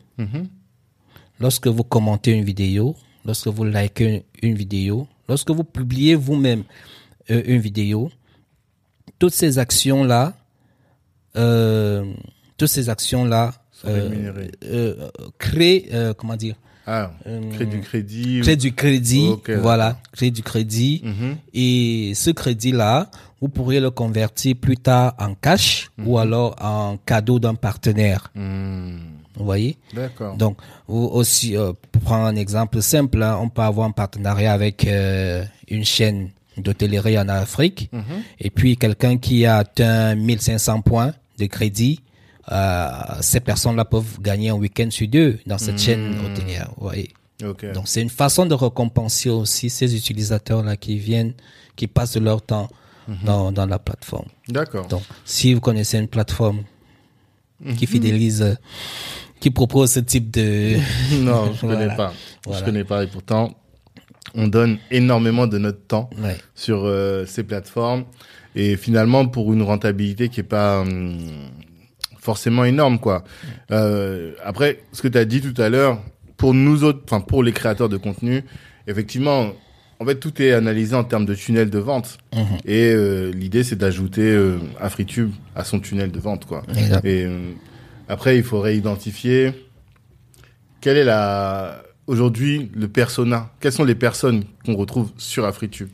[1.40, 2.94] lorsque vous commentez une vidéo,
[3.24, 6.64] lorsque vous likez une vidéo, lorsque vous publiez vous-même
[7.30, 8.10] euh, une vidéo,
[9.18, 10.34] toutes ces actions-là,
[11.36, 12.04] euh,
[12.56, 13.52] toutes ces actions-là
[13.86, 14.50] euh, rémunérés.
[15.38, 16.56] créent, comment dire,
[16.86, 17.12] Ah,
[17.52, 18.40] créer du crédit.
[18.40, 19.30] créent du crédit,
[19.60, 21.02] voilà, du crédit.
[21.04, 21.36] Mhm.
[21.54, 23.10] Et ce crédit-là,
[23.44, 28.32] vous pourrez le convertir plus tard en cash ou alors en cadeau d'un partenaire.
[28.34, 28.96] Hmm.
[29.36, 29.76] Vous voyez?
[29.92, 30.34] D'accord.
[30.38, 30.56] Donc,
[30.88, 34.86] vous aussi, euh, pour prendre un exemple simple, hein, on peut avoir un partenariat avec
[34.86, 37.90] euh, une chaîne d'hôtellerie en Afrique.
[38.40, 42.00] Et puis, quelqu'un qui a atteint 1500 points de crédit,
[42.50, 42.88] euh,
[43.20, 46.70] ces personnes-là peuvent gagner un week-end sur deux dans cette chaîne hôtelière.
[46.78, 47.10] Vous voyez?
[47.44, 47.72] Ok.
[47.72, 51.34] donc c'est une façon de récompenser aussi ces utilisateurs-là qui viennent,
[51.74, 52.70] qui passent leur temps
[53.24, 54.28] dans, dans la plateforme.
[54.48, 54.86] D'accord.
[54.88, 56.62] Donc si vous connaissez une plateforme
[57.76, 58.54] qui fidélise, euh,
[59.40, 60.76] qui propose ce type de...
[61.22, 61.94] Non, je connais Voilà.
[61.94, 62.12] pas.
[62.44, 62.62] Je Voilà.
[62.66, 63.04] connais pas.
[63.04, 63.54] Et pourtant,
[64.34, 66.36] on donne énormément de notre temps Ouais.
[66.54, 68.04] sur euh, ces plateformes.
[68.54, 71.18] Et finalement, pour une rentabilité qui est pas hum,
[72.18, 73.24] forcément énorme, quoi.
[73.70, 76.00] Euh, après, ce que tu as dit tout à l'heure,
[76.36, 78.44] pour nous autres, enfin pour les créateurs de contenu,
[78.86, 79.52] effectivement,
[80.00, 82.18] en fait, tout est analysé en termes de tunnel de vente.
[82.34, 82.58] Mhm.
[82.64, 86.62] Et euh, l'idée, c'est d'ajouter euh, AfriTube à son tunnel de vente, quoi.
[86.68, 87.04] Exact.
[87.04, 87.52] Et euh,
[88.08, 89.52] après, il faudrait identifier
[90.80, 93.50] quelle est la aujourd'hui le persona.
[93.60, 95.88] Quelles sont les personnes qu'on retrouve sur AfriTube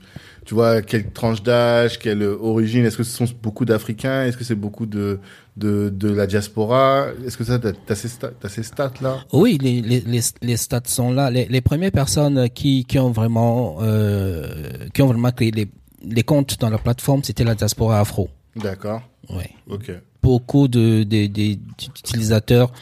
[0.50, 4.42] Tu vois, quelle tranche d'âge, quelle origine Est-ce que ce sont beaucoup d'Africains Est-ce que
[4.42, 5.20] c'est beaucoup de,
[5.56, 9.18] de de la diaspora Est-ce que ça t'as t'as ces stats, t'as ces stats là
[9.32, 10.02] Oui, les, les,
[10.42, 11.30] les, stats sont là.
[11.30, 14.48] Les, les premières personnes qui, qui ont vraiment euh,
[14.92, 15.68] qui ont vraiment créé les,
[16.02, 18.28] les comptes dans la plateforme, c'était la diaspora afro.
[18.56, 19.02] D'accord.
[19.32, 19.50] Ouais.
[19.68, 19.92] Ok.
[20.20, 22.72] beaucoup de, de, de- d'utilisateurs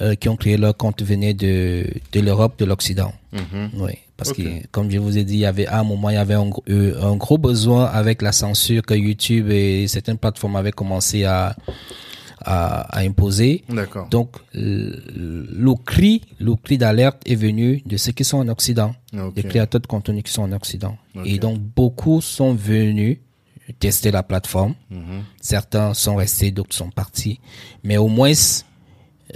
[0.00, 3.12] euh, qui ont créé leur compte venaient de, de l'Europe, de l'Occident.
[3.32, 3.70] Mhm.
[3.78, 6.14] Oui, parce que comme je vous ai dit, il y avait à un moment, il
[6.14, 10.18] y avait un, gros- euh, un gros besoin avec la censure que YouTube et certaines
[10.18, 11.56] plateformes avaient commencé à,
[12.42, 13.64] à, à imposer.
[13.68, 14.08] D'accord.
[14.10, 18.94] Donc, le, cri, le cri d'alerte est venu de ceux qui sont en Occident,
[19.34, 20.96] des créateurs de contenu qui sont en Occident.
[21.24, 23.18] Et donc, beaucoup sont venus
[23.78, 24.74] tester la plateforme.
[24.90, 25.22] Mhm.
[25.40, 27.38] Certains sont restés, d'autres sont partis.
[27.84, 28.32] Mais au moins,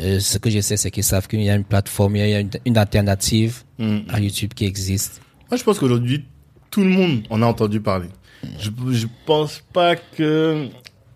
[0.01, 2.35] euh, ce que je sais, c'est qu'ils savent qu'il y a une plateforme, il y
[2.35, 4.05] a une, une alternative Mhm.
[4.09, 5.21] à YouTube qui existe.
[5.51, 6.25] Moi, je pense qu'aujourd'hui,
[6.71, 8.09] tout le monde en a entendu parler.
[8.59, 10.69] Je, je pense pas que,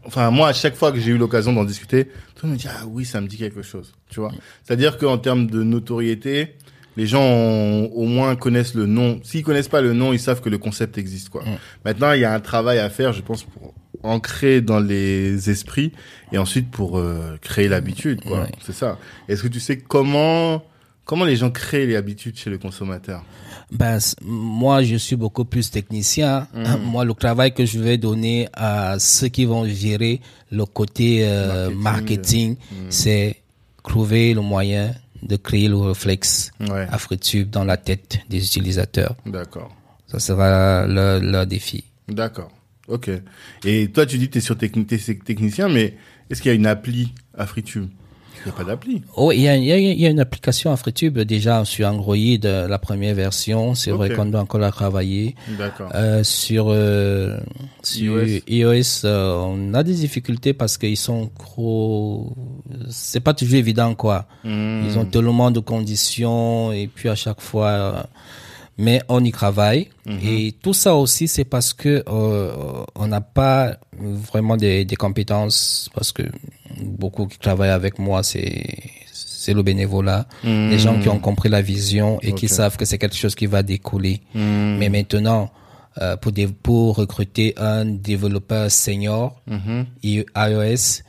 [0.04, 2.62] enfin, moi, à chaque fois que j'ai eu l'occasion d'en discuter, tout le monde me
[2.62, 4.32] dit, ah oui, ça me dit quelque chose, tu vois.
[4.64, 6.54] C'est-à-dire qu'en termes de notoriété,
[6.96, 9.20] les gens ont- au moins connaissent le nom.
[9.22, 11.44] S'ils connaissent pas le nom, ils savent que le concept existe, quoi.
[11.84, 15.92] Maintenant, il y a un travail à faire, je pense, pour ancrer dans les esprits
[16.32, 18.42] et ensuite pour euh, créer l'habitude, quoi.
[18.42, 18.52] Ouais.
[18.64, 18.98] C'est ça.
[19.28, 20.62] Est-ce que tu sais comment,
[21.04, 23.24] comment les gens créent les habitudes chez le consommateur?
[23.70, 26.48] Ben, moi, je suis beaucoup plus technicien.
[26.84, 30.20] Moi, le travail que je vais donner à ceux qui vont gérer
[30.50, 32.56] le côté euh, Marketing, marketing,
[32.88, 33.36] c'est
[33.82, 36.86] trouver le moyen de créer le réflexe Ouais.
[36.90, 39.16] AfriTube dans la tête des utilisateurs.
[39.26, 39.74] D'accord.
[40.06, 41.84] Ça sera leur, leur défi.
[42.08, 42.50] D'accord.
[42.88, 43.10] Ok.
[43.64, 45.94] Et toi, tu dis que tu es sur techni t'es technicien, mais
[46.30, 47.88] est-ce qu'il y a une appli AfriTube
[48.36, 49.02] Il n'y a pas d'appli.
[49.14, 51.86] Oh, il y a, il y, a, il y a une application AfriTube déjà sur
[51.86, 53.74] Android, euh, la première version.
[53.74, 55.36] C'est vrai qu'on doit encore la travailler.
[55.58, 55.90] D'accord.
[55.94, 57.38] Euh, sur euh,
[57.82, 58.40] sur iOS.
[58.48, 62.34] iOS, euh, on a des difficultés parce qu'ils sont trop.
[62.88, 64.26] C'est pas toujours évident quoi.
[64.44, 64.82] Hmm.
[64.86, 68.08] Ils ont tellement de conditions et puis à chaque fois.
[68.78, 69.88] Mais on y travaille
[70.22, 75.90] et tout ça aussi c'est parce que euh, on n'a pas vraiment des, des compétences
[75.94, 76.22] parce que
[76.80, 78.64] beaucoup qui travaillent avec moi c'est
[79.12, 82.98] c'est le bénévolat, les gens qui ont compris la vision et qui savent que c'est
[82.98, 84.20] quelque chose qui va décoller.
[84.34, 84.76] Hmm.
[84.78, 85.50] Mais maintenant,
[86.02, 89.86] euh, pour, des, pour recruter un développeur senior Mhm.
[90.04, 91.02] iOS,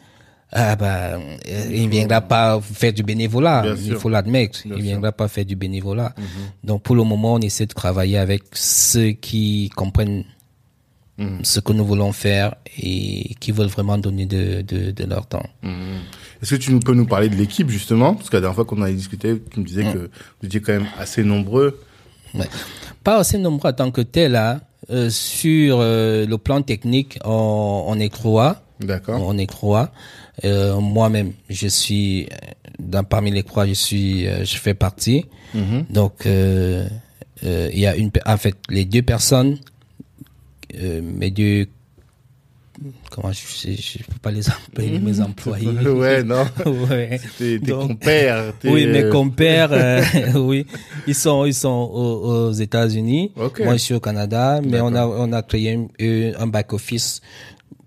[0.52, 4.62] ah ben, euh, il ne viendra pas faire du bénévolat, Bien il faut l'admettre.
[4.66, 4.84] Il ne sûr.
[4.84, 6.14] viendra pas faire du bénévolat.
[6.64, 10.24] Donc pour le moment, on essaie de travailler avec ceux qui comprennent
[11.44, 15.44] ce que nous voulons faire et qui veulent vraiment donner de, de, de leur temps.
[16.42, 18.16] Est-ce que tu peux nous parler de l'équipe justement?
[18.16, 19.98] Parce que la dernière fois qu'on avait discuté, tu me disais que
[20.40, 21.78] vous étiez quand même assez nombreux.
[22.34, 22.48] Ouais.
[23.04, 24.36] Pas assez nombreux en tant que tel.
[24.38, 24.62] Hein.
[24.92, 28.64] Euh, sur euh, le plan technique, on, on est trois.
[28.80, 29.22] D'accord.
[29.22, 29.92] On est trois.
[30.46, 32.28] Euh, Moi-même, je suis euh,
[32.80, 35.26] dans parmi les trois, je suis, euh, je fais partie.
[35.90, 36.88] Donc, euh,
[37.44, 39.58] euh, il y a une, en fait, les deux personnes,
[41.02, 41.66] mes deux,
[43.10, 43.40] comment je,
[43.72, 45.68] je, je peux pas les appeler mes employés.
[45.68, 46.46] ouais, non.
[46.90, 47.20] ouais.
[47.38, 48.54] T'es t'es Donc- compères.
[48.60, 50.02] t'es, Oui, mes compères, euh,
[50.36, 50.66] oui,
[51.08, 53.32] ils sont ils sont aux, aux États-Unis.
[53.36, 55.88] Moi, je suis au Canada, mais on a on a créé un,
[56.42, 57.22] un back office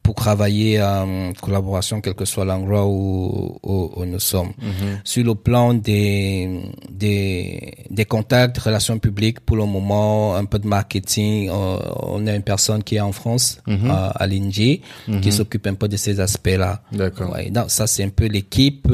[0.03, 4.53] pour travailler en collaboration, quel que soit l'endroit où, où, où nous sommes.
[4.61, 5.01] Mhm.
[5.05, 6.61] Sur le plan des,
[6.91, 11.51] des des contacts, relations publiques, pour le moment, un peu de marketing.
[11.51, 13.91] On, on a une personne qui est en France, Mhm.
[13.91, 14.81] à, à l'ING,
[15.23, 16.83] qui s'occupe un peu de ces aspects-là.
[16.93, 17.33] D'accord.
[17.33, 18.89] Ouais, ça c'est un peu l'équipe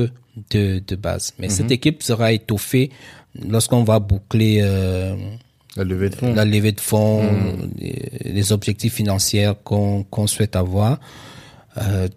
[0.50, 1.32] de, de base.
[1.38, 2.90] Mais cette équipe sera étoffée
[3.48, 5.14] lorsqu'on va boucler euh,
[5.78, 6.34] La levée de fonds.
[6.34, 7.22] la levée de fonds,
[7.76, 10.98] les, les objectifs financiers qu'on qu'on souhaite avoir,
[11.78, 12.08] euh,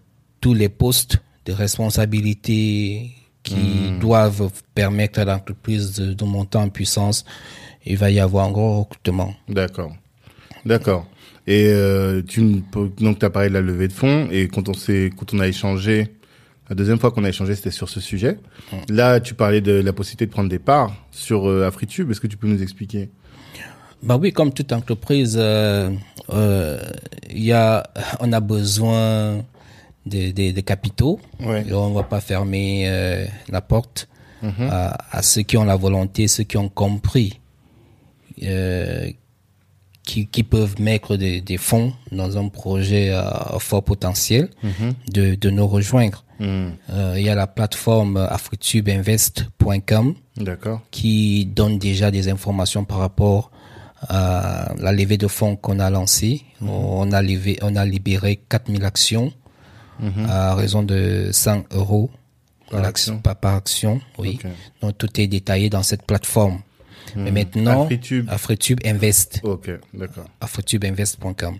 [0.41, 3.11] tous les postes de responsabilité
[3.43, 7.23] qui doivent permettre à l'entreprise de, de monter en puissance,
[7.85, 9.33] il va y avoir un gros recrutement.
[9.47, 9.93] D'accord.
[10.65, 11.07] D'accord.
[11.47, 12.63] Et euh, tu
[12.99, 15.47] donc as parlé de la levée de fonds et quand on s'est quand on a
[15.47, 16.07] échangé
[16.69, 18.37] la deuxième fois qu'on a échangé c'était sur ce sujet.
[18.89, 22.09] Là tu parlais de la possibilité de prendre des parts sur euh, AfriTube.
[22.11, 23.09] Est-ce que tu peux nous expliquer?
[24.03, 25.91] Bah oui, comme toute entreprise, euh,
[26.31, 26.79] euh,
[27.29, 27.83] y a,
[28.19, 29.37] on a besoin
[30.05, 31.19] de, de, de capitaux.
[31.39, 31.65] Ouais.
[31.67, 34.07] Et on va pas fermer euh, la porte
[34.43, 37.39] à, à ceux qui ont la volonté, ceux qui ont compris,
[38.41, 39.11] euh,
[40.03, 44.49] qui, qui peuvent mettre des, des fonds dans un projet à, fort potentiel,
[45.13, 46.25] de, de nous rejoindre.
[46.39, 50.15] Il y a la plateforme afritubeinvest.com
[50.89, 53.51] qui donne déjà des informations par rapport
[54.07, 56.41] à la levée de fonds qu'on a lancée.
[56.61, 59.31] On a levé, on a libéré 4000 actions
[60.27, 62.09] à raison de 100 euros
[62.71, 63.19] Par action.
[63.19, 64.01] par, par action.
[64.17, 64.39] Oui.
[64.81, 66.59] Donc tout est détaillé dans cette plateforme.
[67.15, 68.29] Mais maintenant, Afritube.
[68.29, 69.69] Afritube Invest, Ok.
[69.93, 70.25] D'accord.
[70.39, 71.57] afritubeinvest.com.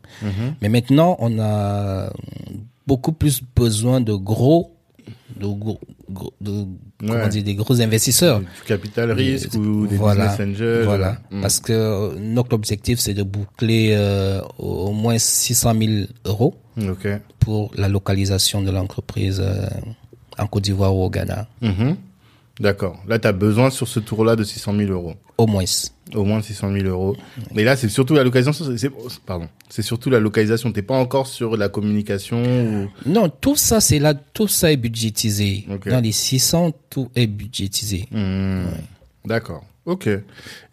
[0.62, 2.12] Mais maintenant, on a
[2.88, 4.76] beaucoup plus besoin de gros,
[5.40, 5.80] de gros,
[6.10, 6.66] gros- de,
[7.00, 8.40] comment dire, des gros investisseurs.
[8.40, 10.84] Du capital risque ou des voilà, business angels.
[10.86, 11.18] Voilà.
[11.32, 11.42] Hmm.
[11.42, 15.92] Parce que euh, notre objectif, c'est de boucler euh, au moins 600 000
[16.26, 16.56] euros
[16.90, 17.08] Ok.
[17.40, 19.68] pour la localisation de l'entreprise euh,
[20.38, 21.48] en Côte d'Ivoire ou au Ghana.
[21.62, 21.96] Mhm.
[22.60, 23.02] D'accord.
[23.08, 25.14] Là, tu as besoin sur ce tour-là de 600 000 euros.
[25.38, 25.64] Au moins.
[26.16, 27.16] Au moins 600 000 euros.
[27.54, 28.66] Mais là, c'est surtout la localisation.
[28.78, 28.92] c'est-
[29.26, 29.48] Pardon.
[29.70, 30.72] C'est surtout la localisation.
[30.72, 32.42] T'es pas encore sur la communication.
[32.44, 32.90] Ou...
[33.06, 35.66] Non, tout ça, c'est là, tout ça est budgétisé.
[35.86, 38.08] Dans les 600, tout est budgétisé.
[38.12, 38.66] Hmm.
[39.26, 39.64] D'accord.
[39.86, 40.08] Ok.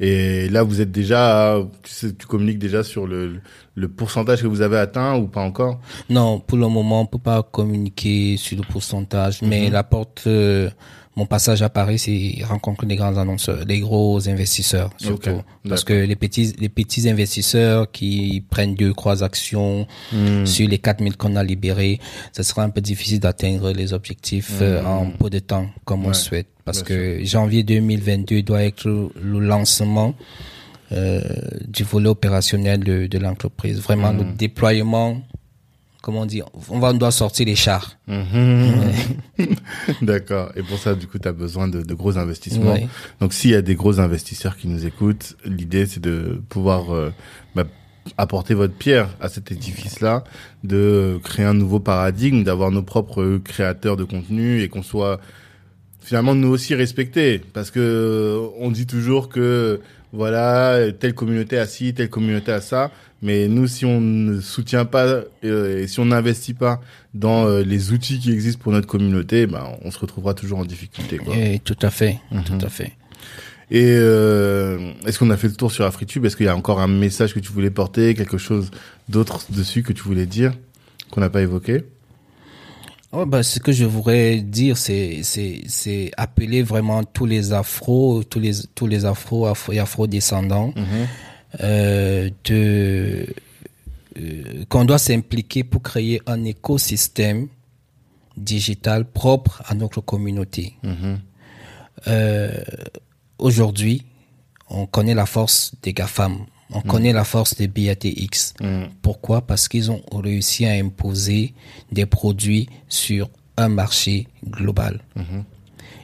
[0.01, 3.41] Et là, vous êtes déjà, tu, sais, tu communiques déjà sur le,
[3.75, 5.81] le pourcentage que vous avez atteint ou pas encore?
[6.11, 10.69] Non, pour le moment, on peut pas communiquer sur le pourcentage, mais la porte, euh,
[11.19, 15.43] mon passage à Paris, c'est rencontrer des grands annonceurs, des gros investisseurs, surtout.
[15.69, 19.89] Parce que les petits, les petits investisseurs qui prennent deux, trois actions
[20.45, 21.99] sur les 4000 qu'on a libérés,
[22.33, 26.13] ça sera un peu difficile d'atteindre les objectifs euh, en peu de temps, comme on
[26.13, 26.47] souhaite.
[26.65, 30.15] Parce bien que janvier 2022 doit être le lancement
[30.93, 31.21] euh,
[31.67, 33.81] du volet opérationnel de, de l'entreprise.
[33.81, 35.21] Vraiment, le déploiement,
[36.09, 36.41] comment on dit,
[36.71, 37.99] on, va, on doit sortir les chars.
[40.01, 40.51] D'accord.
[40.57, 42.73] Et pour ça, du coup, tu as besoin de, de gros investissements.
[42.73, 42.89] Ouais.
[43.21, 47.13] Donc, s'il y a des gros investisseurs qui nous écoutent, l'idée, c'est de pouvoir euh,
[47.55, 47.65] bah,
[48.17, 50.25] apporter votre pierre à cet édifice-là,
[50.65, 55.21] de créer un nouveau paradigme, d'avoir nos propres créateurs de contenu et qu'on soit
[56.01, 57.39] finalement nous aussi respectés.
[57.53, 59.83] Parce que on dit toujours que
[60.15, 62.91] voilà, telle communauté a ci, telle communauté a ça.
[63.21, 66.81] Mais nous, si on ne soutient pas euh, et si on n'investit pas
[67.15, 70.65] dans euh, les outils qui existent pour notre communauté, ben, on se retrouvera toujours en
[70.65, 71.19] difficulté.
[71.19, 71.35] Quoi.
[71.37, 72.93] Et tout à fait, tout à fait.
[73.71, 76.25] Et euh, est-ce qu'on a fait le tour sur AfriTube?
[76.25, 78.71] Est-ce qu'il y a encore un message que tu voulais porter, quelque chose
[79.09, 80.55] d'autre dessus que tu voulais dire
[81.11, 81.85] qu'on n'a pas évoqué?
[83.13, 88.23] Ouais, bah, ce que je voudrais dire, c'est, c'est, c'est appeler vraiment tous les afros,
[88.23, 90.75] tous les, tous les afros, afro et afro-descendants,
[91.61, 93.27] euh, de,
[94.19, 97.49] euh, qu'on doit s'impliquer pour créer un écosystème
[98.37, 100.75] digital propre à notre communauté.
[102.07, 102.53] Euh,
[103.39, 104.05] aujourd'hui,
[104.69, 108.55] on connaît la force des GAFAM On connaît la force des BATX.
[108.61, 108.85] Mm.
[109.01, 109.41] Pourquoi?
[109.47, 111.55] Parce qu'ils ont réussi à imposer
[111.91, 115.01] des produits sur un marché global.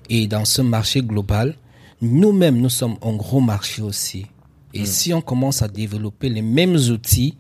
[0.09, 1.55] Et dans ce marché global,
[2.01, 4.27] nous-mêmes, nous sommes un gros marché aussi.
[4.75, 7.37] Et si on commence à développer les mêmes outils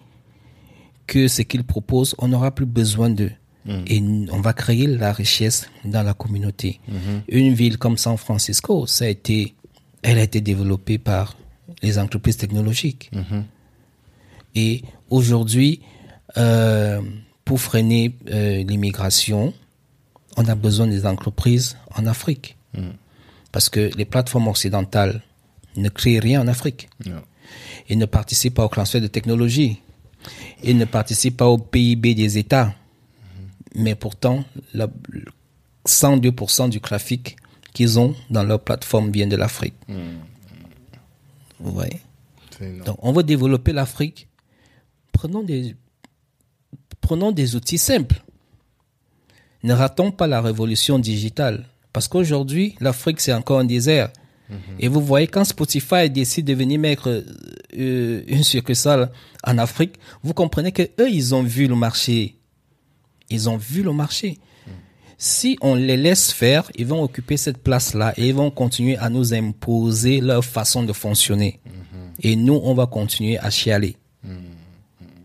[1.07, 3.33] que ce qu'ils proposent, on n'aura plus besoin d'eux.
[3.87, 6.81] Et n- on va créer la richesse dans la communauté.
[7.29, 9.55] Une ville comme San Francisco, ça a été,
[10.03, 11.37] elle a été développée par
[11.83, 13.11] les entreprises technologiques.
[14.55, 15.81] Et aujourd'hui,
[16.37, 17.01] euh,
[17.45, 19.53] pour freiner euh, l'immigration,
[20.37, 22.57] on a besoin des entreprises en Afrique.
[23.53, 25.23] Parce que les plateformes occidentales
[25.77, 26.89] ne créent rien en Afrique.
[27.07, 27.23] Non.
[27.89, 29.81] Ils ne participent pas au transfert de technologie.
[30.63, 32.75] Ils ne participent pas au PIB des États.
[33.75, 34.89] Mais pourtant, la-
[35.87, 37.37] 102% du trafic
[37.75, 39.75] qu'ils ont dans leur plateforme vient de l'Afrique.
[41.61, 42.01] Vous voyez?
[42.85, 44.29] Donc, on veut développer l'Afrique.
[45.13, 45.75] Prenons des,
[47.01, 48.23] prenons des outils simples.
[49.63, 51.67] Ne ratons pas la révolution digitale.
[51.93, 54.11] Parce qu'aujourd'hui, l'Afrique, c'est encore un désert.
[54.79, 57.25] Et vous voyez, quand Spotify décide de venir mettre
[57.77, 59.11] euh, une succursale
[59.43, 62.37] en Afrique, vous comprenez que eux, ils ont vu le marché.
[63.31, 64.39] Ils ont vu le marché.
[65.17, 69.09] Si on les laisse faire, ils vont occuper cette place-là et ils vont continuer à
[69.09, 71.61] nous imposer leur façon de fonctionner.
[72.21, 73.97] Et nous, on va continuer à chialer.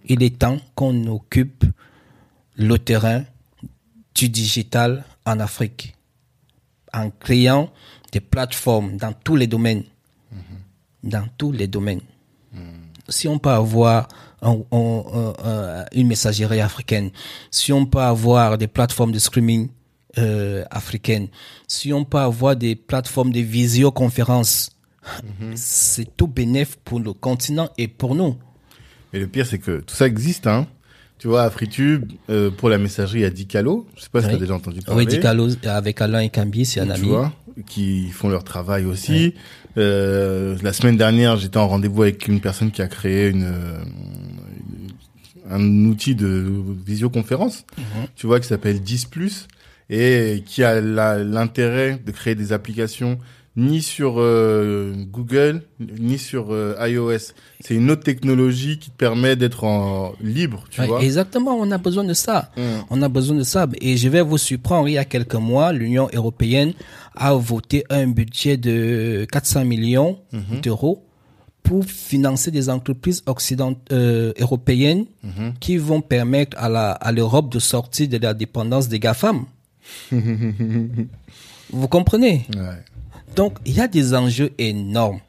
[0.06, 1.66] Il est temps qu'on occupe
[2.56, 3.24] le terrain
[4.16, 5.94] du digital en Afrique
[6.94, 7.70] en créant
[8.11, 9.84] des plateformes dans tous les domaines.
[11.03, 12.02] Dans tous les domaines.
[13.07, 14.07] Si on peut avoir
[14.41, 17.10] un- un- un- un- une messagerie africaine,
[17.52, 19.69] si on peut avoir des plateformes de streaming
[20.18, 21.27] euh, africaines,
[21.68, 24.72] si on peut avoir des plateformes de visioconférence,
[25.56, 28.36] c'est tout bénéf pour le continent et pour nous.
[29.14, 30.68] Et le pire, c'est que tout ça existe, hein.
[31.19, 33.88] Tu vois, à Fritube, euh, pour la messagerie, il y a Dicalo.
[33.98, 34.31] Je sais pas si Oui.
[34.31, 35.06] tu as déjà entendu parler.
[35.06, 37.07] Oui, Dicalo, avec Alain et Cambi, c'est un tu ami.
[37.10, 37.34] vois,
[37.68, 39.34] qui font leur travail aussi.
[39.77, 43.80] Euh, la semaine dernière, j'étais en rendez-vous avec une personne qui a créé une, euh,
[45.49, 46.45] une- un outil de
[46.86, 47.65] visioconférence,
[48.15, 49.48] tu vois, qui s'appelle 10+,
[49.90, 53.18] et qui a l'intérêt de créer des applications
[53.68, 57.34] ni sur euh, Google, ni sur euh, iOS.
[57.60, 61.02] C'est une autre technologie qui te permet d'être en libre, tu Ouais, vois.
[61.03, 62.52] exactement, on a besoin de ça.
[62.57, 62.61] Mm.
[62.90, 63.68] On a besoin de ça.
[63.81, 66.73] Et je vais vous surprendre, il y a quelques mois, l'Union européenne
[67.15, 70.61] a voté un budget de 400 millions Mhm.
[70.64, 71.03] d'euros
[71.64, 75.53] pour financer des entreprises occident euh, européennes Mhm.
[75.60, 79.40] qui vont permettre à la à l'Europe de sortir de la dépendance des GAFAM.
[80.11, 82.45] vous comprenez?
[82.56, 82.84] Ouais.
[83.36, 85.20] Donc, il y a des enjeux énormes.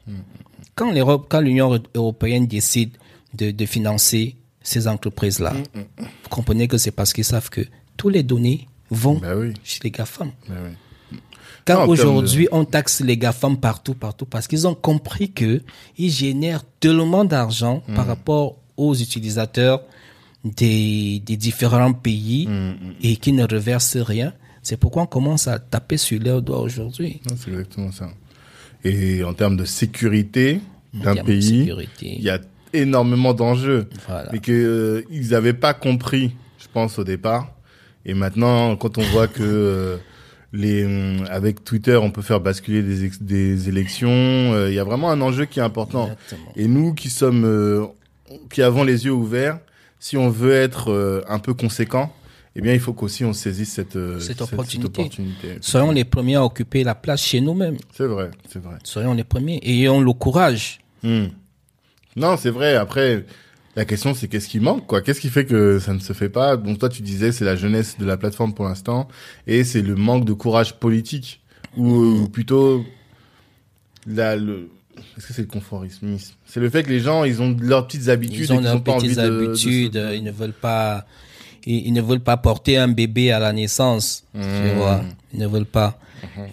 [0.75, 2.91] Quand l'Europe, quand l'Union européenne décide
[3.33, 7.61] de, de financer ces entreprises-là, vous comprenez que c'est parce qu'ils savent que
[7.97, 9.53] tous les données vont oui.
[9.63, 10.31] chez les GAFAM.
[10.49, 10.55] Oui.
[11.65, 15.61] Quand aujourd'hui on taxe les GAFAM partout, partout, parce qu'ils ont compris que
[15.97, 19.83] ils génèrent tellement d'argent par rapport aux utilisateurs
[20.43, 22.49] des, des différents pays
[23.03, 24.33] et qui ne reversent rien.
[24.63, 27.21] C'est pourquoi on commence à taper sur leurs doigts aujourd'hui.
[27.29, 28.09] Non, C'est exactement ça.
[28.83, 30.59] Et en termes de sécurité
[30.93, 31.71] d'un pays,
[32.01, 32.39] il y a
[32.73, 33.87] énormément d'enjeux.
[34.07, 34.33] Voilà.
[34.35, 37.53] Et que euh, ils n'avaient pas compris, je pense, au départ.
[38.05, 39.97] Et maintenant, quand on voit que euh,
[40.53, 44.79] les hum, avec Twitter, on peut faire basculer des, ex- des élections, euh, il y
[44.79, 46.05] a vraiment un enjeu qui est important.
[46.05, 46.53] Exactement.
[46.55, 47.85] Et nous qui sommes, euh,
[48.51, 49.59] qui avons les yeux ouverts,
[49.99, 52.11] si on veut être euh, un peu conséquent,
[52.55, 55.01] eh bien, il faut qu'aussi on saisisse cette, euh, Cette opportunité.
[55.01, 55.57] opportunité.
[55.61, 57.77] Soyons les premiers à occuper la place chez nous-mêmes.
[57.93, 58.75] C'est vrai, c'est vrai.
[58.83, 59.59] Soyons les premiers.
[59.63, 60.79] Ayons le courage.
[61.03, 61.27] Hmm.
[62.15, 62.75] Non, c'est vrai.
[62.75, 63.25] Après,
[63.77, 65.01] la question, c'est qu'est-ce qui manque, quoi?
[65.01, 66.57] Qu'est-ce qui fait que ça ne se fait pas?
[66.57, 69.07] Donc toi, tu disais, c'est la jeunesse de la plateforme pour l'instant,
[69.47, 71.41] et c'est le manque de courage politique,
[71.77, 72.83] ou, ou plutôt
[74.05, 74.69] la, le.
[75.17, 76.17] Est-ce que c'est le conformisme?
[76.45, 78.83] C'est le fait que les gens, ils ont leurs petites habitudes, Ils ont et leurs
[78.83, 79.95] petites habitudes.
[79.95, 81.05] euh, Ils ne veulent pas,
[81.65, 84.23] ils, ils ne veulent pas porter un bébé à la naissance.
[84.33, 84.77] Tu Mmh.
[84.77, 85.01] vois.
[85.33, 85.97] Ils ne veulent pas.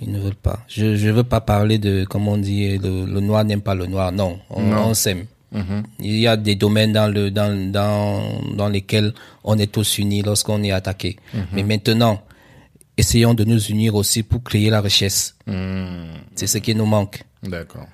[0.01, 0.61] Ils ne veulent pas.
[0.69, 3.87] Je, je veux pas parler de, comment on dit, le, le noir n'aime pas le
[3.87, 4.13] noir.
[4.13, 4.39] Non.
[4.51, 4.87] On, Non.
[4.89, 5.27] on s'aime.
[5.53, 5.83] Mhm.
[6.01, 8.23] Il y a des domaines dans le dans dans
[8.55, 9.15] dans lesquels
[9.45, 11.17] on est tous unis lorsqu'on est attaqué.
[11.33, 11.41] Mhm.
[11.55, 12.21] Mais maintenant,
[12.99, 15.35] essayons de nous unir aussi pour créer la richesse.
[15.47, 16.13] Hmm.
[16.35, 17.23] C'est ce qui nous manque.
[17.43, 17.87] D'accord.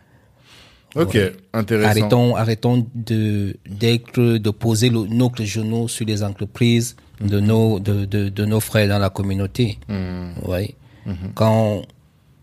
[0.97, 1.33] Ok, Ouais.
[1.53, 1.91] intéressant.
[1.91, 8.05] Arrêtons arrêtons de d'être de poser le, nos genoux sur les entreprises de nos de,
[8.05, 9.79] de de nos frères dans la communauté.
[9.89, 10.33] Hmm.
[10.45, 10.75] Ouais.
[11.35, 11.83] Quand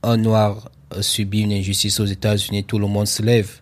[0.03, 0.69] un noir
[1.01, 3.61] subit une injustice aux États-Unis, tout le monde se lève.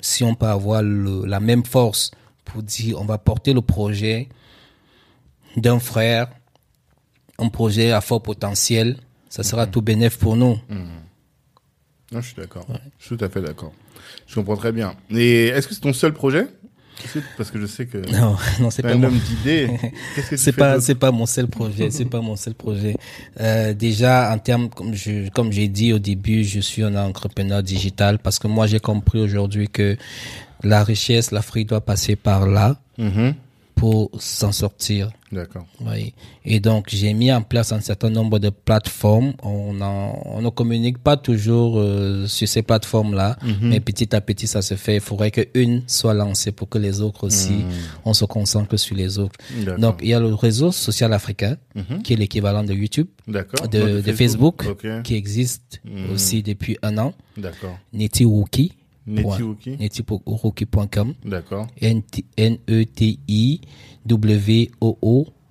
[0.00, 2.10] si on peut avoir le, la même force
[2.44, 4.28] pour dire on va porter le projet
[5.56, 6.28] d'un frère,
[7.38, 8.96] un projet à fort potentiel,
[9.28, 10.58] ça sera tout bénéf pour nous.
[12.12, 12.66] Non, je suis d'accord.
[12.98, 13.72] Je suis tout à fait d'accord.
[14.26, 14.94] Je comprends très bien.
[15.10, 16.46] Et est-ce que c'est ton seul projet?
[17.36, 19.70] Parce que je sais que Non, non, c'est pas un mon, homme d'idées.
[20.36, 21.90] C'est pas, c'est pas mon seul projet.
[21.90, 22.96] C'est pas mon seul projet.
[23.40, 27.62] Euh, déjà, en termes, comme je, comme j'ai dit au début, je suis un entrepreneur
[27.62, 29.96] digital parce que moi, j'ai compris aujourd'hui que
[30.62, 33.34] la richesse, l'Afrique doit passer par là Mhm.
[33.84, 35.10] Pour s'en sortir.
[35.30, 35.66] D'accord.
[35.82, 36.14] Oui.
[36.46, 39.34] Et donc, j'ai mis en place un certain nombre de plateformes.
[39.42, 44.46] On, en, on ne communique pas toujours euh, sur ces plateformes-là, mais petit à petit,
[44.46, 44.94] ça se fait.
[44.94, 47.56] Il faudrait qu'une soit lancée pour que les autres aussi,
[48.06, 49.36] on se concentre sur les autres.
[49.66, 49.78] D'accord.
[49.78, 52.02] Donc, il y a le réseau social africain, Mhm.
[52.02, 53.68] qui est l'équivalent de YouTube, D'accord.
[53.68, 54.86] de, Facebook, Ok.
[55.02, 56.10] qui existe Mhm.
[56.14, 57.12] aussi depuis un an.
[57.36, 57.76] D'accord.
[57.92, 58.62] Netiwuki.
[58.62, 58.72] Netiwuki.
[59.06, 61.14] Netiwuki.com.
[61.24, 61.66] D'accord.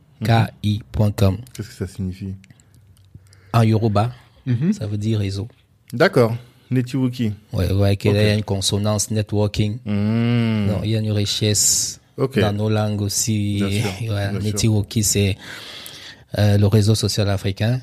[0.04, 1.38] N-E-T-I-W-O-O-K-I.com.
[1.54, 2.36] Qu'est-ce que ça signifie?
[3.54, 4.12] En Yoruba,
[4.46, 4.74] Mhm.
[4.74, 5.48] ça veut dire réseau.
[5.94, 6.36] D'accord.
[6.72, 7.34] Netiwuki.
[7.52, 8.20] Ouais, ouais, qu'il y Ok.
[8.20, 9.78] a une consonance networking.
[9.86, 10.66] Mhm.
[10.68, 12.40] Non, il y a une richesse Ok.
[12.40, 13.62] dans nos langues aussi.
[14.42, 15.38] Netiwoki, c'est
[16.38, 17.80] euh, le réseau social africain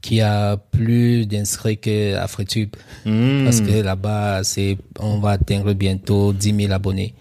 [0.00, 2.74] qui a plus d'inscrits que AfriTube.
[3.04, 3.44] Mhm.
[3.44, 7.14] Parce que là-bas, c'est, on va atteindre bientôt 10 000 abonnés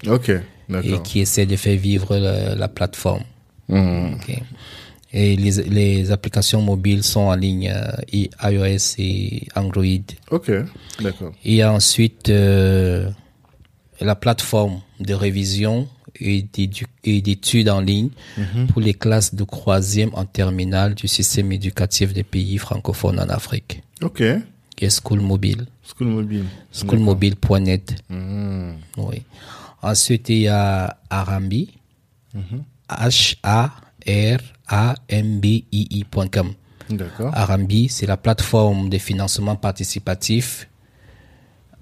[0.84, 3.23] et qui essaie de faire vivre la plateforme.
[3.69, 4.41] Ok.
[5.15, 9.85] Et les, les applications mobiles sont en ligne, euh, iOS et Android.
[10.31, 10.52] Ok.
[11.02, 11.34] D'accord.
[11.45, 13.10] Il y a ensuite euh,
[14.02, 15.88] la plateforme de révision
[16.19, 16.41] et
[17.22, 18.10] d'études en ligne
[18.69, 23.81] pour les classes de troisième en terminale du système éducatif des pays francophones en Afrique,
[24.02, 24.23] Ok.
[24.76, 26.45] qui est School Mobile, School mobile.
[26.72, 27.95] schoolmobile.net.
[28.10, 28.76] Mhm.
[28.98, 29.22] Oui.
[29.81, 31.69] Ensuite, il y a Arambi,
[35.23, 36.53] H-A-R-A-M-B-I-I.com.
[36.90, 37.31] D'accord.
[37.34, 40.68] Arambi, c'est la plateforme de financement participatif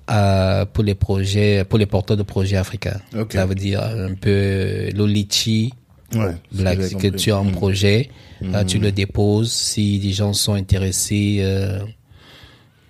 [0.10, 2.99] euh, pour les projets, pour les porteurs de projets africains.
[3.30, 5.73] Ça veut dire un peu l'Olichi,
[6.15, 6.36] Ouais.
[6.52, 8.10] Black, c'est que tu as un projet,
[8.44, 9.52] euh, tu le déposes.
[9.52, 11.80] Si des gens sont intéressés euh,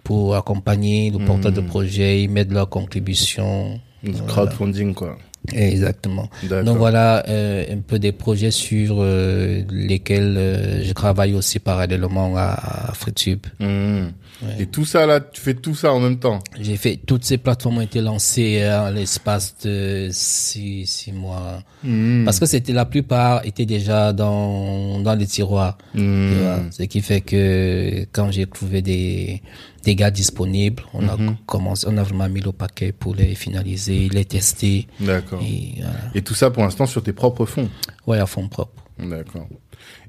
[0.04, 3.80] pour accompagner le porteur de projet, ils mettent leur contribution.
[4.28, 5.18] Crowdfunding, quoi.
[5.54, 6.30] Exactement.
[6.44, 12.36] Donc voilà euh, un peu des projets sur euh, lesquels euh, je travaille aussi parallèlement
[12.38, 13.46] à, à FreeTube.
[13.60, 14.12] Mhm.
[14.60, 16.40] Et tout ça, là, tu fais tout ça en même temps?
[16.60, 21.62] J'ai fait toutes ces plateformes ont été lancées euh, en l'espace de six, six mois
[21.84, 22.24] Mhm.
[22.26, 25.78] parce que c'était la plupart étaient déjà dans dans les tiroirs.
[25.96, 26.00] tu
[26.40, 26.60] vois.
[26.70, 29.42] Ce qui fait que quand j'ai trouvé des
[29.84, 34.10] des gars disponibles, on a commencé, on a vraiment mis le paquet pour les finaliser,
[34.10, 35.42] les tester D'accord.
[35.42, 35.94] et voilà.
[36.14, 37.70] Et tout ça pour l'instant sur tes propres fonds.
[38.08, 38.84] ouais à fond propre.
[39.00, 39.48] D'accord.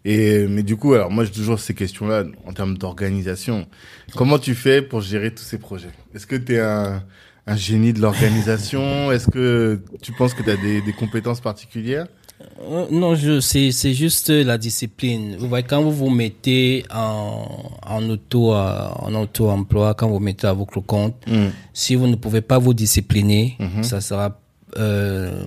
[0.04, 3.66] Et mais du coup, alors moi j'ai toujours ces questions-là en termes d'organisation.
[4.14, 5.90] Comment tu fais pour gérer tous ces projets?
[6.14, 7.02] Est-ce que tu es un,
[7.46, 9.10] un génie de l'organisation?
[9.12, 12.06] Est-ce que tu penses que tu as des, des compétences particulières?
[12.90, 15.36] Non, je c'est juste la discipline.
[15.38, 17.46] Vous voyez quand vous vous mettez en
[17.86, 21.14] en auto euh, en auto emploi, quand vous mettez à votre compte,
[21.72, 24.38] si vous ne pouvez pas vous discipliner, ça sera
[24.78, 25.44] euh,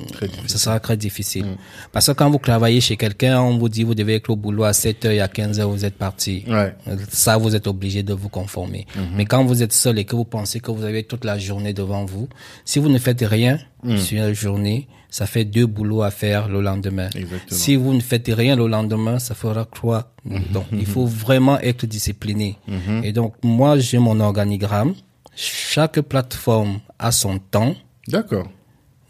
[0.48, 1.46] ça sera très difficile.
[1.92, 4.64] Parce que quand vous travaillez chez quelqu'un, on vous dit vous devez être au boulot
[4.64, 6.44] à 7 heures et à 15 heures vous êtes parti.
[6.48, 6.76] Ouais.
[7.10, 8.86] Ça, vous êtes obligé de vous conformer.
[9.16, 11.74] Mais quand vous êtes seul et que vous pensez que vous avez toute la journée
[11.74, 12.28] devant vous,
[12.66, 13.60] si vous ne faites rien
[13.98, 17.10] sur la journée, ça fait deux boulots à faire le lendemain.
[17.16, 17.40] Exactement.
[17.50, 20.12] Si vous ne faites rien le lendemain, ça fera trois.
[20.52, 22.58] Donc, il faut vraiment être discipliné.
[23.04, 24.94] Et donc, moi, j'ai mon organigramme.
[25.36, 27.76] Chaque plateforme a son temps.
[28.08, 28.48] D'accord.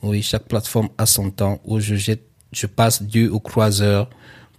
[0.05, 4.09] Oui, chaque plateforme a son temps où je passe deux ou trois heures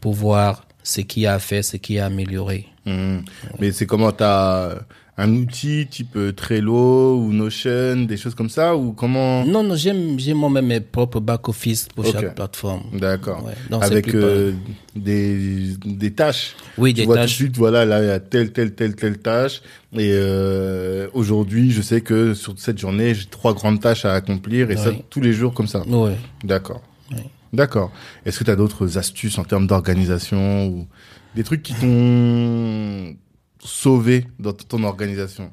[0.01, 2.66] pour voir ce qu'il y a à faire, ce qui a amélioré.
[2.85, 3.24] Mhm.
[3.59, 4.74] Mais c'est comment t'as
[5.19, 9.75] un outil type euh, Trello ou Notion, des choses comme ça ou comment Non, non,
[9.75, 12.13] j'aime, j'ai moi-même mes propres back-office pour Ok.
[12.13, 12.83] chaque plateforme.
[12.99, 13.43] D'accord.
[13.45, 13.79] Ouais.
[13.81, 14.53] Avec euh,
[14.95, 16.55] des des tâches.
[16.77, 17.35] Oui, tu des vois tout de tâches.
[17.35, 19.63] suite, voilà, là il y a telle telle telle telle tâche.
[19.95, 24.71] Et euh, aujourd'hui, je sais que sur cette journée, j'ai trois grandes tâches à accomplir
[24.71, 25.03] et ça Oui.
[25.09, 25.81] tous les jours comme ça.
[25.89, 26.17] Ouais.
[26.45, 26.83] D'accord.
[27.13, 27.23] Oui.
[27.55, 27.91] D'accord.
[28.27, 30.87] Est-ce que tu as d'autres astuces en termes d'organisation ou
[31.35, 33.15] des trucs qui t'ont
[33.62, 35.51] sauvé dans ton organisation?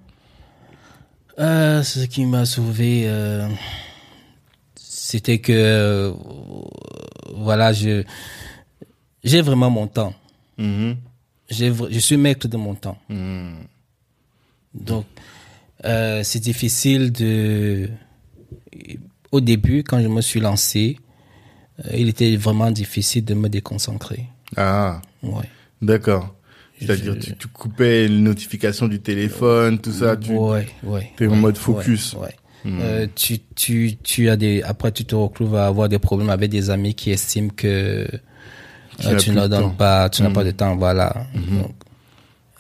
[1.40, 3.48] Euh, ce qui m'a sauvé, euh,
[4.76, 6.14] c'était que, euh,
[7.36, 8.04] voilà, je,
[9.24, 10.14] j'ai vraiment mon temps.
[10.58, 10.98] Mhm.
[11.50, 12.98] Vr- je suis maître de mon temps.
[13.10, 13.66] Mhm.
[14.76, 15.06] Donc,
[15.86, 17.90] euh, c'est difficile de,
[19.32, 21.00] au début, quand je me suis lancé,
[21.94, 24.28] il était vraiment difficile de me déconcentrer.
[24.56, 25.50] Ah, Ouais.
[25.82, 26.36] d'accord.
[26.80, 31.12] C'est-à-dire, tu, tu coupais les notifications du téléphone, tout ça, tu Ouais, ouais.
[31.20, 32.14] es en mode focus.
[32.14, 32.22] Ouais.
[32.22, 32.72] ouais.
[32.82, 36.50] Euh, tu, tu, tu as des, après, tu te retrouves à avoir des problèmes avec
[36.50, 38.08] des amis qui estiment que
[39.00, 40.34] Tu euh, tu ne donnes pas, tu n'as Mm.
[40.34, 41.26] pas de temps, voilà.
[41.34, 41.74] Donc,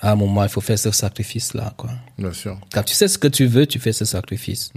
[0.01, 1.91] à un moment, il faut faire ce sacrifice-là, quoi.
[2.17, 2.59] Bien sûr.
[2.73, 4.71] Quand tu sais ce que tu veux, tu fais ce sacrifice.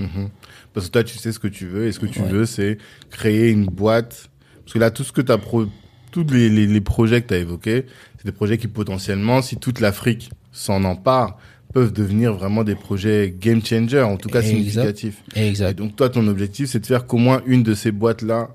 [0.74, 2.28] Parce que toi, tu sais ce que tu veux, et ce que tu Ouais.
[2.28, 2.78] veux, c'est
[3.10, 4.28] créer une boîte.
[4.64, 5.66] Parce que là, tout ce que tu as pro...
[6.12, 7.86] tous les, les, les projets que tu as évoqués,
[8.26, 11.38] des projets qui potentiellement, si toute l'Afrique s'en empare,
[11.72, 14.56] peuvent devenir vraiment des projets game changer, en tout cas Exact.
[14.56, 15.22] significatifs.
[15.34, 15.78] Et Exact.
[15.78, 18.48] donc, toi, ton objectif, c'est de faire qu'au moins une de ces boîtes-là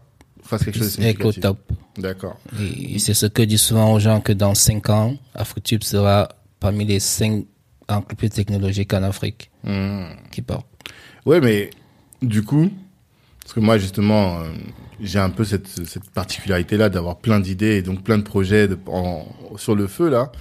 [0.43, 1.41] fasse quelque chose de significatif.
[1.41, 1.59] top.
[1.97, 2.37] D'accord.
[2.59, 6.29] Et c'est ce que je dis souvent aux gens que dans 5 ans, AfriTube sera
[6.59, 7.45] parmi les 5
[7.87, 10.05] entreprises technologiques en Afrique Mhm.
[10.31, 10.65] qui partent.
[11.25, 11.69] Ouais, mais
[12.21, 12.69] du coup,
[13.41, 14.45] parce que moi justement, euh,
[15.01, 18.77] j'ai un peu cette, cette particularité-là d'avoir plein d'idées et donc plein de projets de,
[18.87, 19.25] en,
[19.57, 20.31] sur le feu là.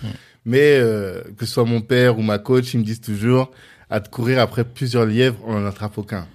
[0.44, 3.50] Mais euh, que ce soit mon père ou ma coach, ils me disent toujours
[3.90, 6.26] à te courir après plusieurs lièvres, on en attrape aucun.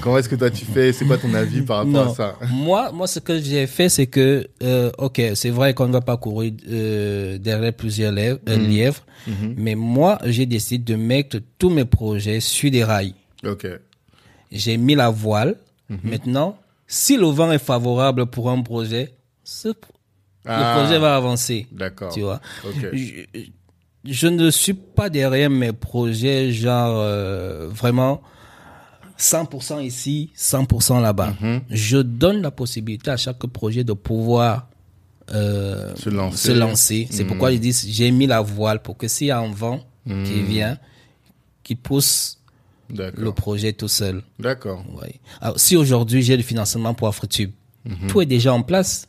[0.00, 0.92] Comment est-ce que toi tu fais?
[0.92, 2.12] C'est quoi ton avis par rapport Non.
[2.12, 2.36] à ça?
[2.50, 6.00] Moi, moi, ce que j'ai fait, c'est que, euh, ok, c'est vrai qu'on ne va
[6.00, 9.04] pas courir euh, derrière plusieurs lèvres- euh, lièvres,
[9.56, 13.14] mais moi, j'ai décidé de mettre tous mes projets sur des rails.
[13.44, 13.66] Ok.
[14.52, 15.56] J'ai mis la voile.
[16.02, 16.56] Maintenant,
[16.86, 19.68] si le vent est favorable pour un projet, ce,
[20.46, 20.74] Ah.
[20.76, 21.66] le projet va avancer.
[21.72, 22.12] D'accord.
[22.12, 22.40] Tu vois.
[22.64, 22.88] Ok.
[22.92, 23.24] Je,
[24.04, 28.20] je ne suis pas derrière mes projets, genre euh, vraiment
[29.18, 31.34] 100% ici, 100% là-bas.
[31.40, 31.60] Mhm.
[31.70, 34.68] Je donne la possibilité à chaque projet de pouvoir
[35.32, 36.54] euh, Se lancer.
[36.54, 37.08] lancer.
[37.10, 37.28] C'est Mhm.
[37.30, 40.12] pourquoi je dis j'ai mis la voile pour que s'il y a un vent qui
[40.12, 40.44] Mhm.
[40.44, 40.78] vient,
[41.62, 42.38] qui pousse
[42.94, 44.22] le projet tout seul.
[44.38, 44.84] D'accord.
[45.00, 45.14] Ouais.
[45.40, 47.50] Alors, si aujourd'hui j'ai le financement pour AfriTube,
[47.86, 48.06] Mhm.
[48.08, 49.08] tout est déjà en place.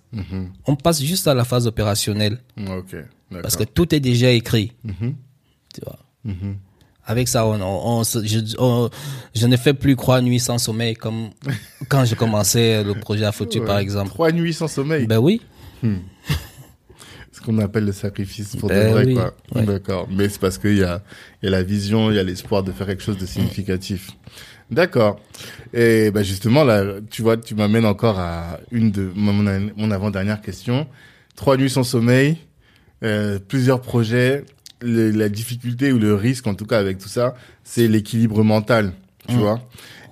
[0.67, 2.91] On passe juste à la phase opérationnelle Ok.
[2.93, 3.41] D'accord.
[3.41, 4.73] parce que tout est déjà écrit.
[4.83, 5.15] Mhm.
[5.73, 5.99] Tu vois.
[7.05, 8.55] Avec ça, on, on, je,
[9.35, 11.29] je ne fais plus croire nuit sans sommeil comme
[11.89, 13.81] quand je commençais le projet AfriTube, par Ouais.
[13.83, 14.09] exemple.
[14.09, 15.05] Trois nuits sans sommeil.
[15.07, 15.39] Ben oui.
[15.83, 15.87] ce
[17.45, 19.33] qu'on appelle le sacrifice pour Ben de vrai, oui, quoi.
[19.55, 19.65] ouais.
[19.65, 20.07] D'accord.
[20.11, 21.01] Mais c'est parce qu'il y a,
[21.41, 24.09] il y a la vision, il y a l'espoir de faire quelque chose de significatif.
[24.71, 25.19] D'accord.
[25.73, 29.33] Et bah justement, là, tu vois, tu m'amènes encore à une de mon,
[29.77, 30.87] mon avant-dernière question.
[31.35, 32.37] Trois nuits sans sommeil,
[33.03, 34.43] euh, plusieurs projets.
[34.81, 38.91] Le- la difficulté ou le risque, en tout cas, avec tout ça, c'est l'équilibre mental,
[39.27, 39.61] tu vois.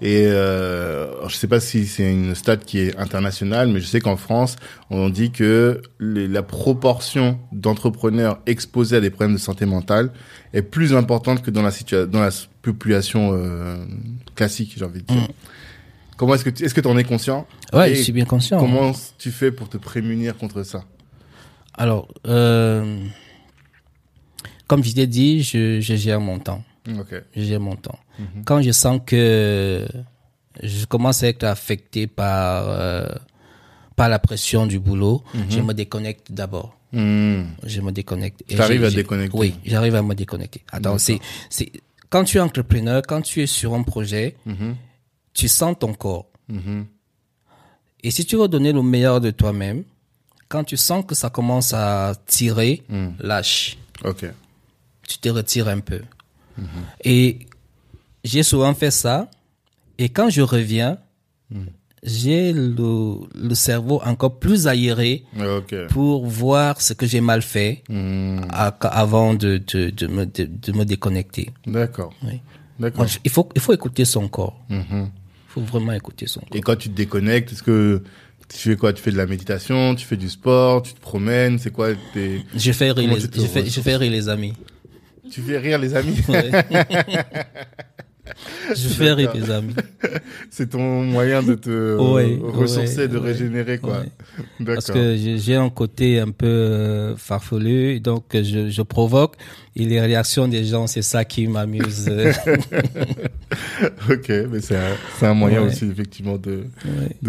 [0.05, 4.01] Et euh, je sais pas si c'est une stat qui est internationale, mais je sais
[4.01, 4.57] qu'en France,
[4.89, 10.11] on dit que les- la proportion d'entrepreneurs exposés à des problèmes de santé mentale
[10.53, 12.31] est plus importante que dans la situa- dans la
[12.63, 13.77] population euh,
[14.35, 15.27] classique, j'ai envie de dire.
[16.17, 17.47] Comment est-ce que tu, est-ce que tu en es conscient?
[17.71, 18.59] Ouais, Et je suis bien conscient.
[18.59, 20.83] Comment tu fais pour te prémunir contre ça?
[21.75, 22.97] Alors, euh,
[24.67, 26.61] comme je t'ai dit, je, je gère mon temps.
[26.87, 27.15] Ok.
[27.35, 27.99] Je gère mon temps.
[28.45, 29.87] Quand je sens que
[30.61, 33.07] je commence à être affecté par, euh,
[33.95, 36.77] par la pression du boulot, je me déconnecte d'abord.
[36.91, 37.43] Hmm.
[37.65, 38.43] Je me déconnecte.
[38.47, 39.37] J'ai- à j'ai- déconnecter.
[39.37, 40.61] Oui, j'arrive à me déconnecter.
[40.71, 41.19] Attends, c'est,
[41.49, 41.71] c'est,
[42.09, 44.35] quand tu es entrepreneur, quand tu es sur un projet,
[45.33, 46.27] tu sens ton corps.
[46.49, 46.85] Mhm.
[48.03, 49.83] Et si tu veux donner le meilleur de toi-même,
[50.49, 52.83] quand tu sens que ça commence à tirer,
[53.19, 53.77] lâche.
[54.03, 54.25] Ok.
[55.07, 56.01] Tu te retires un peu.
[57.03, 57.39] Et
[58.23, 59.29] j'ai souvent fait ça.
[59.97, 60.97] Et quand je reviens,
[62.03, 65.23] j'ai le, le cerveau encore plus aéré
[65.87, 67.83] pour voir ce que j'ai mal fait
[68.49, 71.49] à- avant de, de, de, me, de, me déconnecter.
[71.65, 72.13] D'accord.
[72.23, 72.41] Oui.
[72.79, 73.05] D'accord.
[73.23, 74.59] Il, faut, il faut écouter son corps.
[74.69, 74.83] Mhm.
[74.91, 75.09] Il
[75.53, 76.49] faut vraiment écouter son corps.
[76.57, 78.01] Et quand tu te déconnectes, est-ce que
[78.49, 78.91] tu fais quoi?
[78.91, 82.43] Tu fais de la méditation, tu fais du sport, tu te promènes, c'est quoi tes...
[82.55, 84.53] Je fais rire, les, je fais, je fais rire les amis.
[85.33, 86.51] Tu fais rire les amis Ouais.
[88.75, 89.73] je fais rire les amis.
[90.51, 94.03] C'est ton moyen de te Ouais, ressourcer, ouais, de régénérer, quoi.
[94.63, 99.37] Parce que j'ai un côté un peu euh, farfelu, donc je, je provoque
[99.75, 102.11] et les réactions des gens, c'est ça qui m'amuse.
[104.09, 104.77] Ok, mais c'est
[105.25, 106.65] un, moyen aussi, effectivement, de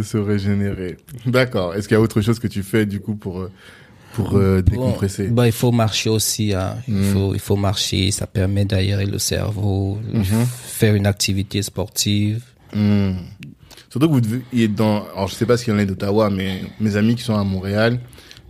[0.03, 0.97] se régénérer.
[1.27, 1.75] D'accord.
[1.75, 3.51] Est-ce qu'il y a autre chose que tu fais, du coup, pour, euh,
[4.15, 6.55] pour euh, décompresser Bon, bah, il faut marcher aussi.
[6.55, 6.77] Hein.
[6.89, 7.03] Il, Mm.
[7.13, 10.47] faut, il faut marcher, ça permet d'aérer le cerveau, Mhm.
[10.81, 12.43] faire une activité sportive.
[12.75, 13.13] Hmm.
[13.91, 15.05] Surtout que vous devez dans...
[15.15, 17.45] Alors, je sais pas s'il y en a d'Ottawa, mais mes amis qui sont à
[17.45, 18.01] Montréal,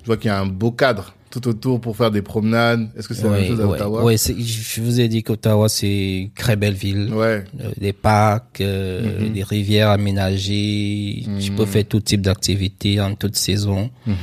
[0.02, 2.88] je vois qu'il y a un beau cadre tout autour pour faire des promenades.
[2.96, 4.16] Est-ce que c'est la même Oui, chose à ouais, Ottawa?
[4.16, 7.12] C'est- je vous ai dit qu'Ottawa, c'est une très belle ville.
[7.12, 7.44] Ouais.
[7.60, 9.32] Euh, des parcs, euh, Mhm.
[9.32, 11.24] des rivières aménagées.
[11.40, 13.90] Tu peux faire tout type d'activités en toute saison.
[14.06, 14.14] Mhm.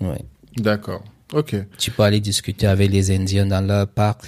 [0.00, 0.22] Ouais.
[0.56, 1.02] D'accord.
[1.32, 1.54] Ok.
[1.78, 4.24] Tu peux aller discuter avec les Indiens dans leur parc.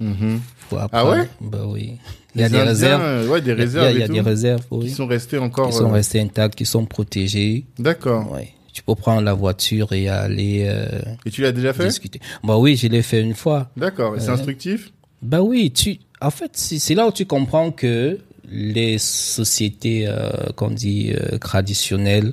[0.00, 0.40] Mhm.
[0.68, 1.28] Faut Ah ouais?
[1.40, 1.98] Bah oui.
[2.34, 3.02] Il y a des Indiens, réserves.
[3.02, 4.86] euh, Ouais, des Il y a- réserves il y a, des réserves, oui.
[4.86, 5.68] qui sont restés encore.
[5.70, 7.66] Qui sont euh, restés intacts, qui sont protégés.
[7.78, 8.30] D'accord.
[8.32, 8.52] Ouais.
[8.72, 10.86] Tu peux prendre la voiture et aller euh,
[11.26, 11.86] Et tu l'as déjà fait?
[11.88, 12.20] discuter.
[12.42, 13.70] Bah oui, je l'ai fait une fois.
[13.76, 14.16] D'accord.
[14.16, 14.92] Et c'est instructif?
[15.20, 18.18] Bah oui, tu, en fait, c'est là où tu comprends que
[18.50, 22.32] les sociétés, euh, qu'on dit, euh, traditionnelles,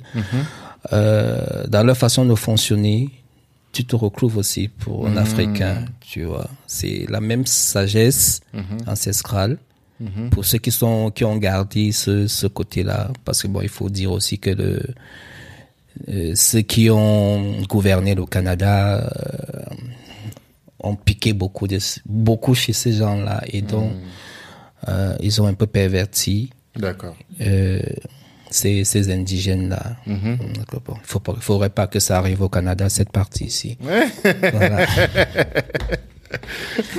[0.94, 3.10] euh, dans leur façon de fonctionner,
[3.80, 6.50] tu te retrouves aussi pour un Africain, tu vois.
[6.68, 8.42] C'est la même sagesse
[8.88, 9.58] ancestrale.
[10.32, 13.12] Pour ceux qui sont, qui ont gardé ce, ce côté-là.
[13.24, 14.82] Parce que bon, il faut dire aussi que le,
[16.10, 19.76] euh, ceux qui ont gouverné le Canada, euh,
[20.82, 23.44] ont piqué beaucoup de beaucoup chez ces gens-là.
[23.48, 23.92] Et donc
[24.88, 26.50] euh, ils ont un peu perverti.
[26.76, 27.16] D'accord.
[28.50, 29.96] Ces, ces indigènes-là.
[30.08, 33.78] Bon, faut pas, il faudrait pas que ça arrive au Canada cette partie ici.
[34.54, 34.86] Voilà.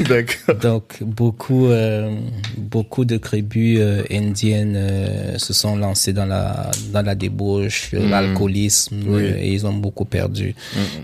[0.08, 0.56] D'accord.
[0.56, 2.12] Donc beaucoup euh,
[2.58, 8.08] beaucoup de tribus euh, indiennes euh, se sont lancées dans la dans la débauche, euh,
[8.08, 9.22] l'alcoolisme Oui.
[9.26, 10.56] et ils ont beaucoup perdu.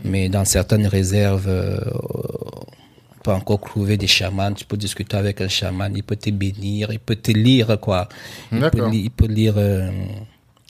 [0.04, 5.48] Mais dans certaines réserves on peut encore trouver des chamans, tu peux discuter avec un
[5.48, 8.08] chaman, il peut te bénir, il peut te lire quoi.
[8.52, 9.54] Il peut, il peut lire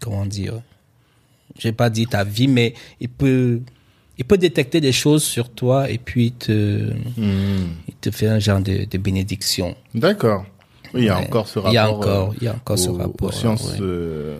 [0.00, 0.54] comment dire
[1.58, 3.60] je vais pas dire ta vie mais il peut
[4.18, 7.68] il peut détecter des choses sur toi et puis te Mhm.
[7.88, 9.76] il te fait un genre de, de bénédiction.
[9.94, 10.44] D'accord.
[10.94, 11.26] Oui, il y a Ouais.
[11.26, 11.72] encore ce rapport.
[11.72, 13.72] Il y a encore, euh, il y a encore ce aux- rapport, Aux sciences.
[13.72, 13.78] ouais.
[13.80, 14.38] euh,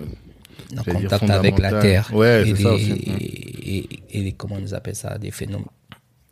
[0.78, 2.10] En contact avec la terre.
[2.14, 2.92] Ouais, et, ça les, aussi.
[2.92, 5.66] et, et- et les- comment on appelle ça, des phénomènes.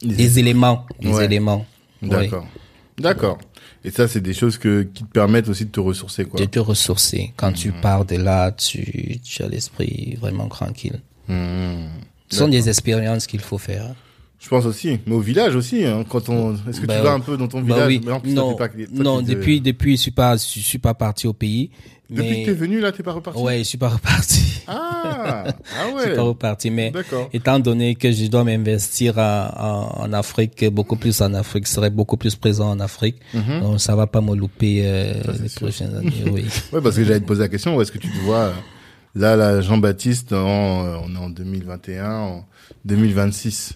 [0.03, 0.87] Les- Des éléments,
[1.21, 1.67] éléments.
[2.03, 2.47] D'accord.
[2.99, 3.39] D'accord.
[3.85, 6.41] Et ça, c'est des choses que, qui te permettent aussi de te ressourcer, quoi.
[6.41, 7.33] De te ressourcer.
[7.37, 7.81] Quand tu Mhm.
[7.83, 11.01] pars de là, tu, tu as l'esprit vraiment tranquille.
[11.29, 11.89] Mhm.
[12.31, 13.95] Ce sont des expériences qu'il faut faire.
[14.41, 14.99] Je pense aussi.
[15.07, 17.49] Mais au village aussi, hein, quand on, est-ce que Bah, tu vas un peu dans
[17.49, 17.89] ton Bah village?
[17.89, 18.01] oui.
[18.05, 20.37] Mais en plus, toi, non, t'es pas- toi, non de- depuis, depuis, je suis pas,
[20.37, 21.71] je suis pas parti au pays.
[22.11, 23.41] Depuis que t'es venu, là, t'es pas reparti?
[23.41, 24.63] Ouais, je suis pas reparti.
[24.67, 25.45] Ah!
[25.47, 25.53] Ah
[25.97, 26.17] Je suis ouais!
[26.17, 26.93] pas reparti, mais
[27.33, 31.73] étant donné que je dois m'investir en, en, en Afrique, beaucoup plus en Afrique, je
[31.73, 33.17] serai beaucoup plus présent en Afrique.
[33.33, 33.61] Mhm.
[33.61, 35.63] Donc ça va pas me louper euh, les sûr.
[35.63, 36.13] prochaines années.
[36.31, 36.45] Oui.
[36.73, 38.53] Ouais, parce que j'allais te poser la question, où est-ce que tu te vois,
[39.15, 42.45] là, là, Jean-Baptiste, euh, on est en 2021, en
[42.85, 43.75] 2026.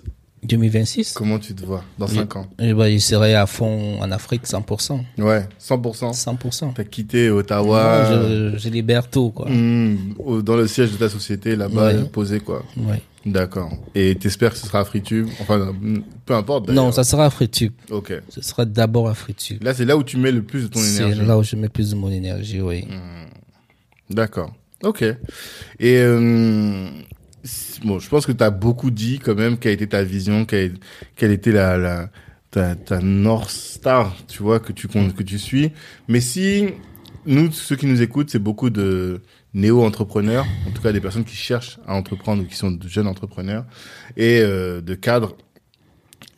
[0.49, 1.12] 2026.
[1.15, 2.47] Comment tu te vois dans 5 ans?
[2.59, 5.01] Eh ben, je serai à fond en Afrique, 100%.
[5.19, 6.12] Ouais, 100%.
[6.12, 6.73] 100%.
[6.75, 9.49] T'as quitté Ottawa, je, je libère tout, quoi.
[9.49, 12.05] hmm, dans le siège de ta société, là-bas, Ouais.
[12.05, 12.65] posé, quoi.
[12.77, 13.01] Ouais.
[13.27, 13.70] D'accord.
[13.95, 16.70] Et t'espères que ce sera Fritube Enfin, hmm, peu importe.
[16.70, 17.73] Non, ça sera à Fritube.
[17.91, 18.12] Ok.
[18.31, 19.62] Ce sera d'abord à Fritube.
[19.62, 21.27] Là, c'est là où tu mets le plus de ton C'est énergie.
[21.27, 22.87] là où je mets plus de mon énergie, oui.
[24.11, 24.53] D'accord.
[24.83, 25.03] Ok.
[25.03, 25.16] Et
[25.99, 26.89] euh,
[27.85, 30.75] bon, je pense que tu as beaucoup dit quand même quelle était ta vision, quelle,
[31.17, 32.11] quelle était la, la
[32.51, 35.73] ta, ta North Star, tu vois, que tu que tu suis.
[36.09, 36.69] Mais si
[37.27, 39.21] nous, ceux qui nous écoutent, c'est beaucoup de
[39.55, 43.07] néo-entrepreneurs, en tout cas des personnes qui cherchent à entreprendre ou qui sont de jeunes
[43.07, 43.65] entrepreneurs
[44.17, 45.37] et euh, de cadres.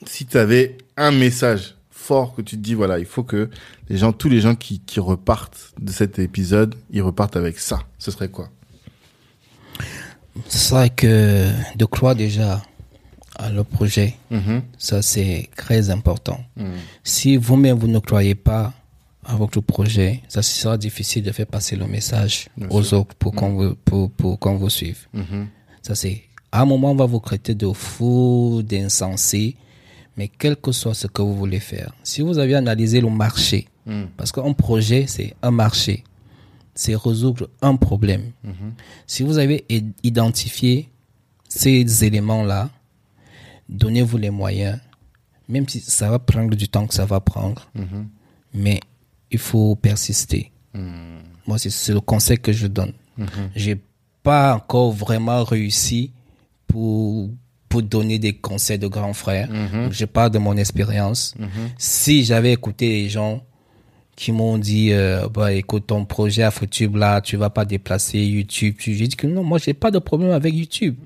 [0.06, 3.50] Si tu avais un message fort que tu te dis, voilà, il faut que
[3.88, 7.80] les gens, tous les gens qui, qui repartent de cet épisode, ils repartent avec ça.
[7.98, 8.48] Ce serait quoi?
[10.48, 12.62] C'est vrai que de croire déjà
[13.36, 14.62] à le projet, Mhm.
[14.78, 16.40] ça c'est très important.
[16.56, 16.72] Mhm.
[17.04, 18.72] Si vous-même vous ne croyez pas
[19.24, 23.00] à votre projet, ça sera difficile de faire passer le message Bien aux sûr.
[23.00, 25.06] autres pour qu'on vous, pour, pour qu'on vous suive.
[25.14, 25.48] Mhm.
[25.82, 29.56] Ça c'est, à un moment on va vous traiter de fou, d'insensé,
[30.16, 33.68] mais quel que soit ce que vous voulez faire, si vous avez analysé le marché,
[33.86, 34.08] Mhm.
[34.16, 36.04] parce qu'un projet c'est un marché,
[36.74, 38.32] c'est résoudre un problème.
[39.06, 39.64] Si vous avez
[40.02, 40.88] identifié
[41.48, 42.70] ces éléments-là,
[43.68, 44.78] donnez-vous les moyens,
[45.48, 47.70] même si ça va prendre du temps que ça va prendre,
[48.54, 48.80] mais
[49.30, 50.50] il faut persister.
[51.46, 52.92] Moi, c'est- c'est le conseil que je donne.
[53.56, 53.76] J'ai
[54.22, 56.12] pas encore vraiment réussi
[56.66, 57.30] pour
[57.68, 59.48] pour donner des conseils de grands frères.
[59.92, 61.34] Je parle de mon expérience.
[61.78, 63.44] Si j'avais écouté les gens
[64.20, 68.18] qui m'ont dit euh, bah écoute ton projet à YouTube là tu vas pas déplacer
[68.20, 68.74] YouTube.
[68.78, 70.96] Tu- j'ai dit que non moi j'ai pas de problème avec YouTube.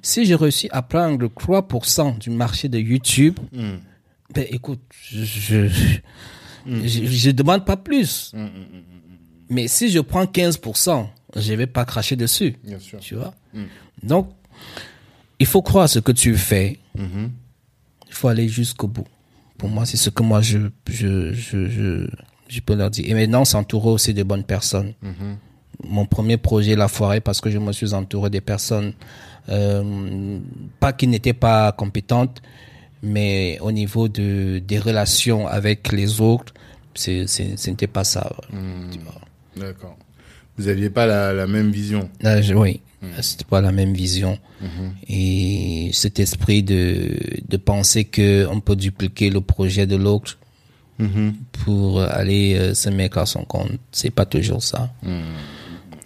[0.00, 3.78] Si j'ai réussi à prendre 3% du marché de YouTube Mhm.
[4.34, 4.80] ben écoute
[5.10, 5.68] je je,
[6.66, 8.32] je, je demande pas plus.
[9.50, 12.56] Mais si je prends 15% je vais pas cracher dessus.
[12.64, 12.98] Bien sûr.
[13.00, 13.34] tu vois?
[14.02, 14.30] Donc
[15.38, 16.78] il faut croire à ce que tu fais.
[16.96, 17.30] Mhm.
[18.08, 19.06] Il faut aller jusqu'au bout.
[19.58, 20.58] Pour moi, c'est ce que moi je
[20.88, 22.08] je je
[22.54, 23.04] je, peux leur dire.
[23.08, 24.92] Et maintenant, s'entourer aussi de bonnes personnes.
[25.84, 28.92] Mon premier projet l'a foiré parce que je me suis entouré des personnes
[29.48, 30.38] euh,
[30.78, 32.40] pas qui n'étaient pas compétentes,
[33.02, 36.54] mais au niveau de des relations avec les autres,
[36.94, 38.30] ce n'était pas ça.
[39.00, 39.20] vois.
[39.56, 39.96] D'accord.
[40.58, 42.08] Vous aviez pas la, la même vision.
[42.20, 42.80] Là, je- oui,
[43.22, 44.38] c'était pas la même vision.
[45.08, 47.16] Et cet esprit de,
[47.48, 50.38] de penser que on peut dupliquer le projet de l'autre
[51.64, 54.90] pour aller euh, se mettre à son compte, c'est pas toujours ça.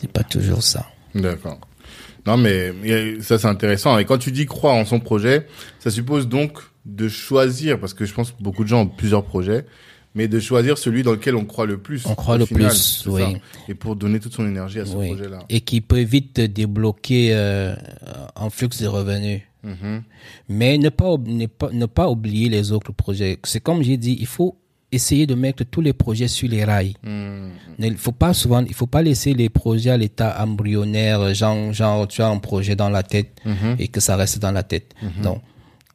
[0.01, 0.87] C'est pas toujours ça.
[1.15, 1.59] D'accord.
[2.27, 2.73] Non, mais
[3.21, 3.99] ça c'est intéressant.
[3.99, 5.47] Et quand tu dis croire en son projet,
[5.79, 9.25] ça suppose donc de choisir, parce que je pense que beaucoup de gens ont plusieurs
[9.25, 9.65] projets,
[10.15, 12.05] mais de choisir celui dans lequel on croit le plus.
[12.07, 13.23] On croit le final, plus, oui.
[13.23, 13.29] ça.
[13.69, 15.09] Et pour donner toute son énergie à ce Oui.
[15.09, 15.41] projet-là.
[15.49, 17.75] Et qui peut vite te débloquer euh,
[18.35, 19.43] un flux de revenus.
[19.63, 20.03] Mhm.
[20.49, 23.39] Mais ne pas, ne pas, ne pas oublier les autres projets.
[23.45, 24.57] C'est comme j'ai dit, il faut
[24.97, 26.95] essayer de mettre tous les projets sur les rails.
[27.03, 27.51] Mhm.
[27.79, 31.73] Ne- Il faut pas souvent, il faut pas laisser les projets à l'état embryonnaire, genre,
[31.73, 33.39] genre tu as un projet dans la tête
[33.79, 34.95] et que ça reste dans la tête.
[35.23, 35.41] Donc,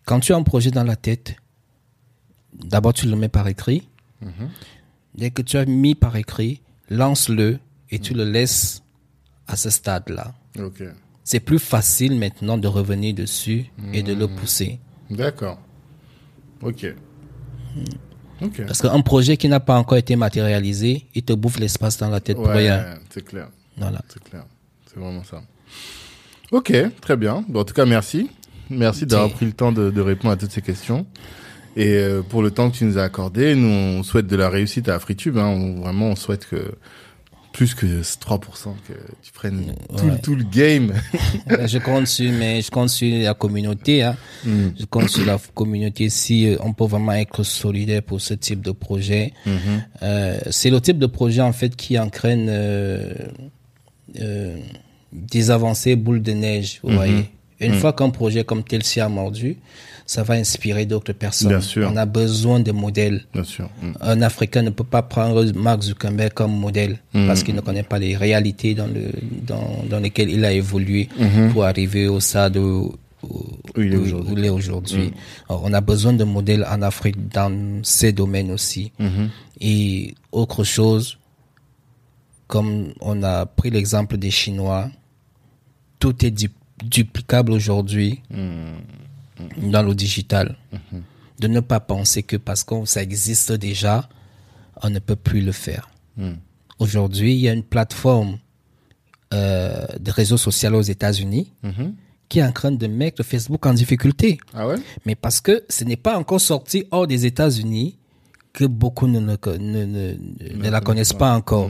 [0.05, 1.35] quand tu as un projet dans la tête,
[2.73, 3.87] d'abord tu le mets par écrit.
[5.15, 7.59] Dès que tu as mis par écrit, lance-le
[7.89, 8.81] et tu le laisses
[9.47, 10.33] à ce stade-là.
[10.59, 10.83] Ok.
[11.23, 14.79] C'est plus facile maintenant de revenir dessus et de le pousser.
[15.09, 15.59] D'accord.
[16.61, 16.93] Ok.
[18.41, 18.65] Ok.
[18.65, 22.19] Parce qu'un projet qui n'a pas encore été matérialisé, il te bouffe l'espace dans la
[22.19, 22.85] tête pour Ouais, rien.
[23.09, 23.49] c'est clair.
[23.77, 24.01] Voilà.
[24.09, 24.43] C'est clair.
[24.87, 25.41] C'est vraiment ça.
[26.51, 27.45] Ok, très bien.
[27.47, 28.29] Bon, en tout cas, merci.
[28.69, 31.05] Merci d'avoir pris le temps de, de répondre à toutes ces questions.
[31.77, 34.49] Et euh, pour le temps que tu nous as accordé, nous, on souhaite de la
[34.49, 35.37] réussite à AfriTube.
[35.37, 35.47] Hein.
[35.47, 36.73] On, vraiment, on souhaite que
[37.53, 40.19] plus que ce 3%, que tu prennes tout, Ouais.
[40.21, 40.93] tout le game.
[41.67, 44.03] Je compte sur, mais je compte sur la communauté.
[44.03, 44.15] Hein.
[44.45, 44.67] Mm.
[44.79, 48.61] Je compte sur la communauté si euh, on peut vraiment être solidaire pour ce type
[48.61, 49.33] de projet.
[49.45, 49.81] Mm-hmm.
[50.03, 53.13] Euh, c'est le type de projet en fait qui entraîne euh,
[54.19, 54.57] euh,
[55.11, 56.75] des avancées boules de neige.
[56.83, 56.89] Mm-hmm.
[56.89, 57.29] Vous voyez.
[57.67, 59.57] Une fois qu'un projet comme tel-ci a mordu,
[60.05, 61.49] ça va inspirer d'autres personnes.
[61.49, 61.89] Bien sûr.
[61.91, 63.23] On a besoin de modèles.
[63.33, 63.69] Bien sûr.
[63.81, 63.91] Mm.
[64.01, 67.99] Un Africain ne peut pas prendre Mark Zuckerberg comme modèle parce qu'il ne connaît pas
[67.99, 69.11] les réalités dans, le,
[69.45, 71.07] dans, dans lesquelles il a évolué
[71.53, 73.45] pour arriver au stade où, où-
[73.77, 74.33] il est où- aujourd'hui.
[74.33, 75.13] où il est aujourd'hui.
[75.47, 78.91] Alors, On a besoin de modèles en Afrique dans ces domaines aussi.
[79.61, 81.17] Et autre chose,
[82.47, 84.89] comme on a pris l'exemple des Chinois,
[85.99, 86.49] tout est du-
[86.83, 88.21] duplicable aujourd'hui
[89.57, 90.55] dans le digital.
[91.39, 94.07] De ne pas penser que parce que ça existe déjà,
[94.83, 95.89] on ne peut plus le faire.
[96.79, 98.37] Aujourd'hui, il y a une plateforme
[99.33, 101.51] euh, de réseau social aux États-Unis
[102.29, 104.37] qui est en train de mettre Facebook en difficulté.
[104.53, 104.75] Ah ouais?
[105.05, 107.97] Mais parce que ce n'est pas encore sorti hors des États-Unis
[108.53, 110.15] que beaucoup ne, ne, ne, ne-
[110.63, 111.69] ne la connaissent pas encore.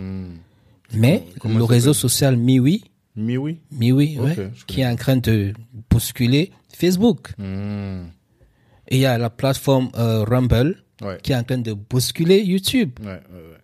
[0.94, 2.84] Mais Comment le réseau social MiWi,
[3.18, 3.60] Oui.
[3.72, 5.54] MiWi, Ok, ouais, je qui est en train de
[5.90, 7.34] bousculer Facebook.
[7.40, 11.18] Et il y a la plateforme euh, Rumble Ouais.
[11.24, 12.92] qui est en train de bousculer YouTube.
[13.02, 13.58] Ouais, ouais, ouais.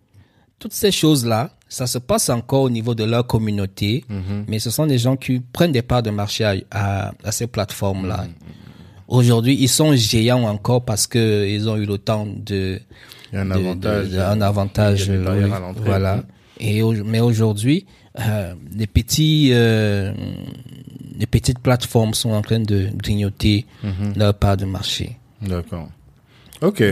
[0.58, 4.04] Toutes ces choses-là, ça se passe encore au niveau de leur communauté,
[4.48, 7.46] mais ce sont des gens qui prennent des parts de marché à, à, à ces
[7.46, 8.26] plateformes-là.
[9.06, 12.80] Aujourd'hui, ils sont géants encore parce que ils ont eu le temps de,
[13.32, 14.08] Il y a un de- avantage.
[14.08, 15.84] de- de- un avantage, Il y a des barrières oui, à l'entrée.
[15.84, 16.24] voilà.
[16.58, 17.86] Et mais aujourd'hui,
[18.20, 20.12] euh, les petits, euh,
[21.18, 24.14] les petites plateformes sont en train de grignoter Mhm.
[24.16, 25.16] leur part de marché.
[25.42, 25.88] D'accord.
[26.62, 26.82] Ok.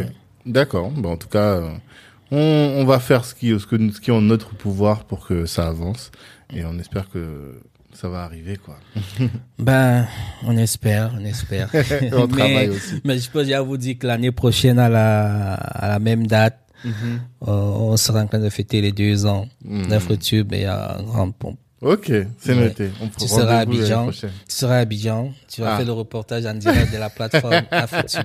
[0.45, 0.91] D'accord.
[0.91, 1.71] Bon, en tout cas, euh,
[2.31, 2.37] on,
[2.81, 5.47] on va faire ce qui, ce, que, ce qui est en notre pouvoir pour que
[5.47, 6.11] ça avance.
[6.55, 7.61] Et on espère que
[7.93, 8.79] ça va arriver, quoi.
[9.59, 10.07] Ben,
[10.45, 11.69] on espère, on espère.
[12.13, 13.01] On mais, travaille aussi.
[13.05, 16.61] mais je peux déjà vous dire que l'année prochaine, à la, à la même date,
[16.85, 16.93] Mhm.
[17.49, 21.59] euh, on sera en train de fêter les deux ans d'Afrotube et à grande pompe.
[21.83, 22.65] Ok, c'est Ouais.
[22.69, 22.91] noté.
[23.03, 24.11] On Tu seras à Abidjan.
[24.11, 25.33] Tu seras à Abidjan.
[25.49, 25.77] Tu vas Ah.
[25.77, 28.23] faire le reportage en direct de la plateforme Afrotube.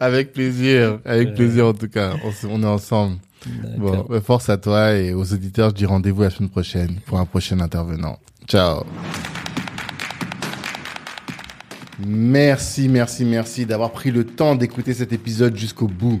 [0.00, 2.14] Avec plaisir, avec plaisir en tout cas.
[2.24, 3.16] On, on est ensemble.
[3.76, 5.70] Bon, bah, force à toi et aux auditeurs.
[5.70, 8.18] Je dis rendez-vous la semaine prochaine pour un prochain intervenant.
[8.46, 8.84] Ciao.
[12.06, 16.20] Merci, merci, merci d'avoir pris le temps d'écouter cet épisode jusqu'au bout.